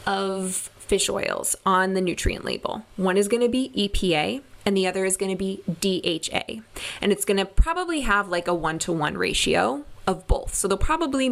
of 0.06 0.70
fish 0.78 1.08
oils 1.08 1.56
on 1.64 1.94
the 1.94 2.00
nutrient 2.00 2.44
label. 2.44 2.84
One 2.96 3.16
is 3.16 3.28
going 3.28 3.42
to 3.42 3.48
be 3.48 3.70
EPA, 3.76 4.42
and 4.64 4.76
the 4.76 4.86
other 4.86 5.04
is 5.04 5.16
going 5.16 5.30
to 5.30 5.36
be 5.36 5.62
DHA. 5.66 6.62
And 7.00 7.12
it's 7.12 7.24
going 7.24 7.38
to 7.38 7.44
probably 7.44 8.02
have 8.02 8.28
like 8.28 8.46
a 8.46 8.54
one 8.54 8.78
to 8.80 8.92
one 8.92 9.16
ratio 9.16 9.84
of 10.06 10.26
both. 10.26 10.54
So 10.54 10.68
they'll 10.68 10.78
probably 10.78 11.28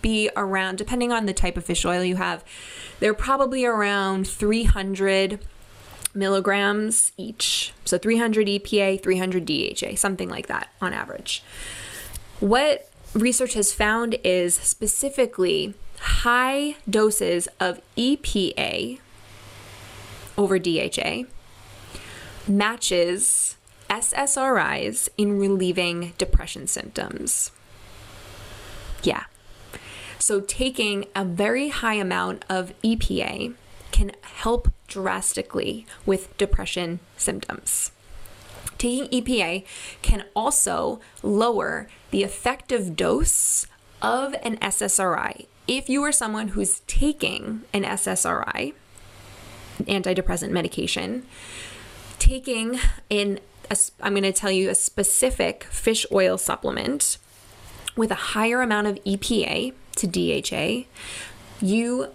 be 0.00 0.30
around, 0.36 0.78
depending 0.78 1.12
on 1.12 1.26
the 1.26 1.32
type 1.32 1.56
of 1.56 1.64
fish 1.64 1.84
oil 1.84 2.04
you 2.04 2.16
have, 2.16 2.44
they're 3.00 3.14
probably 3.14 3.64
around 3.64 4.26
300 4.26 5.40
milligrams 6.14 7.12
each. 7.16 7.72
So 7.84 7.98
300 7.98 8.46
EPA, 8.46 9.02
300 9.02 9.44
DHA, 9.44 9.96
something 9.96 10.28
like 10.28 10.46
that 10.46 10.68
on 10.80 10.92
average. 10.92 11.42
What 12.40 12.88
research 13.14 13.54
has 13.54 13.72
found 13.72 14.18
is 14.24 14.54
specifically 14.54 15.74
high 16.00 16.76
doses 16.88 17.48
of 17.60 17.80
EPA 17.96 18.98
over 20.36 20.58
DHA 20.58 21.24
matches 22.46 23.56
SSRIs 23.88 25.08
in 25.16 25.38
relieving 25.38 26.12
depression 26.18 26.66
symptoms. 26.66 27.52
Yeah. 29.02 29.24
So, 30.18 30.40
taking 30.40 31.06
a 31.14 31.24
very 31.24 31.68
high 31.68 31.94
amount 31.94 32.44
of 32.48 32.72
EPA 32.82 33.54
can 33.92 34.12
help 34.22 34.72
drastically 34.88 35.86
with 36.06 36.36
depression 36.36 37.00
symptoms. 37.16 37.92
Taking 38.78 39.08
EPA 39.08 39.64
can 40.02 40.24
also 40.34 41.00
lower 41.22 41.88
the 42.10 42.22
effective 42.22 42.96
dose 42.96 43.66
of 44.02 44.34
an 44.42 44.56
SSRI. 44.58 45.46
If 45.66 45.88
you 45.88 46.02
are 46.02 46.12
someone 46.12 46.48
who's 46.48 46.80
taking 46.80 47.62
an 47.72 47.84
SSRI, 47.84 48.74
antidepressant 49.80 50.50
medication, 50.50 51.24
taking 52.18 52.78
in 53.08 53.40
a, 53.70 53.76
I'm 54.02 54.12
going 54.12 54.24
to 54.24 54.32
tell 54.32 54.50
you 54.50 54.68
a 54.68 54.74
specific 54.74 55.64
fish 55.64 56.04
oil 56.12 56.36
supplement 56.36 57.18
with 57.96 58.10
a 58.10 58.14
higher 58.14 58.60
amount 58.60 58.86
of 58.88 59.02
EPA 59.04 59.72
to 59.96 60.06
DHA, 60.06 60.86
you 61.60 62.08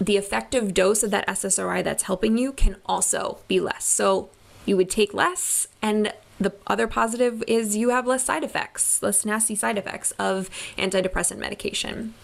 the 0.00 0.16
effective 0.16 0.74
dose 0.74 1.02
of 1.02 1.10
that 1.12 1.26
SSRI 1.28 1.84
that's 1.84 2.04
helping 2.04 2.36
you 2.36 2.52
can 2.52 2.76
also 2.86 3.38
be 3.46 3.60
less. 3.60 3.84
So 3.84 4.30
you 4.66 4.76
would 4.76 4.90
take 4.90 5.14
less 5.14 5.68
and 5.82 6.12
the 6.40 6.52
other 6.66 6.86
positive 6.86 7.44
is 7.46 7.76
you 7.76 7.90
have 7.90 8.06
less 8.06 8.24
side 8.24 8.42
effects, 8.42 9.02
less 9.02 9.24
nasty 9.24 9.54
side 9.54 9.78
effects 9.78 10.10
of 10.12 10.50
antidepressant 10.76 11.38
medication. 11.38 12.14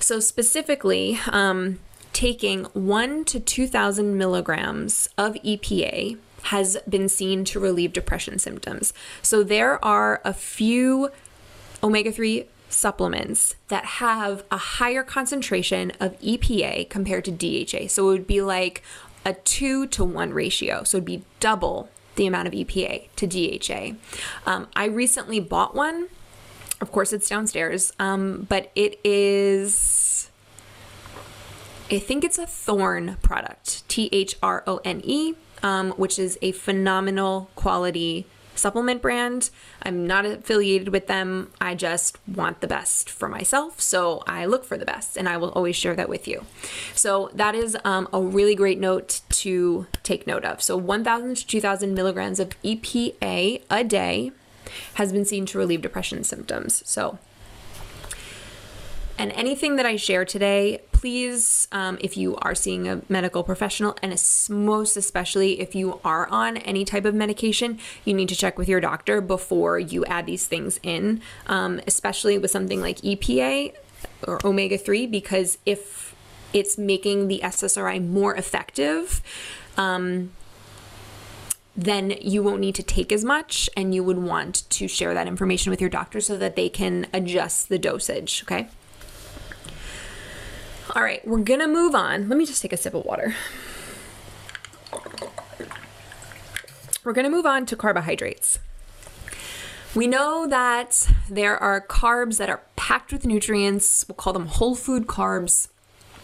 So, 0.00 0.18
specifically, 0.18 1.18
um, 1.30 1.78
taking 2.12 2.64
one 2.72 3.24
to 3.26 3.38
2,000 3.38 4.16
milligrams 4.16 5.08
of 5.16 5.34
EPA 5.34 6.18
has 6.44 6.76
been 6.88 7.08
seen 7.08 7.44
to 7.44 7.60
relieve 7.60 7.92
depression 7.92 8.38
symptoms. 8.38 8.92
So 9.22 9.42
there 9.42 9.82
are 9.84 10.20
a 10.24 10.34
few 10.34 11.10
omega 11.82 12.10
3 12.12 12.46
supplements 12.68 13.54
that 13.68 13.84
have 13.84 14.44
a 14.50 14.56
higher 14.56 15.02
concentration 15.02 15.92
of 16.00 16.18
EPA 16.20 16.88
compared 16.88 17.24
to 17.26 17.30
DHA. 17.30 17.88
So 17.88 18.08
it 18.08 18.12
would 18.12 18.26
be 18.26 18.42
like 18.42 18.82
a 19.24 19.34
2 19.34 19.86
to 19.88 20.04
1 20.04 20.32
ratio. 20.32 20.84
So 20.84 20.98
it'd 20.98 21.04
be 21.04 21.24
double 21.40 21.88
the 22.16 22.26
amount 22.26 22.48
of 22.48 22.54
EPA 22.54 23.08
to 23.16 23.26
DHA. 23.26 23.96
Um, 24.46 24.68
I 24.76 24.86
recently 24.86 25.40
bought 25.40 25.74
one. 25.74 26.08
Of 26.80 26.92
course, 26.92 27.12
it's 27.12 27.28
downstairs, 27.28 27.92
um, 27.98 28.46
but 28.48 28.70
it 28.74 28.98
is. 29.04 30.30
I 31.90 31.98
think 31.98 32.24
it's 32.24 32.38
a 32.38 32.46
Thorne 32.46 33.18
product, 33.22 33.88
T 33.88 34.08
H 34.12 34.36
R 34.42 34.64
O 34.66 34.80
N 34.84 35.00
E 35.04 35.34
um, 35.62 35.92
which 35.92 36.18
is 36.18 36.38
a 36.42 36.52
phenomenal 36.52 37.50
quality 37.54 38.26
supplement 38.54 39.02
brand. 39.02 39.50
I'm 39.82 40.06
not 40.06 40.24
affiliated 40.24 40.88
with 40.88 41.06
them. 41.06 41.50
I 41.60 41.74
just 41.74 42.18
want 42.28 42.60
the 42.60 42.66
best 42.66 43.10
for 43.10 43.28
myself. 43.28 43.80
So 43.80 44.22
I 44.26 44.44
look 44.44 44.64
for 44.64 44.76
the 44.76 44.84
best 44.84 45.16
and 45.16 45.28
I 45.28 45.36
will 45.36 45.50
always 45.50 45.76
share 45.76 45.94
that 45.94 46.08
with 46.08 46.28
you. 46.28 46.44
So 46.94 47.30
that 47.34 47.54
is 47.54 47.76
um, 47.84 48.08
a 48.12 48.20
really 48.20 48.54
great 48.54 48.78
note 48.78 49.20
to 49.30 49.86
take 50.02 50.26
note 50.26 50.44
of. 50.44 50.62
So 50.62 50.76
1,000 50.76 51.36
to 51.36 51.46
2,000 51.46 51.94
milligrams 51.94 52.40
of 52.40 52.50
EPA 52.62 53.62
a 53.70 53.84
day 53.84 54.32
has 54.94 55.12
been 55.12 55.24
seen 55.24 55.46
to 55.46 55.58
relieve 55.58 55.82
depression 55.82 56.24
symptoms. 56.24 56.82
So, 56.88 57.18
and 59.18 59.32
anything 59.32 59.76
that 59.76 59.86
I 59.86 59.96
share 59.96 60.24
today, 60.24 60.80
please, 61.02 61.66
um, 61.72 61.98
if 62.00 62.16
you 62.16 62.36
are 62.36 62.54
seeing 62.54 62.86
a 62.86 63.02
medical 63.08 63.42
professional, 63.42 63.96
and 64.04 64.12
most 64.48 64.96
especially 64.96 65.60
if 65.60 65.74
you 65.74 65.98
are 66.04 66.28
on 66.28 66.56
any 66.58 66.84
type 66.84 67.04
of 67.04 67.12
medication, 67.12 67.76
you 68.04 68.14
need 68.14 68.28
to 68.28 68.36
check 68.36 68.56
with 68.56 68.68
your 68.68 68.80
doctor 68.80 69.20
before 69.20 69.80
you 69.80 70.04
add 70.04 70.26
these 70.26 70.46
things 70.46 70.78
in, 70.84 71.20
um, 71.48 71.80
especially 71.88 72.38
with 72.38 72.52
something 72.52 72.80
like 72.80 72.98
EPA 72.98 73.74
or 74.28 74.38
omega 74.46 74.78
3, 74.78 75.08
because 75.08 75.58
if 75.66 76.14
it's 76.52 76.78
making 76.78 77.26
the 77.26 77.40
SSRI 77.42 78.06
more 78.06 78.36
effective, 78.36 79.22
um, 79.76 80.30
then 81.76 82.14
you 82.20 82.44
won't 82.44 82.60
need 82.60 82.76
to 82.76 82.82
take 82.84 83.10
as 83.10 83.24
much 83.24 83.68
and 83.76 83.92
you 83.92 84.04
would 84.04 84.18
want 84.18 84.70
to 84.70 84.86
share 84.86 85.14
that 85.14 85.26
information 85.26 85.70
with 85.70 85.80
your 85.80 85.90
doctor 85.90 86.20
so 86.20 86.36
that 86.38 86.54
they 86.54 86.68
can 86.68 87.08
adjust 87.12 87.68
the 87.68 87.78
dosage, 87.78 88.44
okay? 88.44 88.68
All 90.94 91.02
right, 91.02 91.26
we're 91.26 91.38
gonna 91.38 91.68
move 91.68 91.94
on. 91.94 92.28
Let 92.28 92.36
me 92.36 92.44
just 92.44 92.60
take 92.60 92.74
a 92.74 92.76
sip 92.76 92.92
of 92.92 93.06
water. 93.06 93.34
We're 97.02 97.14
gonna 97.14 97.30
move 97.30 97.46
on 97.46 97.64
to 97.66 97.76
carbohydrates. 97.76 98.58
We 99.94 100.06
know 100.06 100.46
that 100.46 101.10
there 101.30 101.56
are 101.56 101.80
carbs 101.80 102.36
that 102.36 102.50
are 102.50 102.60
packed 102.76 103.10
with 103.10 103.24
nutrients. 103.24 104.04
We'll 104.06 104.16
call 104.16 104.34
them 104.34 104.46
whole 104.46 104.74
food 104.74 105.06
carbs. 105.06 105.68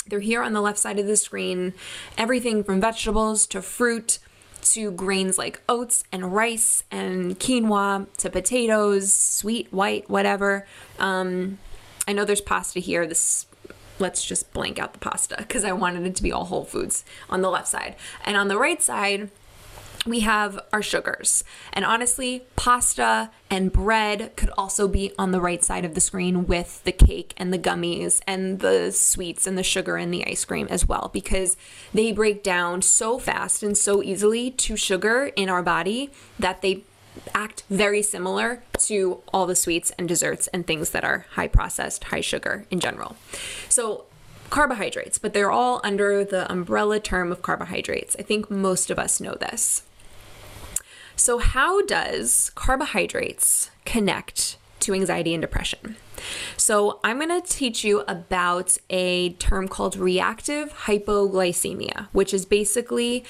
They're 0.06 0.20
here 0.20 0.42
on 0.42 0.52
the 0.52 0.60
left 0.60 0.78
side 0.78 0.98
of 0.98 1.06
the 1.06 1.16
screen. 1.16 1.72
Everything 2.18 2.62
from 2.62 2.78
vegetables 2.78 3.46
to 3.48 3.62
fruit 3.62 4.18
to 4.62 4.90
grains 4.90 5.38
like 5.38 5.62
oats 5.66 6.04
and 6.12 6.34
rice 6.34 6.84
and 6.90 7.38
quinoa 7.38 8.06
to 8.18 8.28
potatoes, 8.28 9.14
sweet, 9.14 9.72
white, 9.72 10.10
whatever. 10.10 10.66
Um, 10.98 11.58
I 12.06 12.12
know 12.12 12.26
there's 12.26 12.42
pasta 12.42 12.80
here. 12.80 13.06
This 13.06 13.46
let's 13.98 14.24
just 14.24 14.52
blank 14.52 14.78
out 14.78 14.92
the 14.92 14.98
pasta 14.98 15.36
because 15.38 15.64
I 15.64 15.72
wanted 15.72 16.06
it 16.06 16.16
to 16.16 16.22
be 16.22 16.32
all 16.32 16.44
whole 16.44 16.64
foods 16.64 17.04
on 17.28 17.42
the 17.42 17.50
left 17.50 17.68
side. 17.68 17.96
And 18.24 18.36
on 18.36 18.48
the 18.48 18.58
right 18.58 18.82
side, 18.82 19.30
we 20.06 20.20
have 20.20 20.58
our 20.72 20.80
sugars. 20.80 21.44
And 21.72 21.84
honestly, 21.84 22.44
pasta 22.56 23.30
and 23.50 23.72
bread 23.72 24.34
could 24.36 24.50
also 24.56 24.88
be 24.88 25.12
on 25.18 25.32
the 25.32 25.40
right 25.40 25.62
side 25.62 25.84
of 25.84 25.94
the 25.94 26.00
screen 26.00 26.46
with 26.46 26.82
the 26.84 26.92
cake 26.92 27.34
and 27.36 27.52
the 27.52 27.58
gummies 27.58 28.20
and 28.26 28.60
the 28.60 28.92
sweets 28.92 29.46
and 29.46 29.58
the 29.58 29.62
sugar 29.62 29.96
and 29.96 30.14
the 30.14 30.26
ice 30.26 30.44
cream 30.44 30.68
as 30.70 30.86
well, 30.86 31.10
because 31.12 31.56
they 31.92 32.12
break 32.12 32.42
down 32.42 32.80
so 32.80 33.18
fast 33.18 33.62
and 33.62 33.76
so 33.76 34.02
easily 34.02 34.50
to 34.52 34.76
sugar 34.76 35.30
in 35.36 35.48
our 35.48 35.62
body 35.62 36.10
that 36.38 36.62
they 36.62 36.84
act 37.34 37.64
very 37.70 38.02
similar 38.02 38.62
to 38.80 39.22
all 39.32 39.46
the 39.46 39.56
sweets 39.56 39.90
and 39.98 40.08
desserts 40.08 40.46
and 40.48 40.66
things 40.66 40.90
that 40.90 41.04
are 41.04 41.26
high 41.32 41.48
processed, 41.48 42.04
high 42.04 42.20
sugar 42.20 42.66
in 42.70 42.80
general. 42.80 43.16
So, 43.68 44.04
carbohydrates, 44.50 45.18
but 45.18 45.34
they're 45.34 45.50
all 45.50 45.80
under 45.84 46.24
the 46.24 46.50
umbrella 46.50 47.00
term 47.00 47.30
of 47.30 47.42
carbohydrates. 47.42 48.16
I 48.18 48.22
think 48.22 48.50
most 48.50 48.90
of 48.90 48.98
us 48.98 49.20
know 49.20 49.34
this. 49.34 49.82
So, 51.16 51.38
how 51.38 51.82
does 51.84 52.50
carbohydrates 52.54 53.70
connect 53.84 54.56
to 54.80 54.94
anxiety 54.94 55.34
and 55.34 55.40
depression? 55.40 55.96
So, 56.56 57.00
I'm 57.02 57.18
going 57.18 57.42
to 57.42 57.46
teach 57.46 57.84
you 57.84 58.04
about 58.08 58.76
a 58.88 59.30
term 59.34 59.68
called 59.68 59.96
reactive 59.96 60.72
hypoglycemia, 60.84 62.08
which 62.12 62.32
is 62.32 62.46
basically 62.46 63.24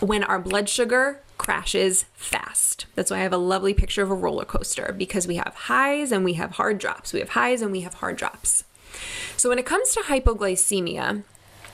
when 0.00 0.24
our 0.24 0.38
blood 0.38 0.68
sugar 0.68 1.20
crashes 1.38 2.04
fast. 2.14 2.86
That's 2.94 3.10
why 3.10 3.18
I 3.18 3.22
have 3.22 3.32
a 3.32 3.38
lovely 3.38 3.74
picture 3.74 4.02
of 4.02 4.10
a 4.10 4.14
roller 4.14 4.44
coaster 4.44 4.94
because 4.96 5.26
we 5.26 5.36
have 5.36 5.54
highs 5.54 6.12
and 6.12 6.24
we 6.24 6.34
have 6.34 6.52
hard 6.52 6.78
drops. 6.78 7.12
We 7.12 7.20
have 7.20 7.30
highs 7.30 7.62
and 7.62 7.72
we 7.72 7.80
have 7.80 7.94
hard 7.94 8.16
drops. 8.16 8.64
So, 9.36 9.48
when 9.48 9.58
it 9.58 9.66
comes 9.66 9.92
to 9.94 10.00
hypoglycemia, 10.00 11.24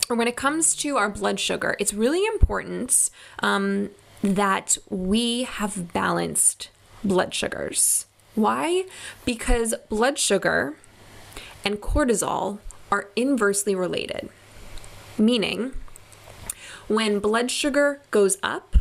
or 0.09 0.17
when 0.17 0.27
it 0.27 0.37
comes 0.37 0.75
to 0.77 0.97
our 0.97 1.09
blood 1.09 1.39
sugar, 1.39 1.77
it's 1.79 1.95
really 1.95 2.27
important 2.27 3.11
um, 3.41 3.91
that 4.23 4.77
we 4.89 5.45
have 5.45 5.93
balanced 5.93 6.71
blood 7.05 7.33
sugars. 7.35 8.07
Why? 8.35 8.85
Because 9.25 9.75
blood 9.89 10.19
sugar 10.19 10.75
and 11.65 11.81
cortisol 11.81 12.59
are 12.91 13.11
inversely 13.15 13.75
related, 13.75 14.29
meaning 15.17 15.73
when 16.89 17.21
blood 17.21 17.51
sugar 17.51 18.03
goes 18.11 18.37
up, 18.43 18.77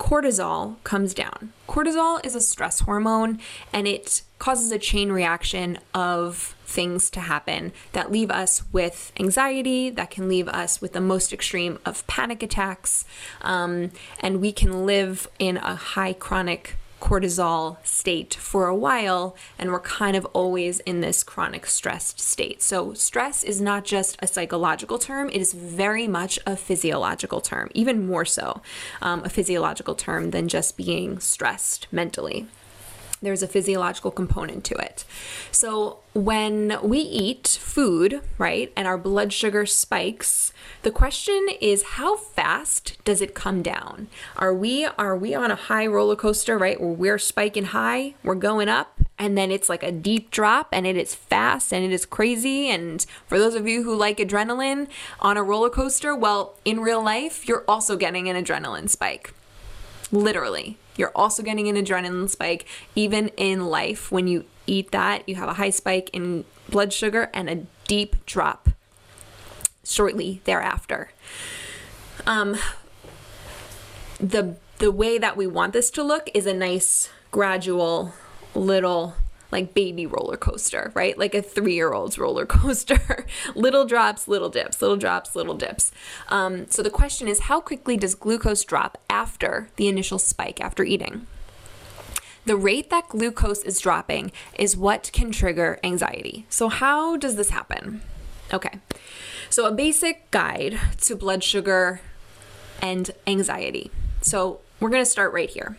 cortisol 0.00 0.82
comes 0.82 1.12
down. 1.12 1.52
Cortisol 1.68 2.24
is 2.24 2.34
a 2.34 2.40
stress 2.40 2.80
hormone 2.80 3.38
and 3.70 3.86
it 3.86 4.22
causes 4.38 4.72
a 4.72 4.78
chain 4.78 5.12
reaction 5.12 5.78
of 5.94 6.56
things 6.64 7.10
to 7.10 7.20
happen 7.20 7.72
that 7.92 8.10
leave 8.10 8.30
us 8.30 8.62
with 8.72 9.12
anxiety, 9.20 9.90
that 9.90 10.10
can 10.10 10.26
leave 10.26 10.48
us 10.48 10.80
with 10.80 10.94
the 10.94 11.00
most 11.00 11.32
extreme 11.34 11.78
of 11.84 12.06
panic 12.06 12.42
attacks, 12.42 13.04
um, 13.42 13.90
and 14.20 14.40
we 14.40 14.52
can 14.52 14.86
live 14.86 15.28
in 15.38 15.58
a 15.58 15.74
high 15.74 16.14
chronic 16.14 16.76
cortisol 17.00 17.76
state 17.84 18.34
for 18.34 18.66
a 18.66 18.76
while, 18.76 19.36
and 19.58 19.70
we're 19.70 19.80
kind 19.80 20.16
of 20.16 20.24
always 20.26 20.80
in 20.80 21.00
this 21.00 21.24
chronic 21.24 21.66
stressed 21.66 22.20
state. 22.20 22.62
So, 22.62 22.92
stress 22.94 23.42
is 23.42 23.60
not 23.60 23.84
just 23.84 24.16
a 24.20 24.26
psychological 24.26 24.98
term, 24.98 25.28
it 25.30 25.40
is 25.40 25.52
very 25.52 26.06
much 26.06 26.38
a 26.46 26.56
physiological 26.56 27.40
term, 27.40 27.70
even 27.74 28.06
more 28.06 28.24
so 28.24 28.62
um, 29.02 29.24
a 29.24 29.28
physiological 29.28 29.94
term 29.94 30.30
than 30.30 30.48
just 30.48 30.76
being 30.76 31.18
stressed 31.18 31.86
mentally 31.90 32.46
there's 33.22 33.42
a 33.42 33.48
physiological 33.48 34.10
component 34.10 34.64
to 34.64 34.74
it. 34.74 35.04
So, 35.50 35.98
when 36.12 36.78
we 36.82 36.98
eat 36.98 37.46
food, 37.60 38.20
right, 38.38 38.72
and 38.76 38.88
our 38.88 38.98
blood 38.98 39.32
sugar 39.32 39.66
spikes, 39.66 40.52
the 40.82 40.90
question 40.90 41.46
is 41.60 41.82
how 41.82 42.16
fast 42.16 42.96
does 43.04 43.20
it 43.20 43.34
come 43.34 43.62
down? 43.62 44.08
Are 44.36 44.54
we 44.54 44.86
are 44.86 45.16
we 45.16 45.34
on 45.34 45.50
a 45.50 45.56
high 45.56 45.86
roller 45.86 46.16
coaster, 46.16 46.56
right, 46.58 46.80
where 46.80 46.90
we're 46.90 47.18
spiking 47.18 47.66
high, 47.66 48.14
we're 48.24 48.34
going 48.34 48.68
up, 48.68 48.98
and 49.18 49.36
then 49.36 49.50
it's 49.50 49.68
like 49.68 49.82
a 49.82 49.92
deep 49.92 50.30
drop 50.30 50.68
and 50.72 50.86
it 50.86 50.96
is 50.96 51.14
fast 51.14 51.72
and 51.74 51.84
it 51.84 51.92
is 51.92 52.06
crazy 52.06 52.68
and 52.70 53.04
for 53.26 53.38
those 53.38 53.54
of 53.54 53.68
you 53.68 53.82
who 53.82 53.94
like 53.94 54.16
adrenaline 54.16 54.88
on 55.20 55.36
a 55.36 55.42
roller 55.42 55.68
coaster, 55.68 56.16
well, 56.16 56.54
in 56.64 56.80
real 56.80 57.02
life, 57.04 57.46
you're 57.46 57.64
also 57.68 57.96
getting 57.96 58.28
an 58.28 58.42
adrenaline 58.42 58.88
spike. 58.88 59.34
Literally. 60.10 60.78
You're 61.00 61.12
also 61.14 61.42
getting 61.42 61.66
an 61.66 61.82
adrenaline 61.82 62.28
spike. 62.28 62.66
Even 62.94 63.28
in 63.38 63.64
life, 63.68 64.12
when 64.12 64.26
you 64.28 64.44
eat 64.66 64.90
that, 64.90 65.26
you 65.26 65.36
have 65.36 65.48
a 65.48 65.54
high 65.54 65.70
spike 65.70 66.10
in 66.12 66.44
blood 66.68 66.92
sugar 66.92 67.30
and 67.32 67.48
a 67.48 67.66
deep 67.88 68.16
drop 68.26 68.68
shortly 69.82 70.42
thereafter. 70.44 71.10
Um, 72.26 72.58
the 74.18 74.56
the 74.76 74.92
way 74.92 75.16
that 75.16 75.38
we 75.38 75.46
want 75.46 75.72
this 75.72 75.90
to 75.92 76.02
look 76.02 76.28
is 76.34 76.44
a 76.44 76.52
nice 76.52 77.08
gradual 77.30 78.12
little 78.54 79.14
like 79.50 79.74
baby 79.74 80.06
roller 80.06 80.36
coaster, 80.36 80.92
right? 80.94 81.18
Like 81.18 81.34
a 81.34 81.42
three 81.42 81.74
year 81.74 81.92
old's 81.92 82.18
roller 82.18 82.46
coaster. 82.46 83.26
little 83.54 83.84
drops, 83.84 84.28
little 84.28 84.48
dips, 84.48 84.80
little 84.80 84.96
drops, 84.96 85.34
little 85.34 85.54
dips. 85.54 85.92
Um, 86.28 86.70
so 86.70 86.82
the 86.82 86.90
question 86.90 87.28
is 87.28 87.40
how 87.40 87.60
quickly 87.60 87.96
does 87.96 88.14
glucose 88.14 88.64
drop 88.64 88.98
after 89.08 89.68
the 89.76 89.88
initial 89.88 90.18
spike 90.18 90.60
after 90.60 90.84
eating? 90.84 91.26
The 92.46 92.56
rate 92.56 92.90
that 92.90 93.08
glucose 93.08 93.62
is 93.62 93.78
dropping 93.80 94.32
is 94.58 94.76
what 94.76 95.10
can 95.12 95.30
trigger 95.30 95.78
anxiety. 95.84 96.46
So, 96.48 96.68
how 96.68 97.16
does 97.16 97.36
this 97.36 97.50
happen? 97.50 98.00
Okay, 98.52 98.80
so 99.50 99.66
a 99.66 99.72
basic 99.72 100.30
guide 100.30 100.80
to 101.02 101.14
blood 101.14 101.44
sugar 101.44 102.00
and 102.80 103.10
anxiety. 103.26 103.90
So, 104.22 104.60
we're 104.80 104.88
gonna 104.88 105.04
start 105.04 105.34
right 105.34 105.50
here. 105.50 105.76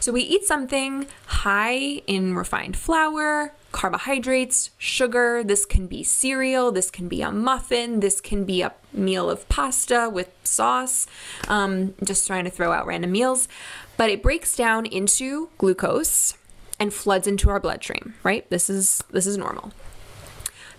So 0.00 0.12
we 0.12 0.22
eat 0.22 0.44
something 0.44 1.06
high 1.26 2.02
in 2.06 2.34
refined 2.34 2.76
flour, 2.76 3.52
carbohydrates, 3.72 4.70
sugar. 4.78 5.42
This 5.44 5.64
can 5.64 5.86
be 5.86 6.02
cereal, 6.02 6.72
this 6.72 6.90
can 6.90 7.08
be 7.08 7.22
a 7.22 7.30
muffin, 7.30 8.00
this 8.00 8.20
can 8.20 8.44
be 8.44 8.62
a 8.62 8.72
meal 8.92 9.30
of 9.30 9.48
pasta 9.48 10.10
with 10.12 10.30
sauce. 10.44 11.06
Um, 11.48 11.94
just 12.04 12.26
trying 12.26 12.44
to 12.44 12.50
throw 12.50 12.72
out 12.72 12.86
random 12.86 13.12
meals. 13.12 13.48
But 13.96 14.10
it 14.10 14.22
breaks 14.22 14.56
down 14.56 14.86
into 14.86 15.50
glucose 15.58 16.34
and 16.78 16.92
floods 16.92 17.26
into 17.26 17.50
our 17.50 17.60
bloodstream, 17.60 18.14
right? 18.22 18.48
This 18.50 18.70
is 18.70 19.02
this 19.10 19.26
is 19.26 19.36
normal. 19.36 19.72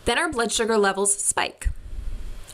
Then 0.05 0.17
our 0.17 0.29
blood 0.29 0.51
sugar 0.51 0.77
levels 0.77 1.13
spike. 1.15 1.69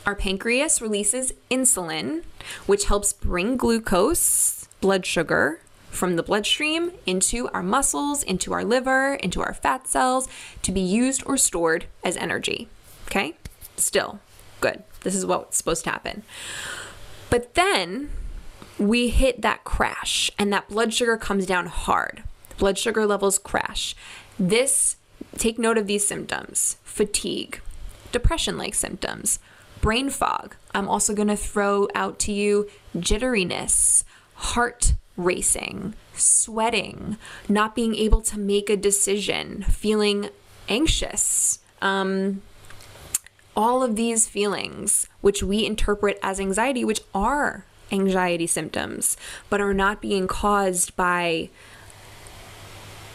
Our 0.04 0.14
pancreas 0.14 0.80
releases 0.80 1.32
insulin, 1.50 2.22
which 2.66 2.84
helps 2.84 3.12
bring 3.12 3.56
glucose, 3.56 4.68
blood 4.80 5.04
sugar, 5.04 5.60
from 5.96 6.16
the 6.16 6.22
bloodstream 6.22 6.92
into 7.06 7.48
our 7.48 7.62
muscles, 7.62 8.22
into 8.22 8.52
our 8.52 8.64
liver, 8.64 9.14
into 9.14 9.40
our 9.40 9.54
fat 9.54 9.88
cells 9.88 10.28
to 10.62 10.70
be 10.70 10.80
used 10.80 11.22
or 11.26 11.36
stored 11.36 11.86
as 12.04 12.16
energy. 12.16 12.68
Okay? 13.06 13.34
Still, 13.76 14.20
good. 14.60 14.82
This 15.00 15.14
is 15.14 15.26
what's 15.26 15.56
supposed 15.56 15.84
to 15.84 15.90
happen. 15.90 16.22
But 17.30 17.54
then 17.54 18.10
we 18.78 19.08
hit 19.08 19.42
that 19.42 19.64
crash 19.64 20.30
and 20.38 20.52
that 20.52 20.68
blood 20.68 20.92
sugar 20.92 21.16
comes 21.16 21.46
down 21.46 21.66
hard. 21.66 22.22
Blood 22.58 22.78
sugar 22.78 23.06
levels 23.06 23.38
crash. 23.38 23.96
This, 24.38 24.96
take 25.36 25.58
note 25.58 25.78
of 25.78 25.86
these 25.86 26.06
symptoms 26.06 26.76
fatigue, 26.84 27.60
depression 28.12 28.56
like 28.56 28.74
symptoms, 28.74 29.38
brain 29.80 30.08
fog. 30.08 30.56
I'm 30.74 30.88
also 30.88 31.14
going 31.14 31.28
to 31.28 31.36
throw 31.36 31.88
out 31.94 32.18
to 32.20 32.32
you 32.32 32.68
jitteriness, 32.96 34.04
heart 34.34 34.94
racing, 35.16 35.94
sweating, 36.14 37.16
not 37.48 37.74
being 37.74 37.94
able 37.94 38.20
to 38.22 38.38
make 38.38 38.68
a 38.68 38.76
decision, 38.76 39.62
feeling 39.62 40.30
anxious. 40.68 41.60
Um, 41.80 42.42
all 43.56 43.82
of 43.82 43.96
these 43.96 44.28
feelings, 44.28 45.08
which 45.20 45.42
we 45.42 45.64
interpret 45.64 46.18
as 46.22 46.38
anxiety, 46.38 46.84
which 46.84 47.00
are 47.14 47.64
anxiety 47.90 48.46
symptoms, 48.46 49.16
but 49.48 49.60
are 49.60 49.74
not 49.74 50.02
being 50.02 50.26
caused 50.26 50.94
by 50.96 51.48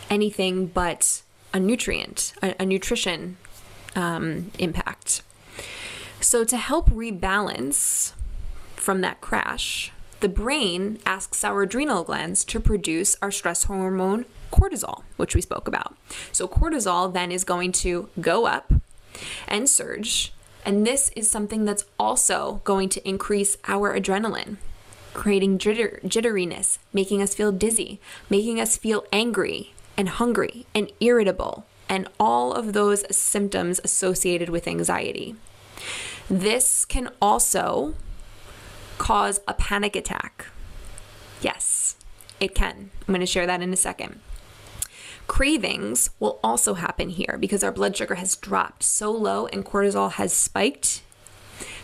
anything 0.09 0.65
but 0.65 1.21
a 1.53 1.59
nutrient, 1.59 2.33
a, 2.41 2.55
a 2.59 2.65
nutrition 2.65 3.37
um, 3.95 4.51
impact. 4.57 5.21
So, 6.19 6.43
to 6.43 6.57
help 6.57 6.89
rebalance 6.89 8.13
from 8.75 9.01
that 9.01 9.21
crash, 9.21 9.91
the 10.21 10.29
brain 10.29 10.99
asks 11.05 11.43
our 11.43 11.63
adrenal 11.63 12.03
glands 12.03 12.43
to 12.45 12.59
produce 12.59 13.15
our 13.21 13.31
stress 13.31 13.65
hormone 13.65 14.25
cortisol, 14.51 15.03
which 15.17 15.35
we 15.35 15.41
spoke 15.41 15.67
about. 15.67 15.95
So, 16.31 16.47
cortisol 16.47 17.11
then 17.13 17.31
is 17.31 17.43
going 17.43 17.71
to 17.73 18.09
go 18.19 18.45
up 18.45 18.73
and 19.47 19.69
surge. 19.69 20.33
And 20.65 20.85
this 20.85 21.09
is 21.15 21.29
something 21.29 21.65
that's 21.65 21.85
also 21.99 22.61
going 22.63 22.89
to 22.89 23.07
increase 23.07 23.57
our 23.67 23.97
adrenaline, 23.97 24.57
creating 25.13 25.57
jitter, 25.57 26.01
jitteriness, 26.03 26.77
making 26.93 27.21
us 27.21 27.33
feel 27.33 27.51
dizzy, 27.51 27.99
making 28.29 28.59
us 28.59 28.77
feel 28.77 29.03
angry 29.11 29.73
and 29.97 30.07
hungry 30.09 30.67
and 30.75 30.91
irritable, 30.99 31.65
and 31.89 32.07
all 32.19 32.53
of 32.53 32.73
those 32.73 33.03
symptoms 33.15 33.81
associated 33.83 34.49
with 34.49 34.67
anxiety. 34.67 35.35
This 36.29 36.85
can 36.85 37.09
also 37.21 37.95
cause 39.01 39.39
a 39.47 39.53
panic 39.55 39.95
attack. 39.95 40.45
Yes, 41.41 41.95
it 42.39 42.53
can. 42.53 42.91
I'm 42.99 43.07
going 43.07 43.19
to 43.19 43.25
share 43.25 43.47
that 43.47 43.59
in 43.59 43.73
a 43.73 43.75
second. 43.75 44.19
Cravings 45.25 46.11
will 46.19 46.39
also 46.43 46.75
happen 46.75 47.09
here 47.09 47.35
because 47.39 47.63
our 47.63 47.71
blood 47.71 47.97
sugar 47.97 48.13
has 48.13 48.35
dropped 48.35 48.83
so 48.83 49.11
low 49.11 49.47
and 49.47 49.65
cortisol 49.65 50.11
has 50.11 50.31
spiked. 50.31 51.01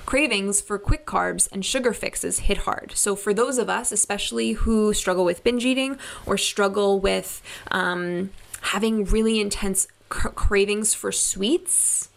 Cravings 0.06 0.62
for 0.62 0.78
quick 0.78 1.08
carbs 1.08 1.50
and 1.52 1.66
sugar 1.66 1.92
fixes 1.92 2.40
hit 2.40 2.60
hard. 2.60 2.92
So, 2.94 3.16
for 3.16 3.34
those 3.34 3.58
of 3.58 3.68
us, 3.68 3.92
especially 3.92 4.52
who 4.52 4.94
struggle 4.94 5.26
with 5.26 5.44
binge 5.44 5.66
eating 5.66 5.98
or 6.28 6.38
struggle 6.38 7.00
with 7.00 7.42
um, 7.72 8.30
having 8.62 9.06
really 9.06 9.40
intense 9.40 9.88
cr- 10.10 10.30
cravings 10.30 10.94
for 10.94 11.12
sweets, 11.12 12.10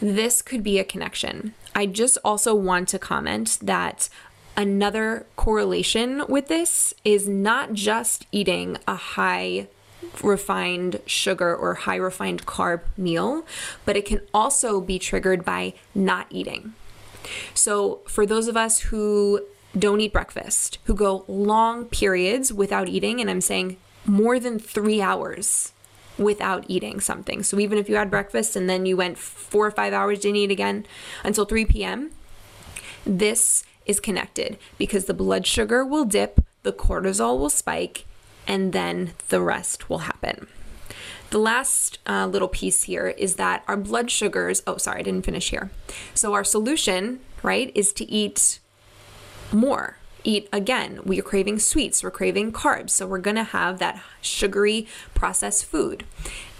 this 0.00 0.42
could 0.42 0.62
be 0.62 0.78
a 0.78 0.84
connection. 0.84 1.54
I 1.74 1.86
just 1.86 2.18
also 2.24 2.54
want 2.54 2.88
to 2.88 2.98
comment 2.98 3.58
that 3.62 4.08
another 4.56 5.26
correlation 5.36 6.24
with 6.28 6.48
this 6.48 6.92
is 7.04 7.28
not 7.28 7.72
just 7.72 8.26
eating 8.32 8.78
a 8.86 8.94
high 8.96 9.68
refined 10.22 11.00
sugar 11.06 11.54
or 11.54 11.74
high 11.74 11.96
refined 11.96 12.46
carb 12.46 12.82
meal, 12.96 13.46
but 13.84 13.96
it 13.96 14.04
can 14.04 14.20
also 14.32 14.80
be 14.80 14.98
triggered 14.98 15.44
by 15.44 15.74
not 15.94 16.26
eating. 16.30 16.74
So, 17.54 18.00
for 18.06 18.24
those 18.24 18.48
of 18.48 18.56
us 18.56 18.80
who 18.80 19.44
don't 19.78 20.00
eat 20.00 20.12
breakfast, 20.12 20.78
who 20.84 20.94
go 20.94 21.24
long 21.28 21.84
periods 21.84 22.52
without 22.52 22.88
eating, 22.88 23.20
and 23.20 23.30
I'm 23.30 23.42
saying 23.42 23.76
more 24.06 24.40
than 24.40 24.58
three 24.58 25.00
hours 25.00 25.72
without 26.20 26.64
eating 26.68 27.00
something. 27.00 27.42
So, 27.42 27.58
even 27.58 27.78
if 27.78 27.88
you 27.88 27.96
had 27.96 28.10
breakfast 28.10 28.54
and 28.54 28.68
then 28.68 28.86
you 28.86 28.96
went 28.96 29.18
four 29.18 29.66
or 29.66 29.70
five 29.70 29.92
hours, 29.92 30.20
didn't 30.20 30.36
eat 30.36 30.50
again 30.50 30.86
until 31.24 31.46
3 31.46 31.64
p.m., 31.64 32.10
this 33.04 33.64
is 33.86 33.98
connected 33.98 34.58
because 34.78 35.06
the 35.06 35.14
blood 35.14 35.46
sugar 35.46 35.84
will 35.84 36.04
dip, 36.04 36.44
the 36.62 36.72
cortisol 36.72 37.38
will 37.38 37.50
spike, 37.50 38.04
and 38.46 38.72
then 38.72 39.14
the 39.30 39.40
rest 39.40 39.88
will 39.88 40.00
happen. 40.00 40.46
The 41.30 41.38
last 41.38 41.98
uh, 42.06 42.26
little 42.26 42.48
piece 42.48 42.82
here 42.82 43.08
is 43.08 43.36
that 43.36 43.64
our 43.66 43.76
blood 43.76 44.10
sugars, 44.10 44.62
oh, 44.66 44.76
sorry, 44.76 45.00
I 45.00 45.02
didn't 45.02 45.24
finish 45.24 45.50
here. 45.50 45.70
So, 46.14 46.34
our 46.34 46.44
solution, 46.44 47.20
right, 47.42 47.72
is 47.74 47.92
to 47.94 48.10
eat 48.10 48.58
more. 49.52 49.96
Eat 50.24 50.48
again. 50.52 51.00
We 51.04 51.18
are 51.18 51.22
craving 51.22 51.58
sweets, 51.58 52.02
we're 52.02 52.10
craving 52.10 52.52
carbs. 52.52 52.90
So, 52.90 53.06
we're 53.06 53.18
gonna 53.18 53.44
have 53.44 53.78
that 53.78 54.02
sugary 54.20 54.86
processed 55.14 55.64
food. 55.64 56.04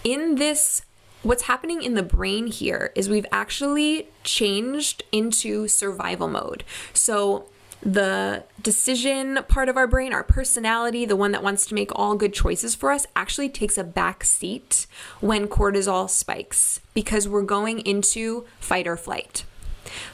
In 0.04 0.36
this 0.36 0.82
what's 1.22 1.42
happening 1.44 1.82
in 1.82 1.94
the 1.94 2.02
brain 2.02 2.46
here 2.46 2.92
is 2.94 3.08
we've 3.08 3.26
actually 3.30 4.08
changed 4.24 5.02
into 5.12 5.68
survival 5.68 6.28
mode. 6.28 6.64
So 6.94 7.46
the 7.82 8.44
decision 8.62 9.38
part 9.48 9.68
of 9.68 9.76
our 9.76 9.86
brain, 9.86 10.12
our 10.12 10.24
personality, 10.24 11.04
the 11.04 11.16
one 11.16 11.32
that 11.32 11.42
wants 11.42 11.66
to 11.66 11.74
make 11.74 11.90
all 11.94 12.14
good 12.14 12.34
choices 12.34 12.74
for 12.74 12.90
us, 12.90 13.06
actually 13.16 13.48
takes 13.48 13.78
a 13.78 13.84
back 13.84 14.24
seat 14.24 14.86
when 15.20 15.48
cortisol 15.48 16.08
spikes 16.08 16.80
because 16.94 17.28
we're 17.28 17.42
going 17.42 17.80
into 17.80 18.46
fight 18.58 18.86
or 18.86 18.96
flight. 18.96 19.44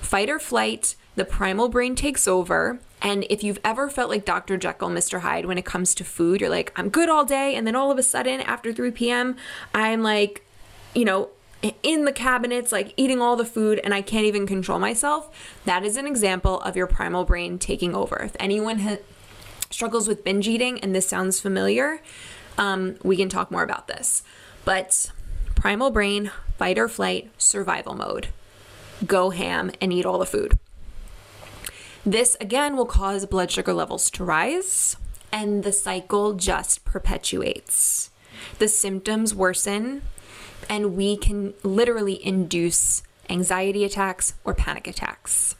Fight 0.00 0.30
or 0.30 0.38
flight, 0.38 0.94
the 1.16 1.24
primal 1.24 1.68
brain 1.68 1.94
takes 1.94 2.28
over. 2.28 2.78
And 3.02 3.26
if 3.28 3.42
you've 3.42 3.58
ever 3.64 3.90
felt 3.90 4.08
like 4.08 4.24
Dr. 4.24 4.56
Jekyll, 4.56 4.88
Mr. 4.88 5.20
Hyde 5.20 5.46
when 5.46 5.58
it 5.58 5.64
comes 5.64 5.94
to 5.96 6.04
food, 6.04 6.40
you're 6.40 6.50
like, 6.50 6.72
I'm 6.76 6.88
good 6.88 7.08
all 7.08 7.24
day. 7.24 7.54
And 7.54 7.66
then 7.66 7.76
all 7.76 7.90
of 7.90 7.98
a 7.98 8.02
sudden, 8.02 8.40
after 8.40 8.72
3 8.72 8.90
p.m., 8.92 9.36
I'm 9.74 10.02
like, 10.02 10.46
you 10.94 11.04
know, 11.04 11.30
in 11.82 12.04
the 12.04 12.12
cabinets, 12.12 12.72
like 12.72 12.94
eating 12.96 13.20
all 13.20 13.36
the 13.36 13.44
food, 13.44 13.80
and 13.82 13.92
I 13.92 14.02
can't 14.02 14.26
even 14.26 14.46
control 14.46 14.78
myself, 14.78 15.58
that 15.64 15.84
is 15.84 15.96
an 15.96 16.06
example 16.06 16.60
of 16.60 16.76
your 16.76 16.86
primal 16.86 17.24
brain 17.24 17.58
taking 17.58 17.94
over. 17.94 18.16
If 18.16 18.36
anyone 18.38 18.80
ha- 18.80 18.98
struggles 19.70 20.06
with 20.06 20.24
binge 20.24 20.48
eating 20.48 20.78
and 20.80 20.94
this 20.94 21.08
sounds 21.08 21.40
familiar, 21.40 22.00
um, 22.58 22.96
we 23.02 23.16
can 23.16 23.28
talk 23.28 23.50
more 23.50 23.62
about 23.62 23.88
this. 23.88 24.22
But 24.64 25.10
primal 25.54 25.90
brain, 25.90 26.30
fight 26.58 26.78
or 26.78 26.88
flight, 26.88 27.30
survival 27.38 27.94
mode. 27.94 28.28
Go 29.04 29.30
ham 29.30 29.70
and 29.80 29.92
eat 29.92 30.06
all 30.06 30.18
the 30.18 30.26
food. 30.26 30.58
This 32.06 32.36
again 32.40 32.76
will 32.76 32.86
cause 32.86 33.26
blood 33.26 33.50
sugar 33.50 33.74
levels 33.74 34.10
to 34.12 34.24
rise, 34.24 34.96
and 35.32 35.64
the 35.64 35.72
cycle 35.72 36.34
just 36.34 36.84
perpetuates. 36.84 38.10
The 38.60 38.68
symptoms 38.68 39.34
worsen 39.34 40.02
and 40.68 40.96
we 40.96 41.16
can 41.16 41.54
literally 41.64 42.24
induce 42.24 43.02
anxiety 43.28 43.84
attacks 43.84 44.34
or 44.44 44.54
panic 44.54 44.86
attacks. 44.86 45.56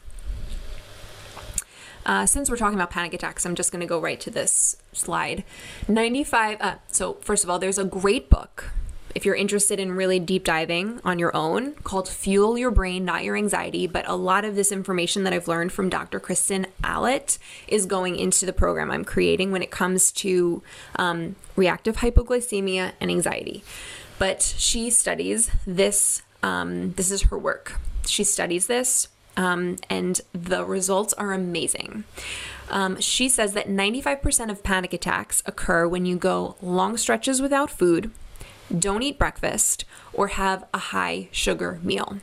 Uh, 2.05 2.25
since 2.25 2.49
we're 2.49 2.55
talking 2.55 2.77
about 2.77 2.91
panic 2.91 3.13
attacks, 3.13 3.45
I'm 3.45 3.55
just 3.55 3.71
going 3.71 3.81
to 3.81 3.85
go 3.85 3.99
right 3.99 4.19
to 4.21 4.31
this 4.31 4.77
slide. 4.93 5.43
95. 5.89 6.57
Uh, 6.61 6.75
so, 6.87 7.17
first 7.19 7.43
of 7.43 7.49
all, 7.49 7.59
there's 7.59 7.77
a 7.77 7.83
great 7.83 8.29
book 8.29 8.71
if 9.15 9.25
you're 9.25 9.35
interested 9.35 9.79
in 9.79 9.93
really 9.93 10.19
deep 10.19 10.43
diving 10.43 10.99
on 11.03 11.19
your 11.19 11.35
own 11.35 11.73
called 11.75 12.07
Fuel 12.07 12.57
Your 12.57 12.71
Brain, 12.71 13.05
Not 13.05 13.23
Your 13.23 13.35
Anxiety. 13.35 13.87
But 13.87 14.07
a 14.07 14.15
lot 14.15 14.45
of 14.45 14.55
this 14.55 14.71
information 14.71 15.23
that 15.23 15.33
I've 15.33 15.47
learned 15.47 15.71
from 15.71 15.89
Dr. 15.89 16.19
Kristen 16.19 16.67
Allott 16.83 17.37
is 17.67 17.85
going 17.85 18.15
into 18.15 18.45
the 18.45 18.53
program 18.53 18.91
I'm 18.91 19.05
creating 19.05 19.51
when 19.51 19.61
it 19.61 19.71
comes 19.71 20.11
to 20.13 20.61
um, 20.97 21.35
reactive 21.55 21.97
hypoglycemia 21.97 22.93
and 22.99 23.09
anxiety 23.09 23.63
but 24.19 24.41
she 24.41 24.89
studies 24.89 25.51
this. 25.65 26.23
Um, 26.43 26.93
this 26.93 27.11
is 27.11 27.23
her 27.23 27.37
work. 27.37 27.75
She 28.05 28.23
studies 28.23 28.67
this, 28.67 29.09
um, 29.35 29.77
and 29.89 30.21
the 30.33 30.65
results 30.65 31.13
are 31.13 31.33
amazing. 31.33 32.03
Um, 32.69 32.99
she 32.99 33.29
says 33.29 33.53
that 33.53 33.67
95% 33.67 34.49
of 34.49 34.63
panic 34.63 34.93
attacks 34.93 35.41
occur 35.45 35.87
when 35.87 36.05
you 36.05 36.17
go 36.17 36.55
long 36.61 36.97
stretches 36.97 37.41
without 37.41 37.69
food, 37.69 38.11
don't 38.75 39.03
eat 39.03 39.17
breakfast, 39.17 39.85
or 40.13 40.27
have 40.27 40.65
a 40.73 40.77
high 40.77 41.29
sugar 41.31 41.79
meal. 41.83 42.17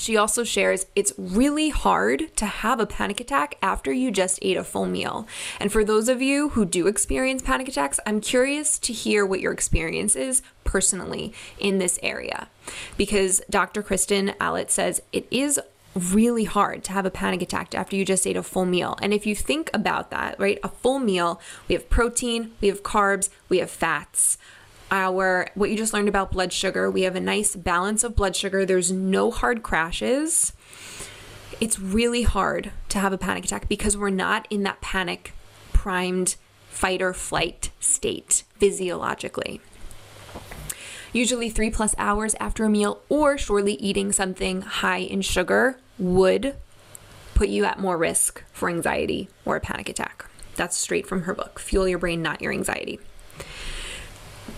She 0.00 0.16
also 0.16 0.44
shares 0.44 0.86
it's 0.96 1.12
really 1.18 1.68
hard 1.68 2.34
to 2.36 2.46
have 2.46 2.80
a 2.80 2.86
panic 2.86 3.20
attack 3.20 3.58
after 3.60 3.92
you 3.92 4.10
just 4.10 4.38
ate 4.40 4.56
a 4.56 4.64
full 4.64 4.86
meal. 4.86 5.28
And 5.60 5.70
for 5.70 5.84
those 5.84 6.08
of 6.08 6.22
you 6.22 6.50
who 6.50 6.64
do 6.64 6.86
experience 6.86 7.42
panic 7.42 7.68
attacks, 7.68 8.00
I'm 8.06 8.22
curious 8.22 8.78
to 8.78 8.94
hear 8.94 9.26
what 9.26 9.40
your 9.40 9.52
experience 9.52 10.16
is 10.16 10.40
personally 10.64 11.34
in 11.58 11.78
this 11.78 11.98
area. 12.02 12.48
Because 12.96 13.42
Dr. 13.50 13.82
Kristen 13.82 14.28
Allott 14.40 14.70
says 14.70 15.02
it 15.12 15.26
is 15.30 15.60
really 15.94 16.44
hard 16.44 16.82
to 16.84 16.92
have 16.92 17.04
a 17.04 17.10
panic 17.10 17.42
attack 17.42 17.74
after 17.74 17.94
you 17.94 18.06
just 18.06 18.26
ate 18.26 18.38
a 18.38 18.42
full 18.42 18.64
meal. 18.64 18.96
And 19.02 19.12
if 19.12 19.26
you 19.26 19.34
think 19.34 19.68
about 19.74 20.10
that, 20.10 20.38
right, 20.38 20.58
a 20.62 20.68
full 20.68 20.98
meal, 20.98 21.40
we 21.68 21.74
have 21.74 21.90
protein, 21.90 22.52
we 22.62 22.68
have 22.68 22.82
carbs, 22.82 23.28
we 23.50 23.58
have 23.58 23.70
fats 23.70 24.38
our 24.90 25.48
what 25.54 25.70
you 25.70 25.76
just 25.76 25.92
learned 25.92 26.08
about 26.08 26.32
blood 26.32 26.52
sugar. 26.52 26.90
We 26.90 27.02
have 27.02 27.16
a 27.16 27.20
nice 27.20 27.56
balance 27.56 28.04
of 28.04 28.16
blood 28.16 28.36
sugar. 28.36 28.64
There's 28.64 28.90
no 28.90 29.30
hard 29.30 29.62
crashes. 29.62 30.52
It's 31.60 31.78
really 31.78 32.22
hard 32.22 32.72
to 32.88 32.98
have 32.98 33.12
a 33.12 33.18
panic 33.18 33.44
attack 33.44 33.68
because 33.68 33.96
we're 33.96 34.10
not 34.10 34.46
in 34.50 34.62
that 34.62 34.80
panic 34.80 35.34
primed 35.72 36.36
fight 36.68 37.02
or 37.02 37.12
flight 37.12 37.70
state 37.80 38.44
physiologically. 38.58 39.60
Usually 41.12 41.50
3 41.50 41.70
plus 41.70 41.94
hours 41.98 42.34
after 42.38 42.64
a 42.64 42.70
meal 42.70 43.02
or 43.08 43.36
shortly 43.36 43.74
eating 43.74 44.12
something 44.12 44.62
high 44.62 44.98
in 44.98 45.22
sugar 45.22 45.78
would 45.98 46.54
put 47.34 47.48
you 47.48 47.64
at 47.64 47.78
more 47.78 47.96
risk 47.96 48.44
for 48.52 48.68
anxiety 48.68 49.28
or 49.44 49.56
a 49.56 49.60
panic 49.60 49.88
attack. 49.88 50.26
That's 50.56 50.76
straight 50.76 51.06
from 51.06 51.22
her 51.22 51.34
book, 51.34 51.58
Fuel 51.58 51.88
Your 51.88 51.98
Brain, 51.98 52.22
Not 52.22 52.40
Your 52.40 52.52
Anxiety. 52.52 53.00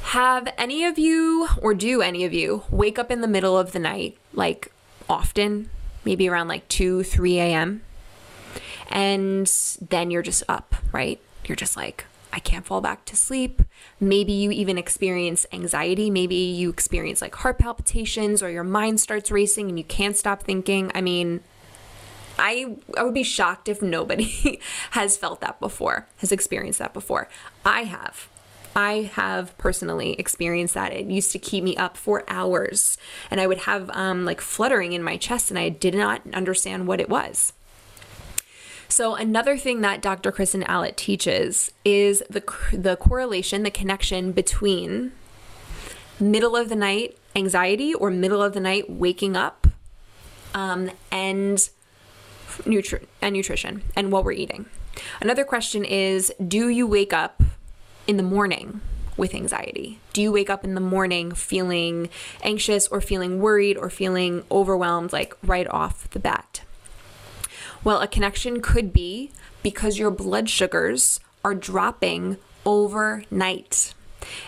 Have 0.03 0.53
any 0.59 0.85
of 0.85 0.99
you, 0.99 1.49
or 1.61 1.75
do 1.75 2.03
any 2.03 2.25
of 2.25 2.33
you, 2.33 2.65
wake 2.71 2.99
up 2.99 3.11
in 3.11 3.21
the 3.21 3.29
middle 3.29 3.59
of 3.59 3.73
the 3.73 3.79
night, 3.79 4.17
like 4.33 4.73
often, 5.09 5.71
maybe 6.05 6.29
around 6.29 6.49
like 6.49 6.69
2, 6.69 7.03
3 7.03 7.39
a.m., 7.39 7.83
and 8.91 9.51
then 9.89 10.11
you're 10.11 10.23
just 10.23 10.43
up, 10.49 10.75
right? 10.93 11.19
You're 11.47 11.57
just 11.57 11.77
like, 11.77 12.05
I 12.33 12.41
can't 12.41 12.65
fall 12.65 12.81
back 12.81 13.05
to 13.07 13.17
sleep. 13.17 13.63
Maybe 14.01 14.33
you 14.33 14.51
even 14.51 14.79
experience 14.79 15.47
anxiety. 15.53 16.11
Maybe 16.11 16.35
you 16.35 16.71
experience 16.71 17.21
like 17.21 17.35
heart 17.37 17.59
palpitations 17.59 18.43
or 18.43 18.51
your 18.51 18.65
mind 18.65 19.01
starts 19.01 19.31
racing 19.31 19.69
and 19.69 19.79
you 19.79 19.85
can't 19.85 20.17
stop 20.17 20.43
thinking. 20.43 20.91
I 20.95 21.01
mean, 21.01 21.41
I 22.39 22.77
I 22.97 23.03
would 23.05 23.15
be 23.15 23.23
shocked 23.23 23.69
if 23.69 23.83
nobody 23.83 24.61
has 24.93 25.17
felt 25.17 25.41
that 25.41 25.61
before, 25.61 26.07
has 26.19 26.33
experienced 26.33 26.79
that 26.79 26.95
before. 26.95 27.29
I 27.65 27.85
have. 27.85 28.29
I 28.75 29.11
have 29.15 29.57
personally 29.59 30.15
experienced 30.15 30.75
that. 30.75 30.93
It 30.93 31.07
used 31.07 31.33
to 31.33 31.39
keep 31.39 31.63
me 31.63 31.77
up 31.77 31.97
for 31.97 32.25
hours, 32.29 32.97
and 33.31 33.41
I 33.41 33.47
would 33.47 33.59
have 33.59 33.91
um, 33.91 34.25
like 34.25 34.41
fluttering 34.41 34.93
in 34.93 35.03
my 35.03 35.17
chest, 35.17 35.51
and 35.51 35.59
I 35.59 35.69
did 35.69 35.95
not 35.95 36.23
understand 36.33 36.87
what 36.87 37.01
it 37.01 37.09
was. 37.09 37.53
So 38.89 39.15
another 39.15 39.57
thing 39.57 39.81
that 39.81 40.03
Dr. 40.03 40.31
Kristen 40.31 40.63
Allott 40.65 40.97
teaches 40.97 41.73
is 41.85 42.23
the 42.29 42.43
the 42.73 42.97
correlation, 42.97 43.63
the 43.63 43.71
connection 43.71 44.33
between 44.33 45.13
middle 46.21 46.57
of 46.57 46.69
the 46.69 46.77
night 46.77 47.17
anxiety 47.35 47.95
or 47.95 48.11
middle 48.11 48.43
of 48.43 48.53
the 48.53 48.61
night 48.61 48.91
waking 48.91 49.37
up 49.37 49.67
um, 50.55 50.91
and 51.11 51.71
nutri- 52.65 53.07
and 53.21 53.35
nutrition 53.35 53.83
and 53.97 54.13
what 54.13 54.25
we're 54.25 54.33
eating. 54.33 54.67
Another 55.21 55.45
question 55.45 55.85
is 55.85 56.33
do 56.47 56.69
you 56.69 56.87
wake 56.87 57.13
up 57.13 57.43
in 58.07 58.17
the 58.17 58.23
morning 58.23 58.81
with 59.17 59.35
anxiety? 59.35 59.99
Do 60.13 60.23
you 60.23 60.33
wake 60.33 60.51
up 60.51 60.65
in 60.65 60.75
the 60.75 60.81
morning 60.81 61.33
feeling 61.33 62.09
anxious 62.43 62.89
or 62.89 63.01
feeling 63.01 63.41
worried 63.41 63.77
or 63.77 63.91
feeling 63.91 64.45
overwhelmed 64.51 65.13
like 65.13 65.37
right 65.43 65.69
off 65.69 66.09
the 66.11 66.21
bat? 66.21 66.63
Well, 67.85 68.01
a 68.01 68.09
connection 68.09 68.61
could 68.61 68.93
be 68.93 69.31
because 69.63 69.99
your 69.99 70.11
blood 70.11 70.49
sugars 70.49 71.21
are 71.45 71.55
dropping 71.55 72.39
overnight. 72.65 73.95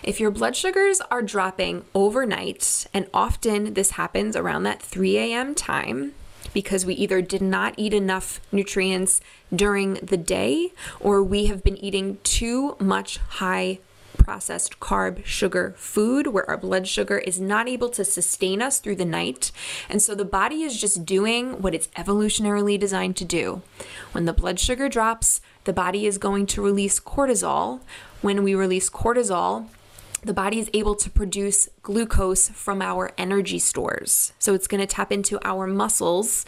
If 0.03 0.19
your 0.19 0.31
blood 0.31 0.55
sugars 0.55 1.01
are 1.11 1.21
dropping 1.21 1.83
overnight, 1.93 2.87
and 2.93 3.07
often 3.13 3.73
this 3.73 3.91
happens 3.91 4.35
around 4.35 4.63
that 4.63 4.81
3 4.81 5.17
a.m. 5.17 5.53
time, 5.53 6.13
because 6.53 6.85
we 6.85 6.93
either 6.95 7.21
did 7.21 7.41
not 7.41 7.73
eat 7.77 7.93
enough 7.93 8.39
nutrients 8.51 9.21
during 9.53 9.95
the 9.95 10.17
day 10.17 10.73
or 10.99 11.23
we 11.23 11.45
have 11.45 11.63
been 11.63 11.77
eating 11.77 12.17
too 12.23 12.75
much 12.79 13.17
high 13.17 13.79
processed 14.15 14.79
carb 14.79 15.23
sugar 15.25 15.73
food 15.77 16.27
where 16.27 16.49
our 16.49 16.57
blood 16.57 16.87
sugar 16.87 17.19
is 17.19 17.39
not 17.39 17.67
able 17.67 17.89
to 17.89 18.03
sustain 18.03 18.61
us 18.61 18.79
through 18.79 18.95
the 18.95 19.05
night. 19.05 19.51
And 19.89 20.01
so 20.01 20.15
the 20.15 20.25
body 20.25 20.63
is 20.63 20.79
just 20.79 21.05
doing 21.05 21.61
what 21.61 21.75
it's 21.75 21.89
evolutionarily 21.89 22.79
designed 22.79 23.17
to 23.17 23.25
do. 23.25 23.61
When 24.13 24.25
the 24.25 24.33
blood 24.33 24.59
sugar 24.59 24.89
drops, 24.89 25.41
the 25.65 25.73
body 25.73 26.05
is 26.05 26.17
going 26.17 26.47
to 26.47 26.61
release 26.61 26.99
cortisol. 26.99 27.81
When 28.21 28.43
we 28.43 28.55
release 28.55 28.89
cortisol, 28.89 29.67
the 30.25 30.33
body 30.33 30.59
is 30.59 30.69
able 30.73 30.95
to 30.95 31.09
produce 31.09 31.69
glucose 31.83 32.49
from 32.49 32.81
our 32.81 33.11
energy 33.17 33.59
stores. 33.59 34.33
So 34.39 34.53
it's 34.53 34.67
going 34.67 34.81
to 34.81 34.87
tap 34.87 35.11
into 35.11 35.39
our 35.47 35.67
muscles 35.67 36.45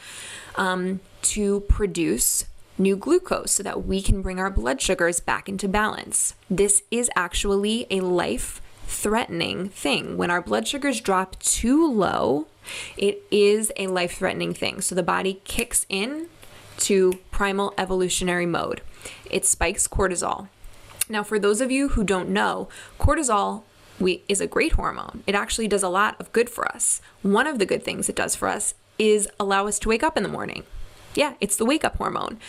um, 0.55 0.99
to 1.23 1.61
produce 1.61 2.45
new 2.77 2.95
glucose 2.95 3.51
so 3.51 3.63
that 3.63 3.85
we 3.85 4.01
can 4.01 4.21
bring 4.21 4.39
our 4.39 4.49
blood 4.49 4.81
sugars 4.81 5.19
back 5.19 5.47
into 5.47 5.67
balance. 5.67 6.33
This 6.49 6.83
is 6.91 7.09
actually 7.15 7.85
a 7.89 8.01
life 8.01 8.61
threatening 8.85 9.69
thing. 9.69 10.17
When 10.17 10.31
our 10.31 10.41
blood 10.41 10.67
sugars 10.67 11.01
drop 11.01 11.37
too 11.39 11.91
low, 11.91 12.47
it 12.97 13.23
is 13.29 13.71
a 13.77 13.87
life 13.87 14.17
threatening 14.17 14.53
thing. 14.53 14.81
So 14.81 14.95
the 14.95 15.03
body 15.03 15.41
kicks 15.43 15.85
in 15.89 16.27
to 16.79 17.13
primal 17.31 17.73
evolutionary 17.77 18.45
mode. 18.45 18.81
It 19.29 19.45
spikes 19.45 19.87
cortisol. 19.87 20.47
Now, 21.09 21.23
for 21.23 21.39
those 21.39 21.61
of 21.61 21.71
you 21.71 21.89
who 21.89 22.03
don't 22.03 22.29
know, 22.29 22.67
cortisol 22.99 23.63
we, 23.99 24.23
is 24.27 24.41
a 24.41 24.47
great 24.47 24.73
hormone. 24.73 25.23
It 25.25 25.35
actually 25.35 25.67
does 25.67 25.83
a 25.83 25.89
lot 25.89 26.15
of 26.19 26.31
good 26.31 26.49
for 26.49 26.67
us. 26.67 27.01
One 27.21 27.47
of 27.47 27.59
the 27.59 27.65
good 27.65 27.83
things 27.83 28.09
it 28.09 28.15
does 28.15 28.35
for 28.35 28.47
us 28.47 28.73
is 28.99 29.27
allow 29.39 29.67
us 29.67 29.79
to 29.79 29.89
wake 29.89 30.03
up 30.03 30.17
in 30.17 30.23
the 30.23 30.29
morning. 30.29 30.63
Yeah, 31.15 31.33
it's 31.41 31.55
the 31.55 31.65
wake 31.65 31.83
up 31.83 31.97
hormone. 31.97 32.39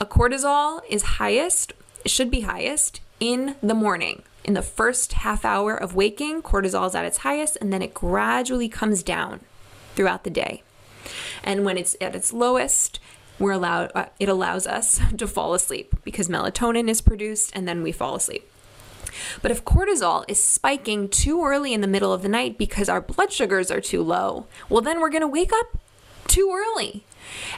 A 0.00 0.06
cortisol 0.06 0.80
is 0.88 1.02
highest, 1.02 1.72
should 2.06 2.30
be 2.30 2.42
highest 2.42 3.00
in 3.18 3.56
the 3.62 3.74
morning. 3.74 4.22
In 4.44 4.54
the 4.54 4.62
first 4.62 5.12
half 5.14 5.44
hour 5.44 5.76
of 5.76 5.94
waking, 5.94 6.42
cortisol 6.42 6.86
is 6.86 6.94
at 6.94 7.04
its 7.04 7.18
highest 7.18 7.58
and 7.60 7.72
then 7.72 7.82
it 7.82 7.94
gradually 7.94 8.68
comes 8.68 9.02
down 9.02 9.40
throughout 9.94 10.24
the 10.24 10.30
day. 10.30 10.62
And 11.42 11.64
when 11.64 11.76
it's 11.76 11.96
at 12.00 12.14
its 12.14 12.32
lowest, 12.32 13.00
we're 13.38 13.52
allowed 13.52 13.90
uh, 13.94 14.06
it 14.18 14.28
allows 14.28 14.66
us 14.66 15.00
to 15.16 15.26
fall 15.26 15.54
asleep 15.54 15.94
because 16.04 16.28
melatonin 16.28 16.88
is 16.88 17.00
produced 17.00 17.50
and 17.54 17.66
then 17.66 17.82
we 17.82 17.92
fall 17.92 18.14
asleep. 18.14 18.50
But 19.42 19.50
if 19.50 19.64
cortisol 19.64 20.24
is 20.28 20.42
spiking 20.42 21.08
too 21.08 21.44
early 21.44 21.72
in 21.72 21.80
the 21.80 21.86
middle 21.86 22.12
of 22.12 22.22
the 22.22 22.28
night 22.28 22.58
because 22.58 22.88
our 22.88 23.00
blood 23.00 23.32
sugars 23.32 23.70
are 23.70 23.80
too 23.80 24.02
low, 24.02 24.46
well, 24.68 24.82
then 24.82 25.00
we're 25.00 25.10
going 25.10 25.22
to 25.22 25.28
wake 25.28 25.52
up 25.52 25.78
too 26.26 26.50
early. 26.52 27.04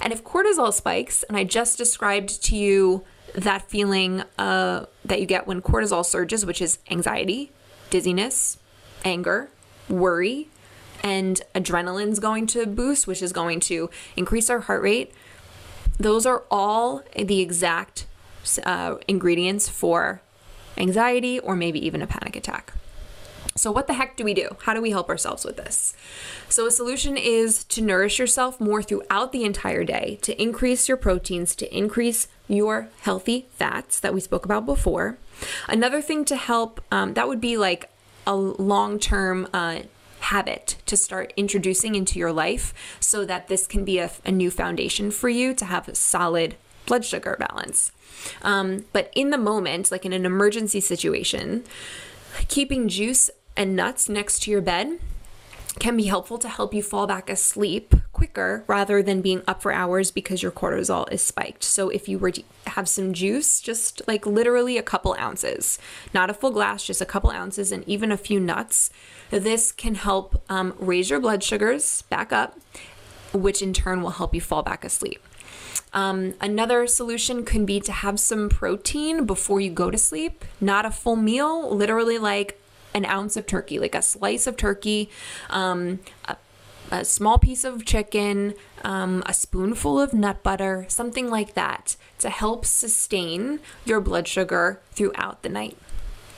And 0.01 0.13
if 0.13 0.25
cortisol 0.25 0.73
spikes, 0.73 1.23
and 1.25 1.37
I 1.37 1.45
just 1.45 1.79
described 1.79 2.43
to 2.45 2.57
you 2.57 3.05
that 3.35 3.69
feeling 3.71 4.25
uh, 4.39 4.87
that 5.05 5.21
you 5.21 5.27
get 5.27 5.47
when 5.47 5.63
cortisol 5.63 6.05
surges, 6.05 6.45
which 6.45 6.61
is 6.61 6.79
anxiety, 6.91 7.51
dizziness, 7.91 8.59
anger, 9.05 9.51
worry, 9.89 10.49
and 11.03 11.43
adrenaline's 11.55 12.19
going 12.19 12.47
to 12.49 12.67
boost, 12.67 13.07
which 13.07 13.23
is 13.23 13.33
going 13.33 13.61
to 13.61 13.91
increase 14.17 14.49
our 14.49 14.61
heart 14.61 14.83
rate. 14.83 15.13
Those 15.99 16.27
are 16.27 16.45
all 16.51 17.03
the 17.17 17.41
exact 17.41 18.07
uh, 18.65 18.97
ingredients 19.09 19.69
for 19.69 20.23
anxiety 20.83 21.39
or 21.39 21.57
maybe 21.57 21.85
even 21.85 22.03
a 22.03 22.07
panic 22.07 22.37
attack. 22.37 22.75
So, 23.55 23.71
what 23.71 23.87
the 23.87 23.95
heck 23.95 24.17
do 24.17 24.25
we 24.25 24.35
do? 24.35 24.57
How 24.63 24.73
do 24.73 24.81
we 24.81 24.91
help 24.91 25.09
ourselves 25.09 25.45
with 25.45 25.57
this? 25.57 25.95
So, 26.49 26.67
a 26.67 26.71
solution 26.71 27.17
is 27.17 27.65
to 27.65 27.83
nourish 27.83 28.19
yourself 28.19 28.61
more 28.61 28.83
throughout 28.83 29.33
the 29.33 29.45
entire 29.45 29.85
day, 29.85 30.19
to 30.23 30.41
increase 30.41 30.89
your 30.89 30.97
proteins, 30.97 31.55
to 31.57 31.77
increase 31.77 32.29
your 32.49 32.89
healthy 33.03 33.47
fats 33.53 34.01
that 34.01 34.15
we 34.15 34.21
spoke 34.21 34.45
about 34.45 34.65
before. 34.65 35.19
Another 35.69 36.01
thing 36.01 36.25
to 36.27 36.37
help 36.37 36.81
um, 36.91 37.15
that 37.15 37.29
would 37.29 37.41
be 37.41 37.57
like 37.57 37.91
a 38.27 38.35
long 38.35 38.99
term 38.99 39.49
uh, 39.53 39.81
habit 40.21 40.77
to 40.87 40.97
start 40.97 41.33
introducing 41.37 41.95
into 41.95 42.19
your 42.19 42.33
life 42.33 42.73
so 43.01 43.25
that 43.25 43.49
this 43.49 43.67
can 43.67 43.85
be 43.85 43.99
a, 43.99 44.11
a 44.25 44.31
new 44.31 44.51
foundation 44.51 45.11
for 45.11 45.29
you 45.29 45.53
to 45.53 45.65
have 45.65 45.89
a 45.89 45.95
solid 45.95 46.57
blood 46.87 47.05
sugar 47.05 47.37
balance. 47.39 47.93
Um, 48.43 48.85
but 48.93 49.11
in 49.15 49.31
the 49.31 49.39
moment, 49.39 49.91
like 49.91 50.05
in 50.05 50.13
an 50.13 50.27
emergency 50.27 50.81
situation, 50.81 51.65
keeping 52.49 52.89
juice 52.89 53.31
and 53.57 53.77
nuts 53.77 54.09
next 54.09 54.43
to 54.43 54.51
your 54.51 54.61
bed 54.61 54.99
can 55.79 55.97
be 55.97 56.05
helpful 56.05 56.39
to 56.39 56.49
help 56.49 56.75
you 56.75 56.83
fall 56.83 57.07
back 57.07 57.31
asleep 57.31 57.95
quicker 58.13 58.63
rather 58.67 59.03
than 59.03 59.23
being 59.23 59.43
up 59.49 59.63
for 59.63 59.73
hours 59.73 60.11
because 60.11 60.43
your 60.43 60.53
cortisol 60.53 61.11
is 61.11 61.23
spiked. 61.23 61.65
So 61.65 61.89
if 61.89 62.09
you 62.09 62.19
were 62.19 62.31
to 62.31 62.43
have 62.67 62.89
some 62.89 63.13
juice, 63.13 63.61
just 63.61 64.03
like 64.07 64.27
literally 64.27 64.77
a 64.77 64.83
couple 64.83 65.17
ounces, 65.19 65.79
not 66.13 66.31
a 66.31 66.35
full 66.35 66.51
glass, 66.51 66.85
just 66.85 67.01
a 67.01 67.07
couple 67.07 67.31
ounces, 67.31 67.73
and 67.73 67.89
even 67.89 68.13
a 68.13 68.17
few 68.17 68.39
nuts, 68.39 68.91
this 69.31 69.73
can 69.73 69.95
help 69.95 70.43
um, 70.49 70.75
raise 70.79 71.09
your 71.09 71.21
blood 71.21 71.43
sugars 71.43 72.03
back 72.03 72.33
up, 72.33 72.59
which 73.33 73.63
in 73.63 73.73
turn 73.73 74.03
will 74.03 74.11
help 74.11 74.35
you 74.35 74.41
fall 74.41 74.63
back 74.63 74.85
asleep. 74.85 75.23
Um, 75.95 76.35
another 76.41 76.87
solution 76.87 77.45
can 77.45 77.67
be 77.67 77.81
to 77.81 77.93
have 77.93 78.19
some 78.19 78.49
protein 78.49 79.27
before 79.27 79.61
you 79.61 79.71
go 79.71 79.91
to 79.91 79.99
sleep, 79.99 80.45
not 80.61 80.87
a 80.87 80.91
full 80.91 81.17
meal, 81.17 81.75
literally 81.75 82.19
like 82.19 82.59
an 82.95 83.05
ounce 83.05 83.37
of 83.37 83.47
turkey, 83.47 83.79
like 83.79 83.95
a 83.95 84.03
slice 84.03 84.47
of 84.47 84.57
turkey, 84.57 85.11
um, 85.51 86.01
a, 86.27 86.37
a, 86.91 87.05
small 87.05 87.39
piece 87.39 87.65
of 87.65 87.85
chicken, 87.85 88.55
um, 88.85 89.23
a 89.27 89.35
spoonful 89.35 90.01
of 90.01 90.13
nut 90.13 90.43
butter, 90.43 90.87
something 90.89 91.31
like 91.31 91.55
that 91.55 91.97
to 92.19 92.31
help 92.31 92.65
sustain 92.65 93.61
your 93.85 94.01
blood 94.01 94.29
sugar 94.29 94.81
throughout 94.93 95.43
the 95.43 95.49
night. 95.49 95.77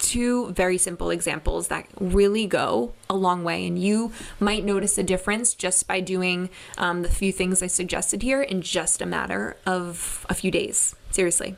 Two 0.05 0.53
very 0.53 0.77
simple 0.77 1.09
examples 1.11 1.69
that 1.69 1.87
really 1.99 2.47
go 2.47 2.93
a 3.09 3.17
long 3.17 3.43
way, 3.43 3.67
and 3.67 3.79
you 3.79 4.13
might 4.39 4.63
notice 4.63 4.99
a 4.99 5.03
difference 5.03 5.55
just 5.55 5.89
by 5.89 6.01
doing 6.01 6.51
um, 6.77 7.01
the 7.03 7.09
few 7.09 7.33
things 7.33 7.63
I 7.63 7.69
suggested 7.69 8.23
here 8.23 8.43
in 8.43 8.61
just 8.61 9.01
a 9.01 9.07
matter 9.07 9.57
of 9.65 10.27
a 10.29 10.35
few 10.35 10.51
days. 10.51 10.95
Seriously. 11.11 11.57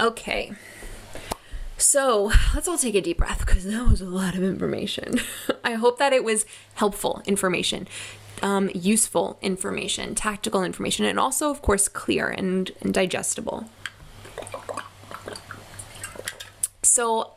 Okay, 0.00 0.52
so 1.76 2.32
let's 2.54 2.66
all 2.66 2.78
take 2.78 2.94
a 2.94 3.02
deep 3.02 3.18
breath 3.18 3.40
because 3.40 3.64
that 3.64 3.86
was 3.86 4.00
a 4.00 4.06
lot 4.06 4.34
of 4.34 4.42
information. 4.42 5.20
I 5.64 5.74
hope 5.74 5.98
that 5.98 6.14
it 6.14 6.24
was 6.24 6.46
helpful 6.74 7.22
information. 7.26 7.86
um, 8.42 8.70
useful 8.74 9.38
information, 9.40 10.14
tactical 10.14 10.64
information, 10.64 11.04
and 11.04 11.18
also, 11.18 11.50
of 11.50 11.62
course, 11.62 11.86
clear 11.88 12.28
and, 12.28 12.72
and 12.80 12.92
digestible. 12.92 13.68
So, 16.92 17.30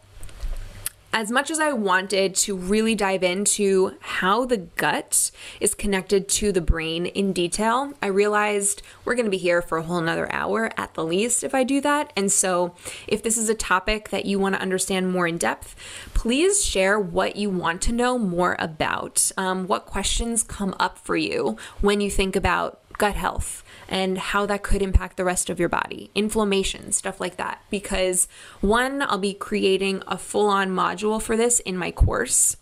as 1.14 1.32
much 1.32 1.50
as 1.50 1.62
I 1.62 1.72
wanted 1.72 2.36
to 2.36 2.58
really 2.58 2.94
dive 2.94 3.24
into 3.24 3.96
how 4.02 4.44
the 4.44 4.58
gut 4.58 5.32
is 5.62 5.74
connected 5.74 6.28
to 6.28 6.52
the 6.52 6.60
brain 6.60 7.06
in 7.06 7.32
detail, 7.32 7.94
I 8.02 8.08
realized 8.08 8.82
we're 9.06 9.16
going 9.16 9.28
to 9.28 9.32
be 9.32 9.38
here 9.38 9.62
for 9.62 9.78
a 9.78 9.84
whole 9.84 10.00
another 10.00 10.30
hour 10.30 10.72
at 10.76 10.94
the 10.96 11.06
least 11.06 11.42
if 11.42 11.56
I 11.56 11.64
do 11.64 11.80
that. 11.80 12.12
And 12.18 12.30
so, 12.30 12.76
if 13.08 13.24
this 13.24 13.38
is 13.38 13.48
a 13.48 13.56
topic 13.56 14.10
that 14.10 14.26
you 14.26 14.40
want 14.40 14.56
to 14.56 14.62
understand 14.62 15.14
more 15.14 15.26
in 15.26 15.38
depth, 15.38 15.74
please 16.14 16.62
share 16.62 17.00
what 17.00 17.38
you 17.38 17.50
want 17.50 17.82
to 17.84 17.94
know 17.94 18.18
more 18.18 18.58
about. 18.60 19.32
Um, 19.38 19.68
what 19.68 19.86
questions 19.86 20.44
come 20.44 20.76
up 20.82 20.98
for 20.98 21.16
you 21.16 21.56
when 21.80 22.02
you 22.02 22.12
think 22.12 22.36
about 22.36 22.82
gut 22.98 23.16
health 23.16 23.64
and 23.88 24.18
how 24.18 24.46
that 24.46 24.64
could 24.64 24.82
impact 24.82 25.18
the 25.18 25.26
rest 25.26 25.50
of 25.50 25.60
your 25.60 25.70
body, 25.70 26.12
inflammation, 26.16 26.92
stuff 26.92 27.20
like 27.20 27.38
that. 27.38 27.62
Because 27.70 28.28
one, 28.62 29.02
I'll 29.02 29.18
be 29.18 29.34
creating 29.34 30.04
a 30.08 30.18
full 30.18 30.50
on 30.50 30.70
module 30.70 31.22
for 31.22 31.38
this 31.38 31.60
in 31.62 31.78
my 31.78 31.92
course. 31.92 32.58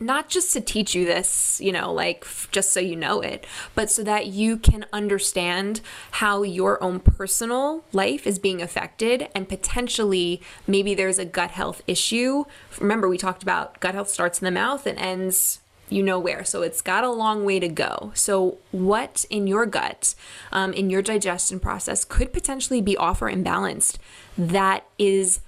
Not 0.00 0.28
just 0.28 0.52
to 0.52 0.60
teach 0.60 0.94
you 0.94 1.04
this, 1.04 1.60
you 1.60 1.72
know, 1.72 1.92
like 1.92 2.24
just 2.52 2.72
so 2.72 2.78
you 2.78 2.94
know 2.94 3.20
it, 3.20 3.44
but 3.74 3.90
so 3.90 4.04
that 4.04 4.26
you 4.26 4.56
can 4.56 4.86
understand 4.92 5.80
how 6.12 6.44
your 6.44 6.80
own 6.80 7.00
personal 7.00 7.84
life 7.92 8.24
is 8.24 8.38
being 8.38 8.62
affected 8.62 9.28
and 9.34 9.48
potentially 9.48 10.40
maybe 10.68 10.94
there's 10.94 11.18
a 11.18 11.24
gut 11.24 11.50
health 11.50 11.82
issue. 11.88 12.44
Remember, 12.78 13.08
we 13.08 13.18
talked 13.18 13.42
about 13.42 13.80
gut 13.80 13.94
health 13.94 14.08
starts 14.08 14.40
in 14.40 14.44
the 14.44 14.52
mouth 14.52 14.86
and 14.86 14.98
ends 15.00 15.60
you 15.90 16.02
know 16.02 16.18
where. 16.18 16.44
So 16.44 16.62
it's 16.62 16.80
got 16.80 17.04
a 17.04 17.10
long 17.10 17.44
way 17.44 17.60
to 17.60 17.68
go. 17.68 18.12
So, 18.14 18.58
what 18.70 19.24
in 19.30 19.46
your 19.46 19.66
gut, 19.66 20.14
um, 20.52 20.72
in 20.72 20.90
your 20.90 21.02
digestion 21.02 21.60
process, 21.60 22.04
could 22.04 22.32
potentially 22.32 22.80
be 22.80 22.96
off 22.96 23.22
or 23.22 23.30
imbalanced 23.30 23.96
that 24.36 24.84
is 24.98 25.40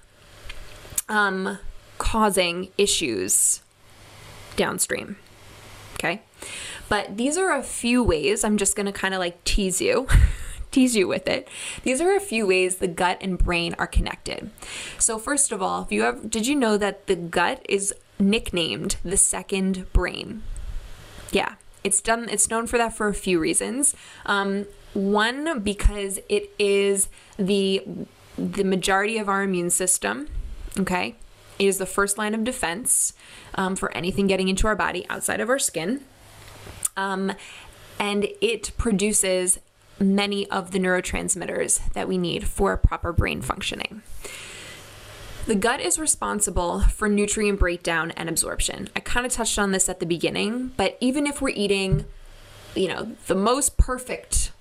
um, 1.08 1.58
causing 1.98 2.68
issues 2.78 3.62
downstream? 4.56 5.16
Okay. 5.94 6.22
But 6.88 7.16
these 7.16 7.36
are 7.36 7.54
a 7.54 7.62
few 7.62 8.02
ways. 8.02 8.42
I'm 8.42 8.56
just 8.56 8.74
going 8.74 8.86
to 8.86 8.92
kind 8.92 9.14
of 9.14 9.20
like 9.20 9.42
tease 9.44 9.80
you. 9.80 10.08
tease 10.70 10.96
you 10.96 11.06
with 11.08 11.28
it. 11.28 11.48
These 11.82 12.00
are 12.00 12.14
a 12.14 12.20
few 12.20 12.46
ways 12.46 12.76
the 12.76 12.88
gut 12.88 13.18
and 13.20 13.38
brain 13.38 13.74
are 13.78 13.86
connected. 13.86 14.50
So 14.98 15.18
first 15.18 15.52
of 15.52 15.62
all, 15.62 15.82
if 15.82 15.92
you 15.92 16.02
have 16.02 16.30
did 16.30 16.46
you 16.46 16.56
know 16.56 16.76
that 16.78 17.06
the 17.06 17.16
gut 17.16 17.64
is 17.68 17.94
nicknamed 18.20 18.96
the 19.04 19.16
second 19.16 19.92
brain. 19.92 20.42
Yeah, 21.32 21.54
it's 21.82 22.00
done. 22.00 22.28
It's 22.28 22.50
known 22.50 22.66
for 22.66 22.78
that 22.78 22.94
for 22.94 23.08
a 23.08 23.14
few 23.14 23.38
reasons. 23.38 23.94
Um, 24.26 24.66
one, 24.94 25.60
because 25.60 26.18
it 26.28 26.50
is 26.58 27.08
the 27.36 27.82
the 28.36 28.64
majority 28.64 29.18
of 29.18 29.28
our 29.28 29.42
immune 29.42 29.70
system. 29.70 30.28
Okay, 30.78 31.16
it 31.58 31.66
is 31.66 31.78
the 31.78 31.86
first 31.86 32.18
line 32.18 32.34
of 32.34 32.44
defense 32.44 33.12
um, 33.54 33.76
for 33.76 33.94
anything 33.96 34.26
getting 34.26 34.48
into 34.48 34.66
our 34.66 34.76
body 34.76 35.06
outside 35.08 35.40
of 35.40 35.48
our 35.48 35.58
skin, 35.58 36.00
um, 36.96 37.32
and 37.98 38.28
it 38.40 38.72
produces 38.76 39.58
many 39.98 40.48
of 40.50 40.70
the 40.70 40.78
neurotransmitters 40.78 41.92
that 41.92 42.08
we 42.08 42.16
need 42.16 42.48
for 42.48 42.76
proper 42.76 43.12
brain 43.12 43.42
functioning. 43.42 44.02
The 45.46 45.54
gut 45.54 45.80
is 45.80 45.98
responsible 45.98 46.80
for 46.80 47.08
nutrient 47.08 47.58
breakdown 47.58 48.12
and 48.12 48.28
absorption. 48.28 48.88
I 48.94 49.00
kind 49.00 49.24
of 49.24 49.32
touched 49.32 49.58
on 49.58 49.72
this 49.72 49.88
at 49.88 49.98
the 49.98 50.06
beginning, 50.06 50.72
but 50.76 50.96
even 51.00 51.26
if 51.26 51.40
we're 51.40 51.48
eating, 51.50 52.04
you 52.74 52.88
know, 52.88 53.16
the 53.26 53.34
most 53.34 53.76
perfect 53.76 54.52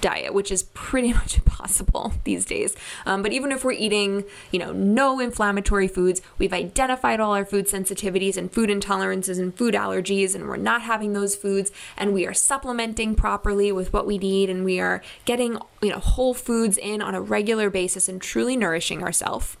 diet, 0.00 0.34
which 0.34 0.50
is 0.50 0.64
pretty 0.74 1.12
much 1.14 1.36
impossible 1.36 2.14
these 2.24 2.44
days. 2.44 2.74
Um, 3.06 3.22
but 3.22 3.32
even 3.32 3.52
if 3.52 3.64
we're 3.64 3.72
eating, 3.72 4.24
you 4.50 4.58
know, 4.58 4.72
no 4.72 5.20
inflammatory 5.20 5.88
foods, 5.88 6.20
we've 6.38 6.52
identified 6.52 7.20
all 7.20 7.34
our 7.34 7.44
food 7.44 7.66
sensitivities 7.66 8.36
and 8.36 8.50
food 8.50 8.70
intolerances 8.70 9.38
and 9.38 9.54
food 9.54 9.74
allergies, 9.74 10.34
and 10.34 10.48
we're 10.48 10.56
not 10.56 10.82
having 10.82 11.12
those 11.12 11.36
foods, 11.36 11.70
and 11.96 12.12
we 12.12 12.26
are 12.26 12.34
supplementing 12.34 13.14
properly 13.14 13.70
with 13.72 13.92
what 13.92 14.06
we 14.06 14.18
need, 14.18 14.50
and 14.50 14.64
we 14.64 14.80
are 14.80 15.02
getting, 15.26 15.58
you 15.80 15.90
know, 15.90 15.98
whole 15.98 16.34
foods 16.34 16.76
in 16.78 17.00
on 17.00 17.14
a 17.14 17.20
regular 17.20 17.70
basis 17.70 18.08
and 18.08 18.20
truly 18.20 18.56
nourishing 18.56 19.02
ourselves 19.02 19.56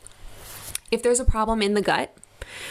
if 0.94 1.02
there's 1.02 1.20
a 1.20 1.24
problem 1.24 1.60
in 1.60 1.74
the 1.74 1.82
gut, 1.82 2.16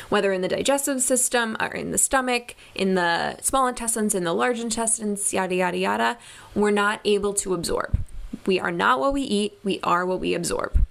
whether 0.10 0.32
in 0.32 0.42
the 0.42 0.48
digestive 0.48 1.02
system 1.02 1.58
or 1.60 1.68
in 1.68 1.92
the 1.92 1.98
stomach, 1.98 2.56
in 2.74 2.96
the 2.96 3.38
small 3.42 3.68
intestines, 3.68 4.16
in 4.16 4.24
the 4.24 4.34
large 4.34 4.60
intestines, 4.60 5.34
yada, 5.34 5.56
yada, 5.56 5.78
yada, 5.78 6.18
we're 6.56 6.72
not 6.72 7.02
able 7.04 7.34
to 7.34 7.54
absorb. 7.54 8.00
We 8.46 8.60
are 8.60 8.72
not 8.72 9.00
what 9.00 9.14
we 9.14 9.22
eat, 9.22 9.60
we 9.64 9.80
are 9.84 10.06
what 10.06 10.20
we 10.20 10.34
absorb. 10.34 10.86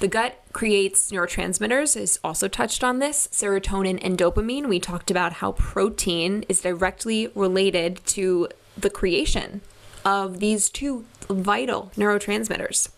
The 0.00 0.08
gut 0.08 0.42
creates 0.52 1.10
neurotransmitters, 1.10 1.96
is 1.96 2.18
also 2.24 2.48
touched 2.48 2.82
on 2.82 2.98
this 2.98 3.28
serotonin 3.28 3.98
and 4.02 4.18
dopamine. 4.18 4.68
We 4.68 4.80
talked 4.80 5.10
about 5.10 5.34
how 5.34 5.52
protein 5.52 6.44
is 6.48 6.60
directly 6.60 7.28
related 7.34 8.04
to 8.06 8.48
the 8.76 8.90
creation 8.90 9.60
of 10.04 10.40
these 10.40 10.68
two 10.68 11.04
vital 11.28 11.92
neurotransmitters. 11.96 12.90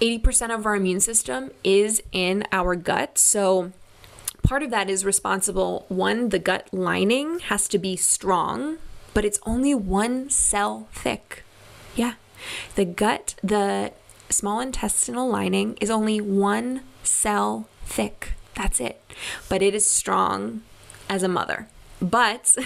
80% 0.00 0.54
of 0.54 0.66
our 0.66 0.76
immune 0.76 1.00
system 1.00 1.50
is 1.62 2.02
in 2.12 2.44
our 2.52 2.74
gut. 2.76 3.18
So, 3.18 3.72
part 4.42 4.62
of 4.62 4.70
that 4.70 4.90
is 4.90 5.04
responsible. 5.04 5.86
One, 5.88 6.30
the 6.30 6.38
gut 6.38 6.68
lining 6.72 7.40
has 7.40 7.68
to 7.68 7.78
be 7.78 7.96
strong, 7.96 8.78
but 9.12 9.24
it's 9.24 9.38
only 9.46 9.74
one 9.74 10.30
cell 10.30 10.88
thick. 10.92 11.44
Yeah. 11.94 12.14
The 12.74 12.84
gut, 12.84 13.36
the 13.42 13.92
small 14.28 14.60
intestinal 14.60 15.28
lining 15.28 15.76
is 15.80 15.90
only 15.90 16.20
one 16.20 16.82
cell 17.02 17.68
thick. 17.84 18.34
That's 18.54 18.80
it. 18.80 19.00
But 19.48 19.62
it 19.62 19.74
is 19.74 19.88
strong 19.88 20.62
as 21.08 21.22
a 21.22 21.28
mother. 21.28 21.68
But 22.00 22.56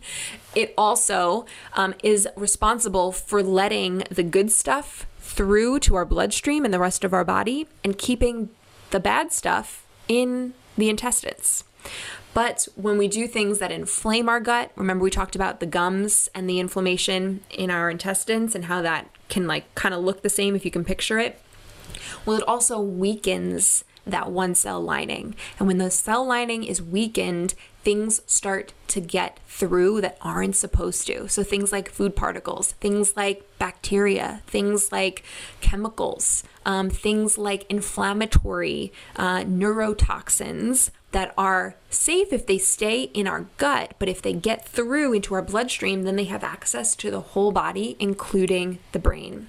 it 0.54 0.74
also 0.76 1.46
um, 1.74 1.94
is 2.02 2.26
responsible 2.36 3.12
for 3.12 3.42
letting 3.42 4.04
the 4.10 4.22
good 4.22 4.50
stuff 4.50 5.06
through 5.38 5.78
to 5.78 5.94
our 5.94 6.04
bloodstream 6.04 6.64
and 6.64 6.74
the 6.74 6.80
rest 6.80 7.04
of 7.04 7.12
our 7.12 7.24
body 7.24 7.68
and 7.84 7.96
keeping 7.96 8.48
the 8.90 8.98
bad 8.98 9.32
stuff 9.32 9.86
in 10.08 10.52
the 10.76 10.88
intestines. 10.88 11.62
But 12.34 12.66
when 12.74 12.98
we 12.98 13.06
do 13.06 13.28
things 13.28 13.60
that 13.60 13.70
inflame 13.70 14.28
our 14.28 14.40
gut, 14.40 14.72
remember 14.74 15.04
we 15.04 15.12
talked 15.12 15.36
about 15.36 15.60
the 15.60 15.66
gums 15.66 16.28
and 16.34 16.50
the 16.50 16.58
inflammation 16.58 17.44
in 17.50 17.70
our 17.70 17.88
intestines 17.88 18.56
and 18.56 18.64
how 18.64 18.82
that 18.82 19.10
can 19.28 19.46
like 19.46 19.72
kind 19.76 19.94
of 19.94 20.02
look 20.02 20.22
the 20.22 20.28
same 20.28 20.56
if 20.56 20.64
you 20.64 20.72
can 20.72 20.84
picture 20.84 21.20
it. 21.20 21.40
Well, 22.26 22.38
it 22.38 22.48
also 22.48 22.80
weakens 22.80 23.84
that 24.10 24.30
one 24.30 24.54
cell 24.54 24.80
lining. 24.80 25.34
And 25.58 25.66
when 25.66 25.78
the 25.78 25.90
cell 25.90 26.26
lining 26.26 26.64
is 26.64 26.82
weakened, 26.82 27.54
things 27.82 28.20
start 28.26 28.72
to 28.88 29.00
get 29.00 29.38
through 29.46 30.00
that 30.00 30.18
aren't 30.20 30.56
supposed 30.56 31.06
to. 31.06 31.28
So 31.28 31.42
things 31.42 31.72
like 31.72 31.90
food 31.90 32.14
particles, 32.14 32.72
things 32.72 33.16
like 33.16 33.44
bacteria, 33.58 34.42
things 34.46 34.92
like 34.92 35.24
chemicals, 35.60 36.44
um, 36.66 36.90
things 36.90 37.38
like 37.38 37.64
inflammatory 37.70 38.92
uh, 39.16 39.38
neurotoxins 39.38 40.90
that 41.12 41.32
are 41.38 41.74
safe 41.88 42.32
if 42.32 42.46
they 42.46 42.58
stay 42.58 43.04
in 43.14 43.26
our 43.26 43.46
gut, 43.56 43.94
but 43.98 44.08
if 44.08 44.20
they 44.20 44.34
get 44.34 44.68
through 44.68 45.14
into 45.14 45.34
our 45.34 45.42
bloodstream, 45.42 46.02
then 46.02 46.16
they 46.16 46.24
have 46.24 46.44
access 46.44 46.94
to 46.96 47.10
the 47.10 47.20
whole 47.20 47.52
body, 47.52 47.96
including 47.98 48.78
the 48.92 48.98
brain. 48.98 49.48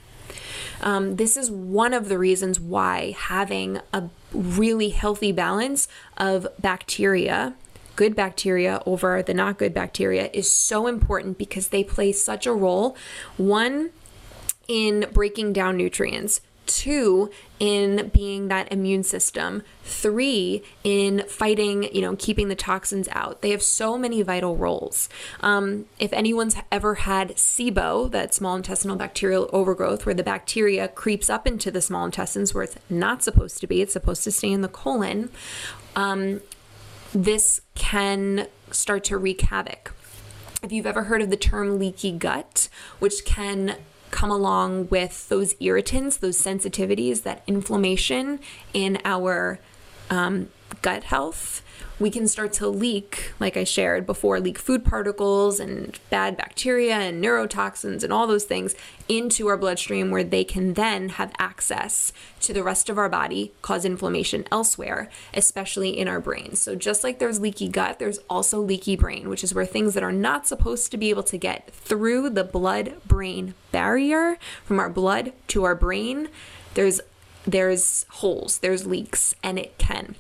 Um, 0.82 1.18
this 1.18 1.36
is 1.36 1.52
one 1.52 1.94
of 1.94 2.08
the 2.08 2.18
reasons 2.18 2.60
why 2.60 3.14
having 3.18 3.82
a 3.92 4.10
really 4.34 4.90
healthy 4.90 5.32
balance 5.32 5.88
of 6.18 6.48
bacteria 6.60 7.56
good 8.00 8.16
bacteria 8.16 8.82
over 8.86 9.22
the 9.22 9.34
not 9.34 9.58
good 9.58 9.74
bacteria 9.74 10.30
is 10.32 10.50
so 10.50 10.88
important 10.88 11.38
because 11.38 11.68
they 11.68 11.84
play 11.84 12.14
such 12.14 12.48
a 12.48 12.54
role. 12.54 12.96
One, 13.36 13.90
in 14.70 15.06
breaking 15.12 15.52
down 15.52 15.76
nutrients, 15.76 16.40
two 16.70 17.30
in 17.60 18.10
being 18.14 18.48
that 18.48 18.72
immune 18.72 19.04
system 19.04 19.64
three 19.84 20.64
in 20.84 21.24
fighting 21.28 21.84
you 21.94 22.02
know 22.02 22.16
keeping 22.16 22.48
the 22.48 22.56
toxins 22.56 23.10
out. 23.12 23.42
They 23.42 23.50
have 23.50 23.64
so 23.64 23.98
many 23.98 24.22
vital 24.22 24.56
roles. 24.56 25.10
Um, 25.42 25.86
if 26.00 26.14
anyone's 26.14 26.56
ever 26.72 26.96
had 26.96 27.30
SIBO 27.36 28.12
that 28.12 28.34
small 28.34 28.56
intestinal 28.56 28.96
bacterial 28.96 29.50
overgrowth 29.52 30.06
where 30.06 30.16
the 30.16 30.24
bacteria 30.24 30.88
creeps 30.88 31.30
up 31.30 31.48
into 31.48 31.72
the 31.72 31.82
small 31.82 32.06
intestines 32.06 32.54
where 32.54 32.64
it's 32.64 32.78
not 32.90 33.24
supposed 33.24 33.60
to 33.60 33.68
be 33.68 33.82
it's 33.82 33.94
supposed 33.94 34.24
to 34.24 34.32
stay 34.32 34.52
in 34.52 34.62
the 34.62 34.68
colon 34.68 35.30
um, 35.96 36.42
this 37.14 37.62
can 37.74 38.48
start 38.72 39.04
to 39.06 39.18
wreak 39.18 39.42
havoc. 39.42 39.94
If 40.62 40.72
you've 40.72 40.86
ever 40.86 41.04
heard 41.04 41.22
of 41.22 41.30
the 41.30 41.38
term 41.38 41.80
leaky 41.80 42.12
gut 42.12 42.70
which 43.00 43.26
can 43.26 43.78
come 44.12 44.32
along 44.32 44.88
with 44.90 45.28
those 45.30 45.56
irritants, 45.60 46.18
those 46.18 46.42
sensitivities, 46.42 47.24
that 47.24 47.44
inflammation 47.48 48.40
in 48.74 49.00
our 49.06 49.60
um, 50.10 50.50
gut 50.82 51.06
health. 51.06 51.62
We 52.00 52.10
can 52.10 52.28
start 52.28 52.54
to 52.54 52.68
leak, 52.68 53.34
like 53.40 53.58
I 53.58 53.66
shared 53.66 54.06
before, 54.06 54.40
leak 54.40 54.58
food 54.58 54.86
particles 54.86 55.60
and 55.60 56.00
bad 56.10 56.38
bacteria 56.38 56.96
and 56.96 57.24
neurotoxins 57.24 58.04
and 58.04 58.14
all 58.14 58.26
those 58.26 58.46
things 58.46 58.74
into 59.10 59.48
our 59.48 59.58
bloodstream 59.58 60.10
where 60.10 60.24
they 60.24 60.44
can 60.44 60.76
then 60.76 61.10
have 61.10 61.34
access 61.38 62.14
to 62.42 62.54
the 62.54 62.64
rest 62.64 62.90
of 62.90 62.98
our 62.98 63.10
body, 63.10 63.52
cause 63.62 63.84
inflammation 63.84 64.46
elsewhere, 64.52 65.10
especially 65.34 65.98
in 65.98 66.08
our 66.08 66.22
brain. 66.22 66.56
So, 66.56 66.76
just 66.76 67.04
like 67.04 67.20
there's 67.20 67.40
leaky 67.40 67.68
gut, 67.68 68.00
there's 68.00 68.20
also 68.30 68.62
leaky 68.62 68.96
brain, 68.96 69.28
which 69.28 69.44
is 69.44 69.54
where 69.54 69.66
things 69.66 69.94
that 69.94 70.04
are 70.04 70.14
not 70.14 70.48
supposed 70.48 70.92
to 70.92 70.98
be 70.98 71.10
able 71.10 71.24
to 71.24 71.38
get 71.38 71.70
through 71.72 72.30
the 72.30 72.44
blood 72.46 72.96
brain 73.06 73.56
barrier 73.72 74.38
from 74.64 74.80
our 74.80 74.90
blood 74.90 75.34
to 75.48 75.64
our 75.64 75.76
brain, 75.76 76.30
there's 76.76 77.02
there's 77.46 78.06
holes, 78.10 78.60
there's 78.60 78.86
leaks, 78.86 79.34
and 79.42 79.58
it 79.58 79.78
can. 79.78 80.16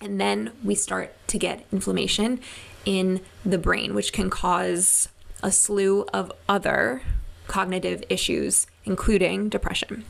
And 0.00 0.20
then 0.20 0.52
we 0.62 0.74
start 0.74 1.14
to 1.28 1.38
get 1.38 1.64
inflammation 1.72 2.40
in 2.84 3.20
the 3.44 3.58
brain, 3.58 3.94
which 3.94 4.12
can 4.12 4.30
cause 4.30 5.08
a 5.42 5.50
slew 5.50 6.02
of 6.12 6.32
other 6.48 7.02
cognitive 7.46 8.04
issues, 8.08 8.66
including 8.84 9.48
depression. 9.48 10.04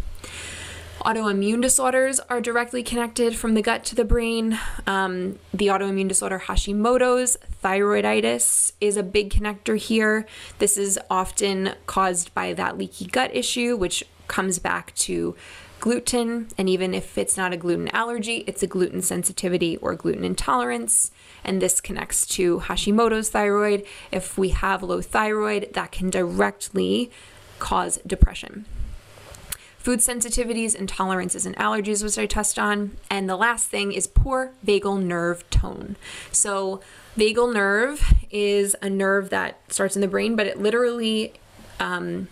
Autoimmune 1.00 1.62
disorders 1.62 2.18
are 2.20 2.40
directly 2.40 2.82
connected 2.82 3.36
from 3.36 3.54
the 3.54 3.62
gut 3.62 3.84
to 3.84 3.94
the 3.94 4.04
brain. 4.04 4.58
Um, 4.86 5.38
the 5.52 5.68
autoimmune 5.68 6.08
disorder 6.08 6.42
Hashimoto's 6.46 7.36
thyroiditis 7.62 8.72
is 8.80 8.96
a 8.96 9.02
big 9.02 9.30
connector 9.30 9.76
here. 9.76 10.26
This 10.58 10.76
is 10.76 10.98
often 11.08 11.74
caused 11.86 12.34
by 12.34 12.54
that 12.54 12.76
leaky 12.76 13.06
gut 13.06 13.30
issue, 13.36 13.76
which 13.76 14.02
comes 14.26 14.58
back 14.58 14.94
to 14.96 15.36
gluten. 15.86 16.48
And 16.58 16.68
even 16.68 16.94
if 16.94 17.16
it's 17.16 17.36
not 17.36 17.52
a 17.52 17.56
gluten 17.56 17.86
allergy, 17.90 18.38
it's 18.48 18.60
a 18.60 18.66
gluten 18.66 19.02
sensitivity 19.02 19.76
or 19.76 19.94
gluten 19.94 20.24
intolerance. 20.24 21.12
And 21.44 21.62
this 21.62 21.80
connects 21.80 22.26
to 22.34 22.58
Hashimoto's 22.58 23.28
thyroid. 23.28 23.86
If 24.10 24.36
we 24.36 24.48
have 24.48 24.82
low 24.82 25.00
thyroid, 25.00 25.74
that 25.74 25.92
can 25.92 26.10
directly 26.10 27.12
cause 27.60 28.00
depression. 28.04 28.64
Food 29.78 30.00
sensitivities, 30.00 30.76
intolerances, 30.76 31.46
and 31.46 31.54
allergies, 31.54 32.02
which 32.02 32.18
I 32.18 32.26
touched 32.26 32.58
on. 32.58 32.96
And 33.08 33.30
the 33.30 33.36
last 33.36 33.68
thing 33.68 33.92
is 33.92 34.08
poor 34.08 34.54
vagal 34.66 35.04
nerve 35.04 35.48
tone. 35.50 35.94
So, 36.32 36.80
vagal 37.16 37.54
nerve 37.54 38.12
is 38.32 38.74
a 38.82 38.90
nerve 38.90 39.30
that 39.30 39.60
starts 39.72 39.94
in 39.94 40.02
the 40.02 40.08
brain, 40.08 40.34
but 40.34 40.48
it 40.48 40.60
literally 40.60 41.34
um, 41.78 42.26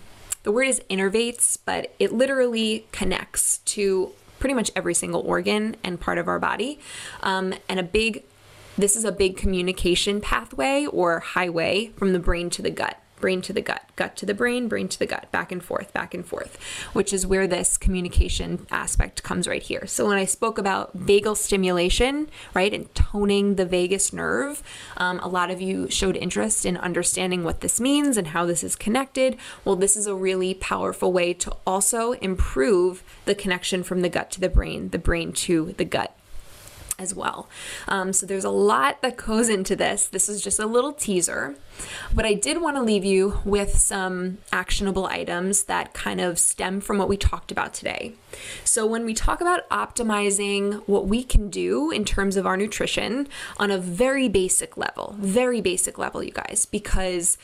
the 0.45 0.53
word 0.53 0.68
is 0.68 0.80
innervates, 0.88 1.59
but 1.62 1.92
it 1.99 2.12
literally 2.12 2.86
connects 2.92 3.59
to 3.59 4.12
pretty 4.38 4.55
much 4.55 4.70
every 4.76 4.95
single 4.95 5.22
organ 5.22 5.76
and 5.82 6.01
part 6.01 6.18
of 6.18 6.28
our 6.28 6.38
body. 6.38 6.78
Um, 7.22 7.55
and 7.68 7.80
a 7.80 7.82
big, 7.82 8.22
this 8.78 8.95
is 8.95 9.05
a 9.05 9.12
big 9.12 9.36
communication 9.36 10.20
pathway 10.20 10.86
or 10.86 11.20
highway 11.20 11.92
from 11.97 12.12
the 12.12 12.18
brain 12.18 12.51
to 12.51 12.62
the 12.62 12.70
gut 12.70 12.99
brain 13.21 13.41
to 13.43 13.53
the 13.53 13.61
gut, 13.62 13.83
gut 13.97 14.17
to 14.17 14.27
the 14.27 14.35
brain, 14.35 14.69
brain 14.69 14.89
to 14.89 14.99
the 14.99 15.07
gut, 15.07 15.31
back 15.33 15.51
and 15.51 15.62
forth, 15.62 15.93
back 15.93 16.15
and 16.15 16.27
forth, 16.27 16.59
which 16.93 17.12
is 17.12 17.27
where 17.27 17.47
this 17.47 17.77
communication 17.77 18.67
aspect 18.71 19.23
comes 19.23 19.49
right 19.49 19.62
here. 19.62 19.87
So 19.87 20.07
when 20.07 20.19
I 20.19 20.25
spoke 20.25 20.59
about 20.59 20.97
vagal 20.97 21.37
stimulation, 21.37 22.29
right, 22.53 22.73
and 22.73 22.93
toning 22.95 23.55
the 23.55 23.67
vagus 23.67 24.12
nerve, 24.12 24.62
um, 24.97 25.21
a 25.21 25.29
lot 25.29 25.51
of 25.51 25.61
you 25.61 25.89
showed 25.91 26.17
interest 26.17 26.67
in 26.67 26.77
understanding 26.77 27.45
what 27.45 27.61
this 27.61 27.81
means 27.81 28.17
and 28.17 28.29
how 28.29 28.47
this 28.47 28.62
is 28.62 28.77
connected. 28.77 29.37
Well, 29.65 29.77
this 29.77 29.97
is 29.97 30.07
a 30.07 30.15
really 30.15 30.55
powerful 30.55 31.12
way 31.12 31.35
to 31.35 31.57
also 31.67 32.12
improve 32.12 33.03
the 33.25 33.35
connection 33.35 33.83
from 33.83 34.03
the 34.03 34.09
gut 34.09 34.31
to 34.33 34.41
the 34.41 34.49
brain, 34.49 34.91
the 34.91 34.99
brain 34.99 35.33
to 35.33 35.75
the 35.77 35.85
gut 35.85 36.17
as 36.99 37.15
well. 37.15 37.49
Um, 37.89 38.12
so 38.12 38.25
there's 38.25 38.45
a 38.45 38.51
lot 38.51 39.03
that 39.03 39.17
goes 39.17 39.49
into 39.49 39.75
this. 39.75 40.07
This 40.07 40.29
is 40.29 40.41
just 40.41 40.59
a 40.59 40.67
little 40.67 40.93
teaser, 40.93 41.57
but 42.14 42.25
I 42.25 42.35
did 42.35 42.61
want 42.61 42.77
to 42.77 42.83
leave 42.83 43.05
you 43.05 43.41
with 43.45 43.77
some 43.79 44.39
actionable 44.53 45.07
items 45.07 45.64
that 45.64 45.93
kind 45.95 46.20
of 46.20 46.39
stem 46.39 46.81
from 46.81 46.99
what 46.99 47.09
we 47.09 47.16
talked 47.16 47.51
about 47.51 47.75
today. 47.75 48.14
So 48.64 48.85
when 48.85 49.05
we 49.05 49.14
talk 49.14 49.41
about 49.41 49.68
optimizing 49.70 50.83
what 50.89 51.07
we 51.07 51.22
can 51.22 51.51
do 51.51 51.91
in 51.91 52.05
terms 52.05 52.37
of 52.37 52.47
our 52.47 52.57
nutrition 52.57 53.29
on 53.59 53.70
a 53.70 53.79
very 53.79 54.29
basic 54.29 54.77
level, 54.77 55.14
very 55.18 55.61
basic 55.61 55.99
level, 55.99 56.22
you 56.22 56.33
guys, 56.33 56.66
because 56.70 57.39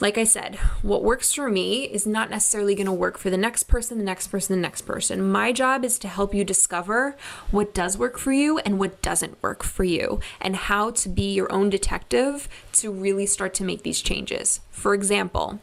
like 0.00 0.18
I 0.18 0.24
said, 0.24 0.56
what 0.82 1.04
works 1.04 1.32
for 1.32 1.48
me 1.48 1.84
is 1.84 2.06
not 2.06 2.28
necessarily 2.28 2.74
going 2.74 2.86
to 2.86 2.92
work 2.92 3.18
for 3.18 3.30
the 3.30 3.36
next 3.36 3.64
person, 3.64 3.98
the 3.98 4.04
next 4.04 4.28
person, 4.28 4.56
the 4.56 4.62
next 4.62 4.82
person. 4.82 5.30
My 5.30 5.52
job 5.52 5.84
is 5.84 5.96
to 6.00 6.08
help 6.08 6.34
you 6.34 6.44
discover 6.44 7.16
what 7.52 7.72
does 7.72 7.96
work 7.96 8.18
for 8.18 8.32
you 8.32 8.58
and 8.58 8.80
what 8.80 9.00
doesn't 9.00 9.40
work 9.42 9.62
for 9.62 9.84
you, 9.84 10.18
and 10.40 10.56
how 10.56 10.90
to 10.90 11.08
be 11.08 11.32
your 11.32 11.52
own 11.52 11.70
detective 11.70 12.48
to 12.72 12.90
really 12.90 13.26
start 13.26 13.54
to 13.54 13.64
make 13.64 13.71
these 13.76 14.02
changes. 14.02 14.60
For 14.70 14.94
example, 14.94 15.60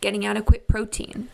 getting 0.00 0.24
adequate 0.24 0.68
protein, 0.68 1.28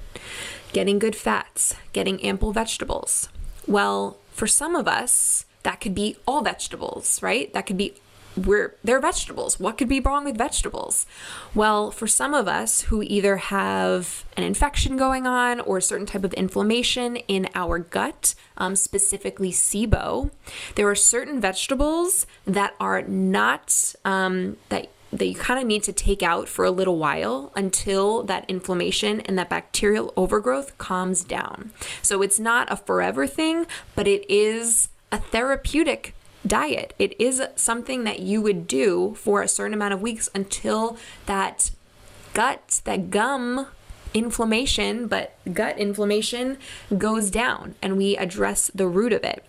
getting 0.72 0.99
good 0.99 1.16
fats, 1.16 1.74
getting 1.93 2.22
ample 2.22 2.53
vegetables. 2.53 3.29
Well, 3.66 4.18
for 4.33 4.47
some 4.47 4.74
of 4.74 4.89
us, 4.89 5.45
that 5.62 5.81
could 5.81 5.95
be 5.95 6.16
all 6.26 6.43
vegetables, 6.43 7.22
right? 7.22 7.53
That 7.53 7.66
could 7.66 7.76
be 7.76 7.95
we're 8.37 8.76
they're 8.85 9.01
vegetables. 9.01 9.59
What 9.59 9.76
could 9.79 9.89
be 9.89 10.01
wrong 10.01 10.24
with 10.24 10.37
vegetables? 10.37 11.07
Well, 11.55 11.91
for 11.91 12.07
some 12.07 12.35
of 12.35 12.47
us 12.47 12.83
who 12.83 13.03
either 13.03 13.37
have 13.37 14.24
an 14.37 14.45
infection 14.45 14.97
going 14.97 15.26
on 15.26 15.61
or 15.61 15.79
a 15.79 15.83
certain 15.83 16.07
type 16.07 16.24
of 16.24 16.33
inflammation 16.35 17.16
in 17.16 17.49
our 17.55 17.79
gut, 17.79 18.35
um, 18.57 18.76
specifically 18.76 19.51
SIBO, 19.51 20.31
there 20.76 20.89
are 20.89 20.95
certain 20.95 21.41
vegetables 21.41 22.26
that 22.47 22.74
are 22.79 23.03
not 23.03 23.95
um, 24.05 24.57
that 24.68 24.89
that 25.12 25.26
you 25.26 25.34
kind 25.34 25.61
of 25.61 25.66
need 25.66 25.82
to 25.84 25.92
take 25.92 26.22
out 26.22 26.48
for 26.48 26.64
a 26.64 26.70
little 26.70 26.98
while 26.98 27.52
until 27.56 28.22
that 28.24 28.44
inflammation 28.48 29.20
and 29.22 29.38
that 29.38 29.48
bacterial 29.48 30.12
overgrowth 30.16 30.76
calms 30.78 31.24
down. 31.24 31.70
So 32.02 32.22
it's 32.22 32.38
not 32.38 32.70
a 32.70 32.76
forever 32.76 33.26
thing, 33.26 33.66
but 33.94 34.06
it 34.06 34.28
is 34.30 34.88
a 35.11 35.18
therapeutic 35.18 36.14
diet. 36.46 36.94
It 36.98 37.18
is 37.20 37.42
something 37.56 38.04
that 38.04 38.20
you 38.20 38.40
would 38.42 38.66
do 38.66 39.14
for 39.14 39.42
a 39.42 39.48
certain 39.48 39.74
amount 39.74 39.94
of 39.94 40.02
weeks 40.02 40.28
until 40.34 40.96
that 41.26 41.70
gut, 42.34 42.80
that 42.84 43.11
gum 43.11 43.66
inflammation, 44.14 45.06
but 45.06 45.36
gut 45.52 45.78
inflammation 45.78 46.59
goes 46.96 47.30
down 47.30 47.74
and 47.82 47.96
we 47.96 48.16
address 48.16 48.70
the 48.74 48.86
root 48.86 49.12
of 49.12 49.24
it. 49.24 49.44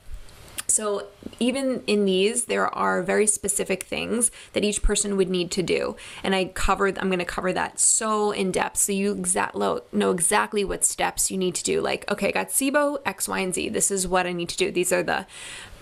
So, 0.69 1.07
even 1.39 1.83
in 1.87 2.05
these, 2.05 2.45
there 2.45 2.67
are 2.67 3.01
very 3.01 3.27
specific 3.27 3.83
things 3.83 4.29
that 4.53 4.63
each 4.63 4.81
person 4.81 5.17
would 5.17 5.29
need 5.29 5.51
to 5.51 5.63
do. 5.63 5.95
And 6.23 6.35
I 6.35 6.45
covered, 6.45 6.97
I'm 6.99 7.07
going 7.07 7.19
to 7.19 7.25
cover 7.25 7.53
that 7.53 7.79
so 7.79 8.31
in 8.31 8.51
depth 8.51 8.77
so 8.77 8.91
you 8.91 9.11
exact, 9.11 9.55
know 9.55 10.11
exactly 10.11 10.63
what 10.63 10.83
steps 10.83 11.31
you 11.31 11.37
need 11.37 11.55
to 11.55 11.63
do. 11.63 11.81
Like, 11.81 12.09
okay, 12.11 12.29
I 12.29 12.31
got 12.31 12.49
SIBO, 12.49 12.99
X, 13.05 13.27
Y, 13.27 13.39
and 13.39 13.53
Z. 13.53 13.69
This 13.69 13.91
is 13.91 14.07
what 14.07 14.27
I 14.27 14.33
need 14.33 14.49
to 14.49 14.57
do. 14.57 14.71
These 14.71 14.91
are 14.91 15.03
the, 15.03 15.25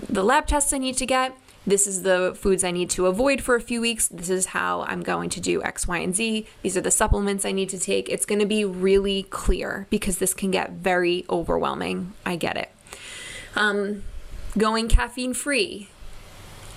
the 0.09 0.23
lab 0.23 0.47
tests 0.47 0.73
I 0.73 0.77
need 0.77 0.97
to 0.97 1.05
get. 1.05 1.35
This 1.67 1.85
is 1.85 2.03
the 2.03 2.33
foods 2.33 2.63
I 2.63 2.71
need 2.71 2.89
to 2.91 3.07
avoid 3.07 3.41
for 3.41 3.55
a 3.55 3.61
few 3.61 3.81
weeks. 3.81 4.07
This 4.07 4.29
is 4.29 4.47
how 4.47 4.83
I'm 4.83 5.01
going 5.03 5.29
to 5.31 5.41
do 5.41 5.61
X, 5.63 5.85
Y, 5.85 5.97
and 5.97 6.15
Z. 6.15 6.47
These 6.61 6.77
are 6.77 6.81
the 6.81 6.91
supplements 6.91 7.43
I 7.43 7.51
need 7.51 7.67
to 7.69 7.77
take. 7.77 8.07
It's 8.07 8.25
going 8.25 8.39
to 8.39 8.45
be 8.45 8.63
really 8.63 9.23
clear 9.23 9.85
because 9.89 10.19
this 10.19 10.33
can 10.33 10.49
get 10.49 10.71
very 10.71 11.25
overwhelming. 11.29 12.13
I 12.25 12.38
get 12.38 12.55
it. 12.55 12.71
Um, 13.57 14.03
going 14.58 14.88
caffeine 14.88 15.34
free. 15.34 15.90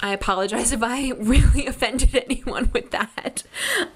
I 0.00 0.12
apologize 0.12 0.72
if 0.72 0.82
I 0.82 1.10
really 1.12 1.66
offended 1.66 2.14
anyone 2.14 2.70
with 2.72 2.90
that. 2.90 3.42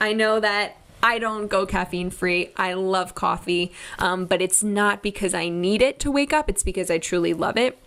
I 0.01 0.13
know 0.13 0.41
that 0.41 0.77
I 1.03 1.19
don't 1.19 1.49
go 1.49 1.67
caffeine 1.67 2.11
free. 2.11 2.51
I 2.57 2.73
love 2.73 3.15
coffee, 3.15 3.73
um, 3.99 4.25
but 4.25 4.41
it's 4.41 4.63
not 4.63 5.03
because 5.03 5.35
I 5.35 5.51
need 5.51 5.83
it 5.83 5.99
to 6.01 6.11
wake 6.11 6.33
up, 6.33 6.49
it's 6.49 6.63
because 6.63 6.91
I 6.91 6.99
truly 6.99 7.35
love 7.35 7.59
it. 7.59 7.79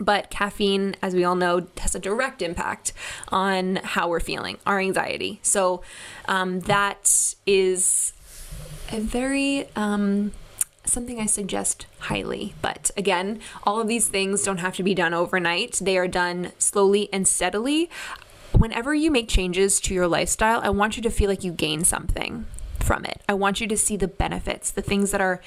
But 0.00 0.30
caffeine, 0.30 0.96
as 1.02 1.14
we 1.14 1.24
all 1.24 1.36
know, 1.36 1.66
has 1.78 1.94
a 1.94 2.00
direct 2.00 2.42
impact 2.42 2.92
on 3.28 3.76
how 3.76 4.08
we're 4.08 4.18
feeling, 4.18 4.58
our 4.66 4.80
anxiety. 4.80 5.38
So 5.42 5.82
um, 6.26 6.60
that 6.60 7.34
is 7.46 8.12
a 8.90 8.98
very 8.98 9.68
um, 9.76 10.32
something 10.86 11.20
I 11.20 11.26
suggest 11.26 11.86
highly. 11.98 12.54
But 12.62 12.90
again, 12.96 13.40
all 13.64 13.80
of 13.80 13.88
these 13.88 14.08
things 14.08 14.42
don't 14.42 14.58
have 14.58 14.76
to 14.76 14.82
be 14.82 14.94
done 14.94 15.14
overnight, 15.14 15.80
they 15.82 15.98
are 15.98 16.08
done 16.08 16.52
slowly 16.58 17.08
and 17.12 17.26
steadily. 17.26 17.90
Whenever 18.52 18.94
you 18.94 19.10
make 19.10 19.28
changes 19.28 19.80
to 19.80 19.94
your 19.94 20.06
lifestyle, 20.06 20.60
I 20.62 20.70
want 20.70 20.96
you 20.96 21.02
to 21.02 21.10
feel 21.10 21.28
like 21.28 21.42
you 21.42 21.50
gain 21.50 21.84
something 21.84 22.46
from 22.78 23.04
it. 23.04 23.22
I 23.28 23.34
want 23.34 23.60
you 23.60 23.66
to 23.66 23.76
see 23.76 23.96
the 23.96 24.06
benefits, 24.06 24.70
the 24.70 24.82
things 24.82 25.10
that 25.10 25.20
are 25.20 25.40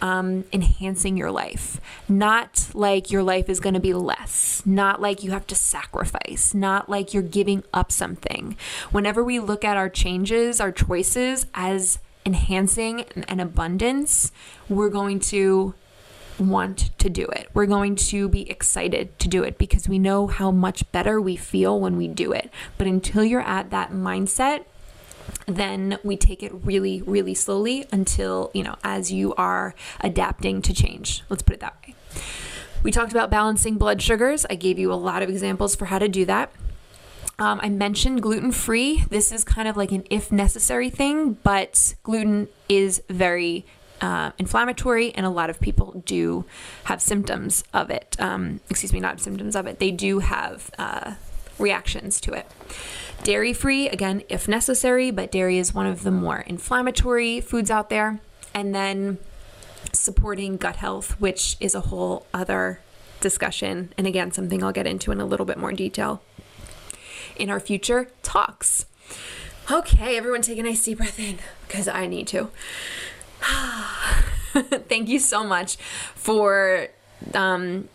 um, 0.00 0.44
enhancing 0.52 1.16
your 1.16 1.30
life. 1.30 1.80
Not 2.08 2.68
like 2.72 3.10
your 3.10 3.22
life 3.22 3.48
is 3.48 3.60
going 3.60 3.74
to 3.74 3.80
be 3.80 3.94
less, 3.94 4.62
not 4.64 5.00
like 5.00 5.22
you 5.22 5.30
have 5.32 5.46
to 5.48 5.54
sacrifice, 5.54 6.54
not 6.54 6.88
like 6.88 7.12
you're 7.12 7.22
giving 7.22 7.64
up 7.72 7.90
something. 7.90 8.56
Whenever 8.90 9.24
we 9.24 9.40
look 9.40 9.64
at 9.64 9.76
our 9.76 9.88
changes, 9.88 10.60
our 10.60 10.72
choices 10.72 11.46
as 11.54 11.98
enhancing 12.26 13.02
and 13.28 13.40
abundance, 13.40 14.32
we're 14.68 14.90
going 14.90 15.20
to 15.20 15.74
want 16.38 16.90
to 16.98 17.08
do 17.08 17.26
it. 17.26 17.48
We're 17.54 17.66
going 17.66 17.96
to 17.96 18.28
be 18.28 18.50
excited 18.50 19.18
to 19.20 19.28
do 19.28 19.42
it 19.42 19.58
because 19.58 19.88
we 19.88 19.98
know 19.98 20.26
how 20.26 20.50
much 20.50 20.90
better 20.90 21.20
we 21.20 21.36
feel 21.36 21.78
when 21.78 21.96
we 21.96 22.08
do 22.08 22.32
it. 22.32 22.50
But 22.76 22.86
until 22.86 23.24
you're 23.24 23.40
at 23.40 23.70
that 23.70 23.92
mindset, 23.92 24.64
then 25.46 25.98
we 26.02 26.16
take 26.16 26.42
it 26.42 26.52
really, 26.52 27.02
really 27.02 27.34
slowly 27.34 27.86
until, 27.92 28.50
you 28.52 28.62
know, 28.62 28.76
as 28.82 29.12
you 29.12 29.34
are 29.36 29.74
adapting 30.00 30.60
to 30.62 30.74
change. 30.74 31.22
Let's 31.28 31.42
put 31.42 31.54
it 31.54 31.60
that 31.60 31.76
way. 31.86 31.94
We 32.82 32.90
talked 32.90 33.12
about 33.12 33.30
balancing 33.30 33.78
blood 33.78 34.02
sugars. 34.02 34.44
I 34.50 34.56
gave 34.56 34.78
you 34.78 34.92
a 34.92 34.94
lot 34.94 35.22
of 35.22 35.30
examples 35.30 35.74
for 35.74 35.86
how 35.86 35.98
to 35.98 36.08
do 36.08 36.24
that. 36.26 36.52
Um, 37.38 37.60
I 37.62 37.68
mentioned 37.68 38.22
gluten 38.22 38.52
free. 38.52 39.04
This 39.10 39.32
is 39.32 39.44
kind 39.44 39.66
of 39.66 39.76
like 39.76 39.92
an 39.92 40.04
if 40.10 40.30
necessary 40.30 40.90
thing, 40.90 41.34
but 41.42 41.94
gluten 42.02 42.48
is 42.68 43.02
very 43.08 43.64
uh, 44.00 44.30
inflammatory, 44.38 45.12
and 45.14 45.26
a 45.26 45.30
lot 45.30 45.50
of 45.50 45.60
people 45.60 46.02
do 46.04 46.44
have 46.84 47.00
symptoms 47.00 47.64
of 47.72 47.90
it. 47.90 48.16
Um, 48.18 48.60
excuse 48.70 48.92
me, 48.92 49.00
not 49.00 49.20
symptoms 49.20 49.56
of 49.56 49.66
it. 49.66 49.78
They 49.78 49.90
do 49.90 50.20
have 50.20 50.70
uh, 50.78 51.14
reactions 51.58 52.20
to 52.22 52.32
it. 52.32 52.46
Dairy 53.22 53.52
free, 53.52 53.88
again, 53.88 54.22
if 54.28 54.46
necessary, 54.46 55.10
but 55.10 55.32
dairy 55.32 55.58
is 55.58 55.74
one 55.74 55.86
of 55.86 56.02
the 56.02 56.10
more 56.10 56.40
inflammatory 56.40 57.40
foods 57.40 57.70
out 57.70 57.88
there. 57.88 58.20
And 58.52 58.74
then 58.74 59.18
supporting 59.92 60.56
gut 60.56 60.76
health, 60.76 61.18
which 61.20 61.56
is 61.58 61.74
a 61.74 61.80
whole 61.80 62.26
other 62.32 62.80
discussion. 63.20 63.92
And 63.96 64.06
again, 64.06 64.30
something 64.30 64.62
I'll 64.62 64.72
get 64.72 64.86
into 64.86 65.10
in 65.10 65.20
a 65.20 65.24
little 65.24 65.46
bit 65.46 65.58
more 65.58 65.72
detail 65.72 66.22
in 67.36 67.50
our 67.50 67.60
future 67.60 68.10
talks. 68.22 68.86
Okay, 69.70 70.16
everyone 70.16 70.42
take 70.42 70.58
a 70.58 70.62
nice 70.62 70.84
deep 70.84 70.98
breath 70.98 71.18
in 71.18 71.38
because 71.66 71.88
I 71.88 72.06
need 72.06 72.26
to. 72.28 72.50
Thank 74.52 75.08
you 75.08 75.18
so 75.18 75.42
much 75.42 75.76
for 75.76 76.88
um, 77.34 77.88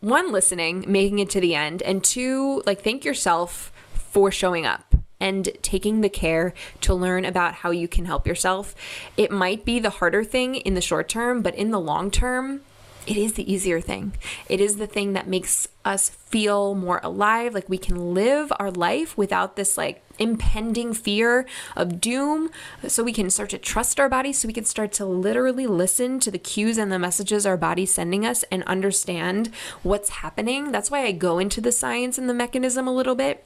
one 0.00 0.32
listening, 0.32 0.84
making 0.88 1.18
it 1.18 1.30
to 1.30 1.40
the 1.40 1.54
end, 1.54 1.82
and 1.82 2.02
two, 2.02 2.62
like 2.66 2.82
thank 2.82 3.04
yourself 3.04 3.70
for 3.92 4.30
showing 4.30 4.66
up 4.66 4.94
and 5.20 5.50
taking 5.60 6.00
the 6.00 6.08
care 6.08 6.54
to 6.80 6.94
learn 6.94 7.24
about 7.24 7.54
how 7.54 7.70
you 7.70 7.86
can 7.86 8.06
help 8.06 8.26
yourself. 8.26 8.74
It 9.16 9.30
might 9.30 9.64
be 9.64 9.78
the 9.78 9.90
harder 9.90 10.24
thing 10.24 10.56
in 10.56 10.74
the 10.74 10.80
short 10.80 11.08
term, 11.08 11.42
but 11.42 11.54
in 11.54 11.70
the 11.70 11.78
long 11.78 12.10
term, 12.10 12.62
it 13.06 13.16
is 13.16 13.32
the 13.32 13.50
easier 13.50 13.80
thing. 13.80 14.12
It 14.48 14.60
is 14.60 14.76
the 14.76 14.86
thing 14.86 15.14
that 15.14 15.26
makes 15.26 15.68
us 15.84 16.10
feel 16.10 16.74
more 16.74 17.00
alive, 17.02 17.54
like 17.54 17.68
we 17.68 17.78
can 17.78 18.14
live 18.14 18.52
our 18.58 18.70
life 18.70 19.16
without 19.16 19.56
this 19.56 19.78
like 19.78 20.02
impending 20.18 20.92
fear 20.92 21.46
of 21.74 22.00
doom. 22.00 22.50
So 22.86 23.02
we 23.02 23.12
can 23.12 23.30
start 23.30 23.50
to 23.50 23.58
trust 23.58 23.98
our 23.98 24.08
body, 24.08 24.32
so 24.32 24.46
we 24.46 24.54
can 24.54 24.66
start 24.66 24.92
to 24.92 25.06
literally 25.06 25.66
listen 25.66 26.20
to 26.20 26.30
the 26.30 26.38
cues 26.38 26.78
and 26.78 26.92
the 26.92 26.98
messages 26.98 27.46
our 27.46 27.56
body's 27.56 27.92
sending 27.92 28.26
us 28.26 28.44
and 28.44 28.62
understand 28.64 29.50
what's 29.82 30.10
happening. 30.10 30.70
That's 30.70 30.90
why 30.90 31.04
I 31.04 31.12
go 31.12 31.38
into 31.38 31.60
the 31.60 31.72
science 31.72 32.18
and 32.18 32.28
the 32.28 32.34
mechanism 32.34 32.86
a 32.86 32.94
little 32.94 33.14
bit 33.14 33.44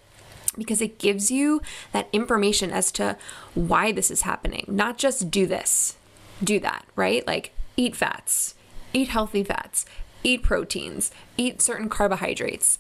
because 0.59 0.81
it 0.81 0.99
gives 0.99 1.31
you 1.31 1.61
that 1.93 2.09
information 2.13 2.71
as 2.71 2.93
to 2.93 3.17
why 3.55 3.93
this 3.93 4.11
is 4.11 4.23
happening. 4.23 4.65
Not 4.69 4.99
just 4.99 5.31
do 5.31 5.47
this, 5.47 5.97
do 6.43 6.59
that, 6.61 6.85
right? 6.97 7.27
Like 7.27 7.53
eat 7.77 7.97
fats, 7.97 8.55
eat 8.95 9.09
healthy 9.09 9.45
fats, 9.45 9.85
eat 10.23 10.43
proteins, 10.43 11.11
eat 11.37 11.61
certain 11.61 11.91
carbohydrates. 11.91 12.79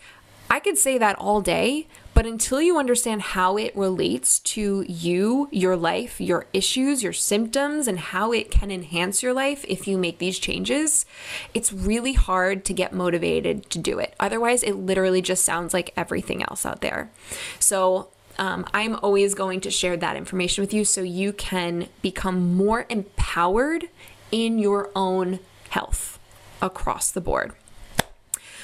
I 0.50 0.60
could 0.60 0.78
say 0.78 0.98
that 0.98 1.18
all 1.18 1.40
day, 1.40 1.88
but 2.12 2.26
until 2.26 2.62
you 2.62 2.78
understand 2.78 3.22
how 3.22 3.56
it 3.56 3.74
relates 3.76 4.38
to 4.40 4.84
you, 4.86 5.48
your 5.50 5.74
life, 5.74 6.20
your 6.20 6.46
issues, 6.52 7.02
your 7.02 7.12
symptoms, 7.12 7.88
and 7.88 7.98
how 7.98 8.30
it 8.32 8.50
can 8.50 8.70
enhance 8.70 9.22
your 9.22 9.32
life 9.32 9.64
if 9.66 9.88
you 9.88 9.98
make 9.98 10.18
these 10.18 10.38
changes, 10.38 11.06
it's 11.54 11.72
really 11.72 12.12
hard 12.12 12.64
to 12.66 12.72
get 12.72 12.92
motivated 12.92 13.68
to 13.70 13.78
do 13.78 13.98
it. 13.98 14.14
Otherwise, 14.20 14.62
it 14.62 14.74
literally 14.74 15.22
just 15.22 15.44
sounds 15.44 15.74
like 15.74 15.92
everything 15.96 16.42
else 16.42 16.64
out 16.64 16.82
there. 16.82 17.10
So, 17.58 18.08
um, 18.38 18.66
I'm 18.74 18.96
always 18.96 19.34
going 19.34 19.60
to 19.62 19.70
share 19.70 19.96
that 19.96 20.16
information 20.16 20.62
with 20.62 20.74
you 20.74 20.84
so 20.84 21.02
you 21.02 21.32
can 21.32 21.88
become 22.02 22.56
more 22.56 22.84
empowered 22.88 23.88
in 24.32 24.58
your 24.58 24.90
own 24.96 25.38
health 25.74 26.18
across 26.62 27.10
the 27.10 27.20
board. 27.20 27.52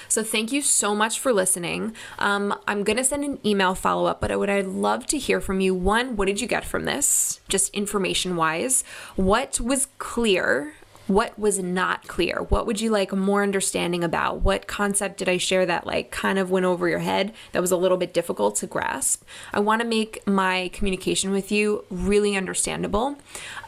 So 0.08 0.24
thank 0.24 0.50
you 0.50 0.60
so 0.60 0.94
much 0.94 1.20
for 1.20 1.32
listening. 1.32 1.94
Um, 2.18 2.58
I'm 2.66 2.82
to 2.96 3.04
send 3.04 3.24
an 3.24 3.38
email 3.46 3.76
follow 3.76 4.06
up, 4.06 4.20
but 4.20 4.32
I 4.32 4.36
would 4.36 4.50
I'd 4.50 4.66
love 4.66 5.06
to 5.06 5.18
hear 5.18 5.40
from 5.40 5.60
you. 5.60 5.72
One, 5.72 6.16
what 6.16 6.26
did 6.26 6.40
you 6.40 6.48
get 6.48 6.64
from 6.64 6.84
this, 6.84 7.40
just 7.48 7.72
information 7.74 8.34
wise? 8.34 8.82
What 9.14 9.60
was 9.60 9.86
clear? 9.98 10.74
What 11.06 11.38
was 11.38 11.58
not 11.58 12.08
clear? 12.08 12.46
What 12.48 12.66
would 12.66 12.80
you 12.80 12.90
like 12.90 13.12
more 13.12 13.42
understanding 13.42 14.02
about? 14.02 14.42
What 14.42 14.66
concept 14.66 15.18
did 15.18 15.28
I 15.28 15.38
share 15.38 15.66
that 15.66 15.86
like 15.86 16.10
kind 16.10 16.38
of 16.38 16.50
went 16.50 16.66
over 16.66 16.88
your 16.88 17.00
head 17.00 17.32
that 17.52 17.62
was 17.62 17.72
a 17.72 17.76
little 17.76 17.96
bit 17.96 18.14
difficult 18.14 18.56
to 18.56 18.66
grasp? 18.66 19.22
I 19.52 19.60
want 19.60 19.80
to 19.82 19.86
make 19.86 20.26
my 20.26 20.70
communication 20.72 21.30
with 21.30 21.50
you 21.52 21.84
really 21.90 22.36
understandable. 22.36 23.16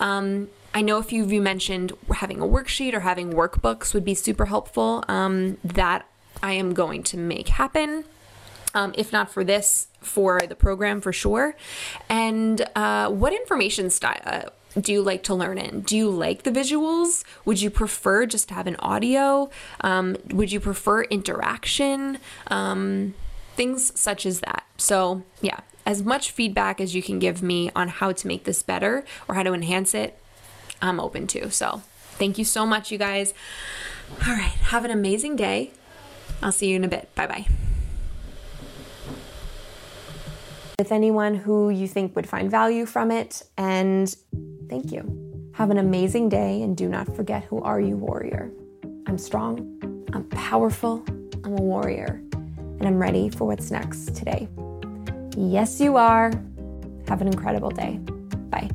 Um, 0.01 0.49
I 0.75 0.81
know 0.81 0.99
a 0.99 1.03
few 1.03 1.23
of 1.23 1.33
you 1.33 1.43
mentioned 1.43 1.93
having 2.15 2.41
a 2.41 2.47
worksheet 2.47 2.95
or 2.95 3.01
having 3.01 3.33
workbooks 3.33 3.93
would 3.93 4.05
be 4.05 4.15
super 4.15 4.47
helpful. 4.47 5.05
Um, 5.09 5.59
that 5.63 6.07
I 6.43 6.53
am 6.53 6.73
going 6.73 7.03
to 7.05 7.17
make 7.17 7.49
happen. 7.49 8.05
Um, 8.75 8.95
if 8.97 9.13
not 9.13 9.31
for 9.31 9.45
this, 9.45 9.89
for 10.01 10.41
the 10.41 10.55
program 10.55 11.01
for 11.01 11.13
sure. 11.13 11.55
And 12.09 12.67
uh, 12.75 13.11
what 13.11 13.35
information 13.35 13.91
style 13.91 14.21
uh, 14.25 14.81
do 14.81 14.93
you 14.93 15.03
like 15.03 15.23
to 15.25 15.35
learn 15.35 15.59
in? 15.59 15.83
Do 15.83 15.97
you 15.97 16.09
like 16.09 16.45
the 16.45 16.51
visuals? 16.51 17.23
Would 17.45 17.61
you 17.61 17.69
prefer 17.69 18.25
just 18.25 18.49
to 18.49 18.55
have 18.55 18.67
an 18.67 18.77
audio? 18.77 19.51
Um, 19.83 20.17
would 20.31 20.51
you 20.53 20.61
prefer 20.61 21.03
interaction? 21.03 22.19
Um, 22.47 23.15
things 23.57 23.99
such 23.99 24.25
as 24.25 24.41
that. 24.41 24.65
So, 24.79 25.23
yeah, 25.43 25.61
as 25.85 26.03
much 26.03 26.31
feedback 26.31 26.81
as 26.81 26.95
you 26.95 27.03
can 27.03 27.19
give 27.19 27.43
me 27.43 27.71
on 27.77 27.89
how 27.89 28.13
to 28.13 28.27
make 28.27 28.45
this 28.45 28.63
better 28.63 29.05
or 29.29 29.35
how 29.35 29.43
to 29.43 29.53
enhance 29.53 29.95
it, 29.95 30.19
I'm 30.83 31.01
open 31.01 31.27
to. 31.29 31.51
So, 31.51 31.83
thank 32.19 32.37
you 32.37 32.45
so 32.45 32.67
much, 32.67 32.91
you 32.91 32.99
guys. 32.99 33.33
All 34.27 34.35
right, 34.35 34.53
have 34.73 34.85
an 34.85 34.91
amazing 34.91 35.37
day. 35.37 35.71
I'll 36.43 36.53
see 36.53 36.69
you 36.69 36.77
in 36.77 36.85
a 36.85 36.89
bit. 36.89 37.15
Bye 37.15 37.27
bye. 37.27 37.47
With 40.79 40.91
anyone 40.91 41.37
who 41.37 41.71
you 41.71 41.87
think 41.87 42.17
would 42.17 42.29
find 42.29 42.51
value 42.51 42.85
from 42.85 43.11
it, 43.11 43.45
and 43.57 44.15
thank 44.69 44.91
you. 44.91 45.53
Have 45.55 45.71
an 45.71 45.79
amazing 45.79 46.29
day, 46.29 46.63
and 46.63 46.77
do 46.77 46.89
not 46.89 47.15
forget 47.15 47.45
who 47.45 47.63
are 47.63 47.81
you, 47.81 47.97
warrior. 47.97 48.51
I'm 49.07 49.19
strong, 49.19 49.79
I'm 50.13 50.25
powerful, 50.25 51.05
I'm 51.45 51.53
a 51.59 51.63
warrior, 51.63 52.21
and 52.33 52.87
I'm 52.87 52.99
ready 52.99 53.29
for 53.29 53.47
what's 53.47 53.71
next 53.71 54.17
today. 54.17 54.49
Yes, 55.37 55.81
you 55.81 55.97
are. 55.97 56.33
Have 57.07 57.21
an 57.21 57.29
incredible 57.29 57.71
day. 57.71 57.99
Bye. 58.51 58.71